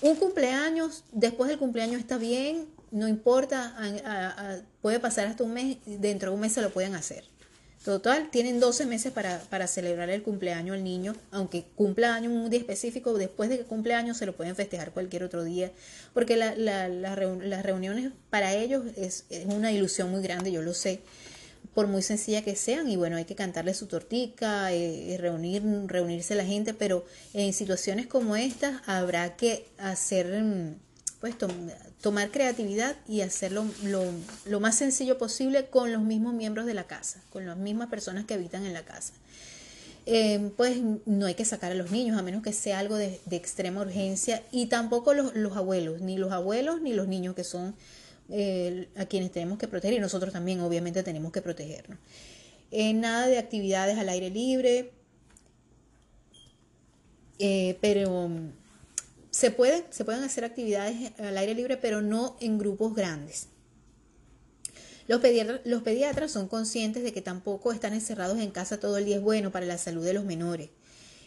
un 0.00 0.16
cumpleaños, 0.16 1.04
después 1.12 1.48
del 1.48 1.58
cumpleaños 1.58 2.00
está 2.00 2.18
bien, 2.18 2.66
no 2.90 3.08
importa, 3.08 3.76
puede 4.80 5.00
pasar 5.00 5.26
hasta 5.26 5.44
un 5.44 5.52
mes, 5.52 5.78
dentro 5.86 6.30
de 6.30 6.34
un 6.34 6.40
mes 6.40 6.52
se 6.52 6.62
lo 6.62 6.70
pueden 6.70 6.94
hacer. 6.94 7.24
Total, 7.84 8.30
tienen 8.30 8.60
12 8.60 8.86
meses 8.86 9.12
para, 9.12 9.40
para 9.50 9.66
celebrar 9.66 10.08
el 10.08 10.22
cumpleaños 10.22 10.74
al 10.74 10.82
niño, 10.82 11.14
aunque 11.30 11.66
cumpla 11.74 12.14
año 12.14 12.30
un 12.30 12.48
día 12.48 12.58
específico, 12.58 13.12
después 13.12 13.50
de 13.50 13.58
que 13.58 13.64
cumple 13.64 13.92
años 13.92 14.16
se 14.16 14.24
lo 14.24 14.34
pueden 14.34 14.56
festejar 14.56 14.92
cualquier 14.92 15.22
otro 15.22 15.44
día, 15.44 15.70
porque 16.14 16.38
la, 16.38 16.54
la, 16.54 16.88
las 16.88 17.62
reuniones 17.62 18.10
para 18.30 18.54
ellos 18.54 18.86
es, 18.96 19.26
es, 19.28 19.44
una 19.44 19.70
ilusión 19.70 20.10
muy 20.10 20.22
grande, 20.22 20.50
yo 20.50 20.62
lo 20.62 20.72
sé, 20.72 21.00
por 21.74 21.86
muy 21.86 22.00
sencilla 22.00 22.40
que 22.40 22.56
sean, 22.56 22.88
y 22.88 22.96
bueno, 22.96 23.16
hay 23.16 23.26
que 23.26 23.34
cantarle 23.34 23.74
su 23.74 23.86
tortica, 23.86 24.72
eh, 24.72 25.18
reunir, 25.20 25.62
reunirse 25.86 26.34
la 26.34 26.46
gente, 26.46 26.72
pero 26.72 27.04
en 27.34 27.52
situaciones 27.52 28.06
como 28.06 28.34
estas 28.34 28.80
habrá 28.86 29.36
que 29.36 29.66
hacer, 29.76 30.42
mm, 31.32 31.66
pues 31.66 31.74
tomar 32.00 32.30
creatividad 32.30 32.96
y 33.08 33.22
hacerlo 33.22 33.64
lo, 33.82 34.60
más 34.60 34.76
sencillo 34.76 35.18
posible 35.18 35.66
con 35.66 35.92
los 35.92 36.02
mismos 36.02 36.34
miembros 36.34 36.66
de 36.66 36.74
la 36.74 36.84
casa, 36.84 37.22
con 37.30 37.46
las 37.46 37.56
mismas 37.56 37.88
personas 37.88 38.24
que 38.24 38.34
habitan 38.34 38.66
en 38.66 38.74
la 38.74 38.84
casa. 38.84 39.14
Eh, 40.06 40.50
pues 40.58 40.78
no 41.06 41.24
hay 41.24 41.34
que 41.34 41.46
sacar 41.46 41.72
a 41.72 41.74
los 41.74 41.90
niños 41.90 42.18
a 42.18 42.22
menos 42.22 42.42
que 42.42 42.52
sea 42.52 42.78
algo 42.78 42.96
de, 42.96 43.20
extrema 43.30 43.80
urgencia 43.80 44.42
y 44.52 44.66
tampoco 44.66 45.14
los, 45.14 45.34
los, 45.34 45.56
abuelos, 45.56 46.02
ni 46.02 46.18
los 46.18 46.30
abuelos 46.30 46.82
ni 46.82 46.92
los 46.92 47.08
niños 47.08 47.34
que 47.34 47.42
son 47.42 47.74
eh, 48.28 48.88
a 48.96 49.06
quienes 49.06 49.32
tenemos 49.32 49.58
que 49.58 49.66
proteger 49.66 49.96
y 49.96 50.00
nosotros 50.00 50.32
también 50.32 50.60
obviamente 50.60 51.02
tenemos 51.02 51.32
que 51.32 51.40
protegernos. 51.40 51.98
Eh, 52.70 52.92
nada 52.92 53.28
de 53.28 53.38
actividades 53.38 53.96
al 53.98 54.10
aire 54.10 54.28
libre, 54.28 54.90
pero 57.80 58.30
se 59.34 59.50
pueden, 59.50 59.82
se 59.90 60.04
pueden 60.04 60.22
hacer 60.22 60.44
actividades 60.44 61.10
al 61.18 61.36
aire 61.36 61.56
libre, 61.56 61.76
pero 61.76 62.00
no 62.00 62.36
en 62.38 62.56
grupos 62.56 62.94
grandes. 62.94 63.48
Los 65.08 65.20
pediatras, 65.20 65.60
los 65.64 65.82
pediatras 65.82 66.30
son 66.30 66.46
conscientes 66.46 67.02
de 67.02 67.12
que 67.12 67.20
tampoco 67.20 67.72
están 67.72 67.94
encerrados 67.94 68.38
en 68.38 68.52
casa 68.52 68.78
todo 68.78 68.96
el 68.96 69.06
día 69.06 69.16
es 69.16 69.22
bueno 69.22 69.50
para 69.50 69.66
la 69.66 69.76
salud 69.76 70.04
de 70.04 70.14
los 70.14 70.24
menores, 70.24 70.70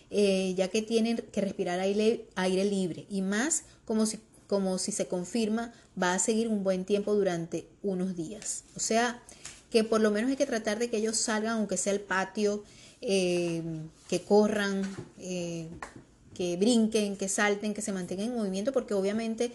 eh, 0.10 0.54
ya 0.56 0.70
que 0.70 0.82
tienen 0.82 1.18
que 1.18 1.42
respirar 1.42 1.82
aire, 1.82 2.30
aire 2.36 2.64
libre 2.64 3.06
y 3.10 3.22
más 3.22 3.64
como 3.84 4.06
si, 4.06 4.22
como 4.48 4.78
si 4.78 4.94
se 4.94 5.08
confirma 5.08 5.74
va 6.02 6.14
a 6.14 6.20
seguir 6.20 6.48
un 6.48 6.64
buen 6.64 6.86
tiempo 6.86 7.14
durante 7.14 7.68
unos 7.84 8.16
días. 8.16 8.64
O 8.78 8.80
sea, 8.80 9.22
que 9.70 9.84
por 9.84 10.00
lo 10.00 10.12
menos 10.12 10.30
hay 10.30 10.38
que 10.38 10.46
tratar 10.46 10.80
de 10.80 10.90
que 10.90 10.96
ellos 10.96 11.18
salgan, 11.18 11.58
aunque 11.58 11.76
sea 11.76 11.92
al 11.92 12.00
patio, 12.00 12.64
eh, 13.02 13.62
que 14.08 14.22
corran, 14.22 14.84
eh, 15.20 15.68
que 16.38 16.56
brinquen, 16.56 17.18
que 17.18 17.28
salten, 17.28 17.74
que 17.74 17.82
se 17.82 17.92
mantengan 17.92 18.28
en 18.28 18.36
movimiento, 18.36 18.72
porque 18.72 18.94
obviamente 18.94 19.52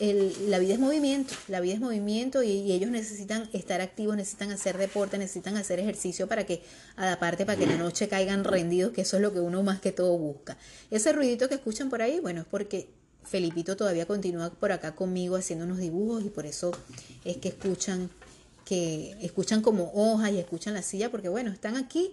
la 0.00 0.58
vida 0.58 0.72
es 0.74 0.80
movimiento, 0.80 1.34
la 1.48 1.60
vida 1.60 1.74
es 1.74 1.80
movimiento 1.80 2.42
y, 2.42 2.72
ellos 2.72 2.90
necesitan 2.90 3.48
estar 3.52 3.82
activos, 3.82 4.16
necesitan 4.16 4.50
hacer 4.50 4.78
deporte, 4.78 5.18
necesitan 5.18 5.58
hacer 5.58 5.78
ejercicio 5.78 6.26
para 6.26 6.44
que, 6.44 6.62
aparte, 6.96 7.44
para 7.44 7.58
que 7.58 7.66
la 7.66 7.76
noche 7.76 8.08
caigan 8.08 8.42
rendidos, 8.42 8.92
que 8.92 9.02
eso 9.02 9.16
es 9.16 9.22
lo 9.22 9.34
que 9.34 9.40
uno 9.40 9.62
más 9.62 9.80
que 9.80 9.92
todo 9.92 10.16
busca. 10.16 10.56
Ese 10.90 11.12
ruidito 11.12 11.48
que 11.48 11.56
escuchan 11.56 11.90
por 11.90 12.00
ahí, 12.00 12.20
bueno, 12.20 12.40
es 12.40 12.46
porque 12.46 12.88
Felipito 13.24 13.76
todavía 13.76 14.06
continúa 14.06 14.50
por 14.50 14.72
acá 14.72 14.94
conmigo 14.94 15.36
haciendo 15.36 15.66
unos 15.66 15.78
dibujos 15.78 16.24
y 16.24 16.30
por 16.30 16.46
eso 16.46 16.72
es 17.24 17.36
que 17.36 17.48
escuchan 17.48 18.10
que 18.64 19.14
escuchan 19.20 19.60
como 19.60 19.92
hojas 19.94 20.32
y 20.32 20.38
escuchan 20.38 20.72
la 20.72 20.80
silla 20.80 21.10
porque 21.10 21.28
bueno, 21.28 21.50
están 21.50 21.76
aquí 21.76 22.12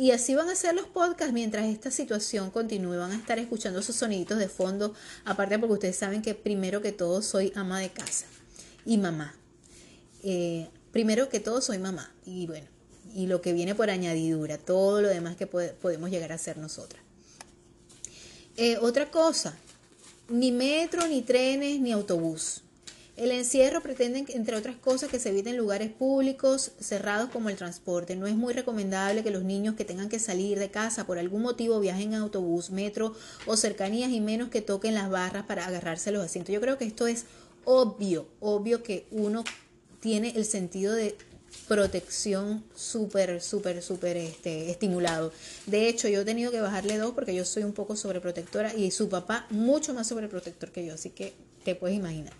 y 0.00 0.12
así 0.12 0.34
van 0.34 0.48
a 0.48 0.54
ser 0.54 0.74
los 0.74 0.86
podcasts 0.86 1.34
mientras 1.34 1.66
esta 1.66 1.90
situación 1.90 2.50
continúe. 2.50 2.96
Van 2.96 3.12
a 3.12 3.16
estar 3.16 3.38
escuchando 3.38 3.80
esos 3.80 3.96
soniditos 3.96 4.38
de 4.38 4.48
fondo. 4.48 4.94
Aparte 5.26 5.58
porque 5.58 5.74
ustedes 5.74 5.96
saben 5.96 6.22
que 6.22 6.34
primero 6.34 6.80
que 6.80 6.90
todo 6.90 7.20
soy 7.20 7.52
ama 7.54 7.80
de 7.80 7.90
casa 7.90 8.24
y 8.86 8.96
mamá. 8.96 9.34
Eh, 10.22 10.68
primero 10.90 11.28
que 11.28 11.38
todo 11.38 11.60
soy 11.60 11.76
mamá. 11.76 12.10
Y 12.24 12.46
bueno, 12.46 12.66
y 13.14 13.26
lo 13.26 13.42
que 13.42 13.52
viene 13.52 13.74
por 13.74 13.90
añadidura. 13.90 14.56
Todo 14.56 15.02
lo 15.02 15.08
demás 15.08 15.36
que 15.36 15.46
podemos 15.46 16.08
llegar 16.08 16.32
a 16.32 16.38
ser 16.38 16.56
nosotras. 16.56 17.02
Eh, 18.56 18.78
otra 18.78 19.10
cosa. 19.10 19.54
Ni 20.30 20.50
metro, 20.50 21.06
ni 21.08 21.20
trenes, 21.20 21.78
ni 21.78 21.92
autobús. 21.92 22.62
El 23.20 23.32
encierro 23.32 23.82
pretende, 23.82 24.24
entre 24.30 24.56
otras 24.56 24.76
cosas, 24.76 25.10
que 25.10 25.18
se 25.18 25.28
eviten 25.28 25.58
lugares 25.58 25.90
públicos 25.90 26.72
cerrados 26.80 27.28
como 27.28 27.50
el 27.50 27.56
transporte. 27.56 28.16
No 28.16 28.26
es 28.26 28.34
muy 28.34 28.54
recomendable 28.54 29.22
que 29.22 29.30
los 29.30 29.44
niños 29.44 29.74
que 29.74 29.84
tengan 29.84 30.08
que 30.08 30.18
salir 30.18 30.58
de 30.58 30.70
casa 30.70 31.04
por 31.04 31.18
algún 31.18 31.42
motivo 31.42 31.80
viajen 31.80 32.14
en 32.14 32.20
autobús, 32.20 32.70
metro 32.70 33.14
o 33.44 33.58
cercanías 33.58 34.10
y 34.10 34.22
menos 34.22 34.48
que 34.48 34.62
toquen 34.62 34.94
las 34.94 35.10
barras 35.10 35.44
para 35.44 35.66
agarrarse 35.66 36.08
a 36.08 36.12
los 36.14 36.24
asientos. 36.24 36.54
Yo 36.54 36.62
creo 36.62 36.78
que 36.78 36.86
esto 36.86 37.06
es 37.06 37.26
obvio, 37.66 38.26
obvio 38.40 38.82
que 38.82 39.06
uno 39.10 39.44
tiene 40.00 40.32
el 40.34 40.46
sentido 40.46 40.94
de 40.94 41.14
protección 41.68 42.64
súper, 42.74 43.42
súper, 43.42 43.82
súper 43.82 44.16
este, 44.16 44.70
estimulado. 44.70 45.30
De 45.66 45.90
hecho, 45.90 46.08
yo 46.08 46.22
he 46.22 46.24
tenido 46.24 46.50
que 46.50 46.62
bajarle 46.62 46.96
dos 46.96 47.12
porque 47.12 47.34
yo 47.34 47.44
soy 47.44 47.64
un 47.64 47.74
poco 47.74 47.96
sobreprotectora 47.96 48.74
y 48.74 48.92
su 48.92 49.10
papá 49.10 49.46
mucho 49.50 49.92
más 49.92 50.08
sobreprotector 50.08 50.70
que 50.72 50.86
yo, 50.86 50.94
así 50.94 51.10
que 51.10 51.34
te 51.64 51.74
puedes 51.74 51.98
imaginar. 51.98 52.32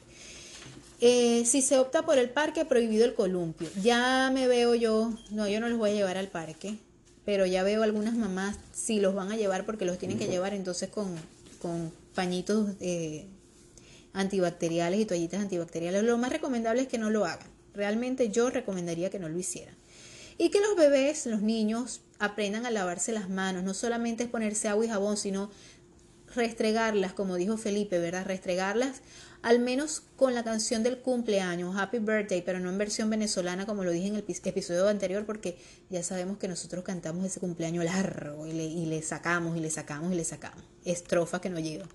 Eh, 1.00 1.44
si 1.46 1.62
se 1.62 1.78
opta 1.78 2.02
por 2.02 2.18
el 2.18 2.28
parque, 2.28 2.64
prohibido 2.66 3.06
el 3.06 3.14
columpio. 3.14 3.68
Ya 3.82 4.30
me 4.32 4.46
veo 4.46 4.74
yo, 4.74 5.14
no, 5.30 5.48
yo 5.48 5.58
no 5.60 5.68
los 5.68 5.78
voy 5.78 5.90
a 5.90 5.94
llevar 5.94 6.18
al 6.18 6.28
parque, 6.28 6.76
pero 7.24 7.46
ya 7.46 7.62
veo 7.62 7.82
algunas 7.82 8.14
mamás 8.14 8.58
si 8.72 9.00
los 9.00 9.14
van 9.14 9.32
a 9.32 9.36
llevar 9.36 9.64
porque 9.64 9.86
los 9.86 9.98
tienen 9.98 10.18
que 10.18 10.26
llevar 10.26 10.52
entonces 10.52 10.90
con, 10.90 11.14
con 11.60 11.90
pañitos 12.14 12.72
eh, 12.80 13.26
antibacteriales 14.12 15.00
y 15.00 15.06
toallitas 15.06 15.40
antibacteriales. 15.40 16.02
Lo 16.02 16.18
más 16.18 16.32
recomendable 16.32 16.82
es 16.82 16.88
que 16.88 16.98
no 16.98 17.08
lo 17.08 17.24
hagan. 17.24 17.48
Realmente 17.72 18.28
yo 18.28 18.50
recomendaría 18.50 19.08
que 19.08 19.18
no 19.18 19.28
lo 19.28 19.38
hicieran. 19.38 19.74
Y 20.36 20.50
que 20.50 20.60
los 20.60 20.76
bebés, 20.76 21.26
los 21.26 21.40
niños, 21.40 22.00
aprendan 22.18 22.66
a 22.66 22.70
lavarse 22.70 23.12
las 23.12 23.30
manos. 23.30 23.62
No 23.62 23.72
solamente 23.72 24.24
es 24.24 24.28
ponerse 24.28 24.68
agua 24.68 24.84
y 24.84 24.88
jabón, 24.88 25.16
sino 25.16 25.50
restregarlas, 26.34 27.12
como 27.12 27.36
dijo 27.36 27.56
Felipe, 27.56 27.98
¿verdad? 27.98 28.26
Restregarlas 28.26 29.02
al 29.42 29.58
menos 29.58 30.02
con 30.16 30.34
la 30.34 30.44
canción 30.44 30.82
del 30.82 30.98
cumpleaños, 30.98 31.74
Happy 31.76 31.98
Birthday, 31.98 32.42
pero 32.42 32.60
no 32.60 32.68
en 32.68 32.78
versión 32.78 33.08
venezolana 33.08 33.64
como 33.64 33.84
lo 33.84 33.90
dije 33.90 34.08
en 34.08 34.16
el 34.16 34.24
episodio 34.26 34.88
anterior, 34.88 35.24
porque 35.24 35.56
ya 35.88 36.02
sabemos 36.02 36.38
que 36.38 36.46
nosotros 36.46 36.84
cantamos 36.84 37.24
ese 37.24 37.40
cumpleaños 37.40 37.84
largo 37.84 38.46
y 38.46 38.52
le, 38.52 39.02
sacamos 39.02 39.56
y 39.56 39.60
le 39.60 39.70
sacamos 39.70 40.12
y 40.12 40.16
le 40.16 40.24
sacamos. 40.24 40.62
Estrofa 40.84 41.40
que 41.40 41.48
no 41.48 41.58
llega. 41.58 41.86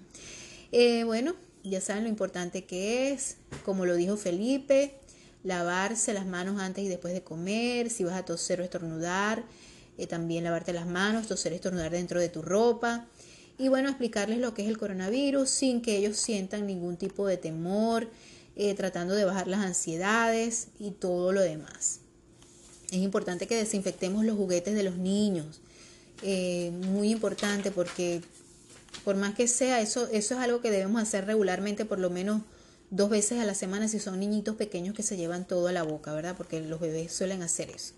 Eh, 0.72 1.04
bueno, 1.04 1.36
ya 1.64 1.82
saben 1.82 2.04
lo 2.04 2.10
importante 2.10 2.66
que 2.66 3.12
es, 3.12 3.38
como 3.64 3.86
lo 3.86 3.96
dijo 3.96 4.18
Felipe, 4.18 4.98
lavarse 5.44 6.14
las 6.14 6.26
manos 6.26 6.60
antes 6.60 6.84
y 6.84 6.88
después 6.88 7.14
de 7.14 7.22
comer, 7.22 7.92
si 7.92 8.04
vas 8.04 8.16
a 8.16 8.26
toser 8.26 8.62
o 8.62 8.64
estornudar, 8.64 9.44
eh, 10.00 10.08
también 10.08 10.44
lavarte 10.44 10.74
las 10.74 10.88
manos, 10.88 11.28
toser 11.28 11.54
y 11.54 11.56
estornudar 11.56 11.92
dentro 11.92 12.20
de 12.20 12.30
tu 12.30 12.42
ropa 12.42 13.08
y 13.58 13.70
bueno, 13.70 13.90
explicarles 13.90 14.40
lo 14.40 14.54
que 14.54 14.64
es 14.64 14.70
el 14.70 14.78
coronavirus 14.78 15.50
sin 15.50 15.82
que 15.82 15.98
ellos 15.98 16.18
sientan 16.18 16.68
ningún 16.68 16.98
tipo 16.98 17.26
de 17.28 17.38
temor, 17.38 18.10
eh, 18.56 18.74
tratando 18.74 19.16
de 19.16 19.26
bajar 19.26 19.48
las 19.48 19.62
ansiedades 19.62 20.68
y 20.80 20.92
todo 20.92 21.32
lo 21.32 21.42
demás. 21.42 22.00
Es 22.92 23.00
importante 23.00 23.48
que 23.48 23.56
desinfectemos 23.56 24.26
los 24.26 24.38
juguetes 24.38 24.76
de 24.76 24.84
los 24.84 24.98
niños, 24.98 25.62
eh, 26.22 26.72
muy 26.72 27.12
importante 27.12 27.72
porque 27.72 28.22
por 29.04 29.16
más 29.16 29.36
que 29.36 29.48
sea, 29.48 29.82
eso, 29.82 30.08
eso 30.12 30.36
es 30.36 30.40
algo 30.40 30.62
que 30.62 30.72
debemos 30.72 31.02
hacer 31.02 31.26
regularmente, 31.26 31.86
por 31.86 32.00
lo 32.00 32.10
menos 32.10 32.42
dos 32.92 33.10
veces 33.10 33.40
a 33.40 33.46
la 33.46 33.56
semana 33.56 33.88
si 33.88 34.00
son 34.00 34.20
niñitos 34.20 34.56
pequeños 34.56 34.96
que 34.96 35.04
se 35.04 35.18
llevan 35.18 35.46
todo 35.46 35.68
a 35.68 35.72
la 35.72 35.84
boca, 35.84 36.14
¿verdad? 36.14 36.36
Porque 36.38 36.62
los 36.62 36.80
bebés 36.80 37.12
suelen 37.12 37.42
hacer 37.42 37.70
eso. 37.70 37.94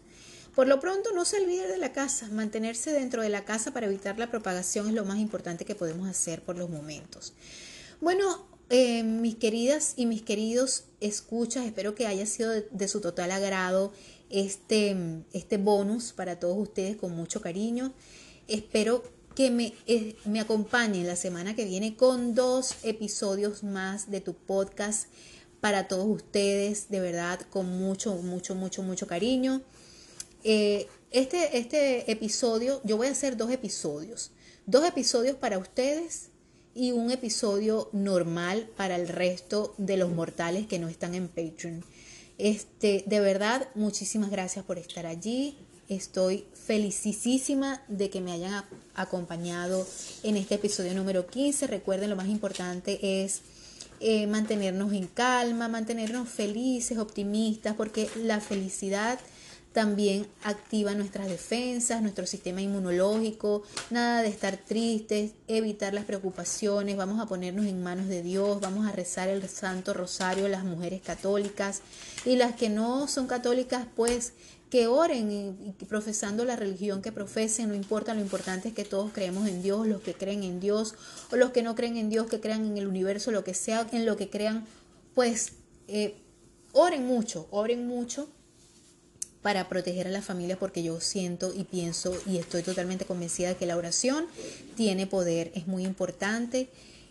Por 0.57 0.67
lo 0.67 0.79
pronto, 0.79 1.11
no 1.13 1.23
se 1.23 1.39
olvide 1.39 1.67
de 1.67 1.77
la 1.77 1.93
casa. 1.93 2.29
Mantenerse 2.31 2.91
dentro 2.91 3.21
de 3.21 3.29
la 3.29 3.45
casa 3.45 3.73
para 3.73 3.85
evitar 3.85 4.17
la 4.17 4.31
propagación 4.31 4.87
es 4.87 4.95
lo 4.95 5.05
más 5.05 5.19
importante 5.19 5.65
que 5.65 5.75
podemos 5.75 6.09
hacer 6.09 6.41
por 6.41 6.57
los 6.57 6.67
momentos. 6.67 7.33
Bueno, 8.01 8.47
eh, 8.71 9.03
mis 9.03 9.35
queridas 9.35 9.93
y 9.97 10.07
mis 10.07 10.23
queridos 10.23 10.85
escuchas, 10.99 11.67
espero 11.67 11.93
que 11.93 12.07
haya 12.07 12.25
sido 12.25 12.49
de, 12.49 12.87
su 12.87 13.01
total 13.01 13.29
agrado 13.33 13.93
este, 14.31 14.97
este 15.31 15.57
bonus 15.57 16.11
para 16.11 16.39
todos 16.39 16.57
ustedes 16.57 16.97
con 16.97 17.11
mucho 17.11 17.39
cariño. 17.39 17.93
Espero 18.47 19.03
que 19.35 19.51
me, 19.51 19.75
eh, 19.85 20.15
me 20.25 20.39
acompañen 20.39 21.05
la 21.05 21.17
semana 21.17 21.55
que 21.55 21.65
viene 21.65 21.95
con 21.95 22.33
dos 22.33 22.73
episodios 22.81 23.61
más 23.61 24.09
de 24.09 24.21
tu 24.21 24.33
podcast 24.33 25.07
para 25.61 25.87
todos 25.87 26.07
ustedes, 26.07 26.89
de 26.89 26.99
verdad, 26.99 27.41
con 27.51 27.67
mucho, 27.67 28.15
mucho, 28.15 28.55
mucho, 28.55 28.81
mucho 28.81 29.05
cariño. 29.05 29.61
Eh, 30.43 30.87
este, 31.11 31.57
este 31.57 32.11
episodio, 32.11 32.81
yo 32.83 32.97
voy 32.97 33.07
a 33.07 33.11
hacer 33.11 33.37
dos 33.37 33.51
episodios. 33.51 34.31
Dos 34.65 34.85
episodios 34.85 35.35
para 35.35 35.57
ustedes 35.57 36.29
y 36.75 36.91
un 36.91 37.11
episodio 37.11 37.89
normal 37.91 38.69
para 38.75 38.95
el 38.95 39.07
resto 39.07 39.73
de 39.77 39.97
los 39.97 40.11
mortales 40.11 40.67
que 40.67 40.79
no 40.79 40.89
están 40.89 41.15
en 41.15 41.27
Patreon. 41.27 41.83
Este, 42.37 43.03
de 43.07 43.19
verdad, 43.19 43.67
muchísimas 43.73 44.29
gracias 44.29 44.63
por 44.63 44.77
estar 44.77 45.05
allí. 45.05 45.57
Estoy 45.89 46.45
felicísima 46.53 47.81
de 47.87 48.09
que 48.09 48.21
me 48.21 48.33
hayan 48.33 48.63
acompañado 48.93 49.87
en 50.21 50.37
este 50.37 50.55
episodio 50.55 50.93
número 50.93 51.25
15. 51.25 51.65
Recuerden, 51.65 52.09
lo 52.09 52.15
más 52.15 52.27
importante 52.27 53.23
es 53.23 53.41
eh, 53.99 54.27
mantenernos 54.27 54.93
en 54.93 55.07
calma, 55.07 55.69
mantenernos 55.69 56.29
felices, 56.29 56.97
optimistas, 56.97 57.75
porque 57.75 58.09
la 58.17 58.41
felicidad 58.41 59.17
también 59.77 60.25
activa 60.43 60.95
nuestras 60.95 61.29
defensas, 61.29 62.01
nuestro 62.01 62.25
sistema 62.25 62.63
inmunológico, 62.63 63.61
nada 63.91 64.23
de 64.23 64.27
estar 64.27 64.57
tristes, 64.57 65.33
evitar 65.47 65.93
las 65.93 66.05
preocupaciones, 66.05 66.97
vamos 66.97 67.19
a 67.19 67.27
ponernos 67.27 67.67
en 67.67 67.83
manos 67.83 68.07
de 68.07 68.23
Dios, 68.23 68.59
vamos 68.59 68.87
a 68.87 68.91
rezar 68.91 69.29
el 69.29 69.47
Santo 69.47 69.93
Rosario 69.93 70.47
las 70.47 70.63
mujeres 70.63 71.03
católicas. 71.03 71.83
Y 72.25 72.37
las 72.37 72.55
que 72.55 72.69
no 72.69 73.07
son 73.07 73.27
católicas 73.27 73.85
pues 73.95 74.33
que 74.71 74.87
oren 74.87 75.75
profesando 75.87 76.43
la 76.43 76.55
religión 76.55 77.03
que 77.03 77.11
profesen, 77.11 77.69
no 77.69 77.75
importa, 77.75 78.15
lo 78.15 78.21
importante 78.21 78.69
es 78.69 78.73
que 78.73 78.83
todos 78.83 79.11
creemos 79.13 79.47
en 79.47 79.61
Dios, 79.61 79.85
los 79.85 80.01
que 80.01 80.15
creen 80.15 80.41
en 80.41 80.59
Dios 80.59 80.95
o 81.31 81.35
los 81.35 81.51
que 81.51 81.61
no 81.61 81.75
creen 81.75 81.97
en 81.97 82.09
Dios, 82.09 82.25
que 82.25 82.39
crean 82.39 82.65
en 82.65 82.77
el 82.79 82.87
universo, 82.87 83.29
lo 83.29 83.43
que 83.43 83.53
sea, 83.53 83.87
en 83.91 84.07
lo 84.07 84.17
que 84.17 84.31
crean, 84.31 84.65
pues 85.13 85.51
eh, 85.87 86.15
oren 86.73 87.05
mucho, 87.05 87.47
oren 87.51 87.85
mucho 87.87 88.27
para 89.47 89.69
proteger 89.69 90.07
a 90.07 90.09
la 90.09 90.21
familia 90.21 90.59
porque 90.59 90.83
yo 90.83 90.99
siento 90.99 91.53
y 91.55 91.63
pienso 91.63 92.13
y 92.25 92.35
estoy 92.35 92.63
totalmente 92.63 93.05
convencida 93.05 93.47
de 93.47 93.55
que 93.55 93.65
la 93.65 93.77
oración 93.77 94.25
tiene 94.75 95.07
poder, 95.07 95.53
es 95.55 95.67
muy 95.67 95.85
importante 95.85 96.67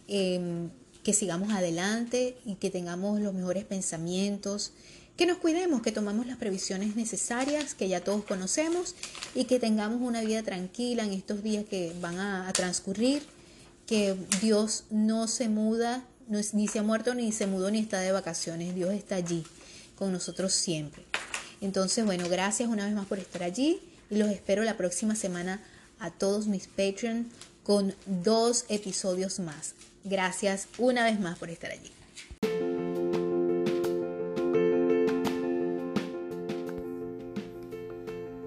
em, 0.07 0.69
que 1.03 1.15
sigamos 1.15 1.51
adelante 1.55 2.37
y 2.45 2.57
que 2.57 2.69
tengamos 2.69 3.23
los 3.23 3.33
mejores 3.33 3.65
pensamientos, 3.65 4.73
que 5.17 5.25
nos 5.25 5.39
cuidemos, 5.39 5.81
que 5.81 5.93
tomamos 5.93 6.27
las 6.27 6.37
previsiones 6.37 6.95
necesarias 6.95 7.75
que 7.75 7.89
ya 7.89 8.05
todos 8.05 8.23
conocemos 8.25 8.95
y 9.35 9.45
que 9.45 9.59
tengamos 9.59 10.03
una 10.03 10.21
vida 10.21 10.43
tranquila 10.43 11.05
en 11.05 11.15
estos 11.15 11.43
días 11.43 11.65
que 11.65 11.95
van 12.03 12.19
a, 12.19 12.53
transcurrir, 12.53 13.23
que 13.87 14.15
Dios 14.43 14.85
no 14.91 15.27
se 15.27 15.49
muda, 15.49 16.05
ni 16.29 16.69
se 16.69 16.81
ha 16.81 16.83
muerto, 16.83 17.15
ni 17.15 17.33
se 17.33 17.47
mudó, 17.47 17.71
ni 17.71 17.79
está 17.79 18.01
de 18.01 18.13
vacaciones, 18.13 18.75
Dios 18.75 18.93
está 18.93 19.15
allí 19.17 19.43
con 19.97 20.13
nosotros 20.13 20.53
siempre. 20.53 21.03
Entonces, 21.61 22.05
bueno, 22.05 22.29
gracias 22.29 22.69
una 22.69 22.85
vez 22.85 22.95
más 22.95 23.07
por 23.07 23.19
estar 23.19 23.43
allí 23.43 23.81
y 24.11 24.17
los 24.17 24.31
espero 24.31 24.63
la 24.63 24.77
próxima 24.77 25.15
semana 25.15 25.63
a 25.99 26.11
todos 26.11 26.47
mis 26.47 26.67
Patreon 26.67 27.27
con 27.63 27.95
dos 28.07 28.65
episodios 28.69 29.41
más. 29.41 29.75
Gracias 30.05 30.69
una 30.79 31.05
vez 31.05 31.19
más 31.19 31.39
por 31.39 31.51
estar 31.51 31.71
allí. 31.73 31.91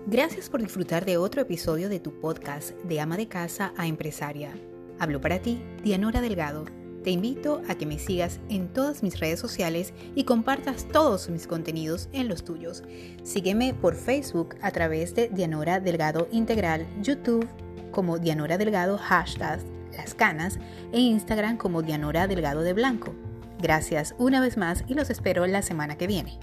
Gracias 0.07 0.49
por 0.49 0.61
disfrutar 0.61 1.05
de 1.05 1.17
otro 1.17 1.41
episodio 1.41 1.87
de 1.87 1.99
tu 1.99 2.19
podcast 2.19 2.71
de 2.71 2.99
ama 2.99 3.15
de 3.15 3.27
casa 3.27 3.73
a 3.77 3.85
empresaria. 3.85 4.53
Hablo 4.97 5.21
para 5.21 5.39
ti, 5.39 5.61
Dianora 5.83 6.19
Delgado 6.19 6.78
te 7.03 7.11
invito 7.11 7.61
a 7.67 7.75
que 7.75 7.85
me 7.85 7.99
sigas 7.99 8.39
en 8.49 8.67
todas 8.67 9.03
mis 9.03 9.19
redes 9.19 9.39
sociales 9.39 9.93
y 10.15 10.25
compartas 10.25 10.87
todos 10.87 11.29
mis 11.29 11.47
contenidos 11.47 12.09
en 12.11 12.27
los 12.27 12.43
tuyos. 12.43 12.83
Sígueme 13.23 13.73
por 13.73 13.95
Facebook 13.95 14.55
a 14.61 14.71
través 14.71 15.15
de 15.15 15.29
Dianora 15.29 15.79
Delgado 15.79 16.27
Integral, 16.31 16.85
YouTube 17.01 17.47
como 17.91 18.19
Dianora 18.19 18.57
Delgado 18.57 18.97
hashtag 18.97 19.59
Las 19.95 20.13
Canas 20.13 20.59
e 20.91 20.99
Instagram 20.99 21.57
como 21.57 21.81
Dianora 21.81 22.27
Delgado 22.27 22.61
de 22.61 22.73
Blanco. 22.73 23.15
Gracias 23.61 24.15
una 24.17 24.41
vez 24.41 24.57
más 24.57 24.83
y 24.87 24.93
los 24.93 25.09
espero 25.09 25.45
la 25.47 25.61
semana 25.61 25.97
que 25.97 26.07
viene. 26.07 26.39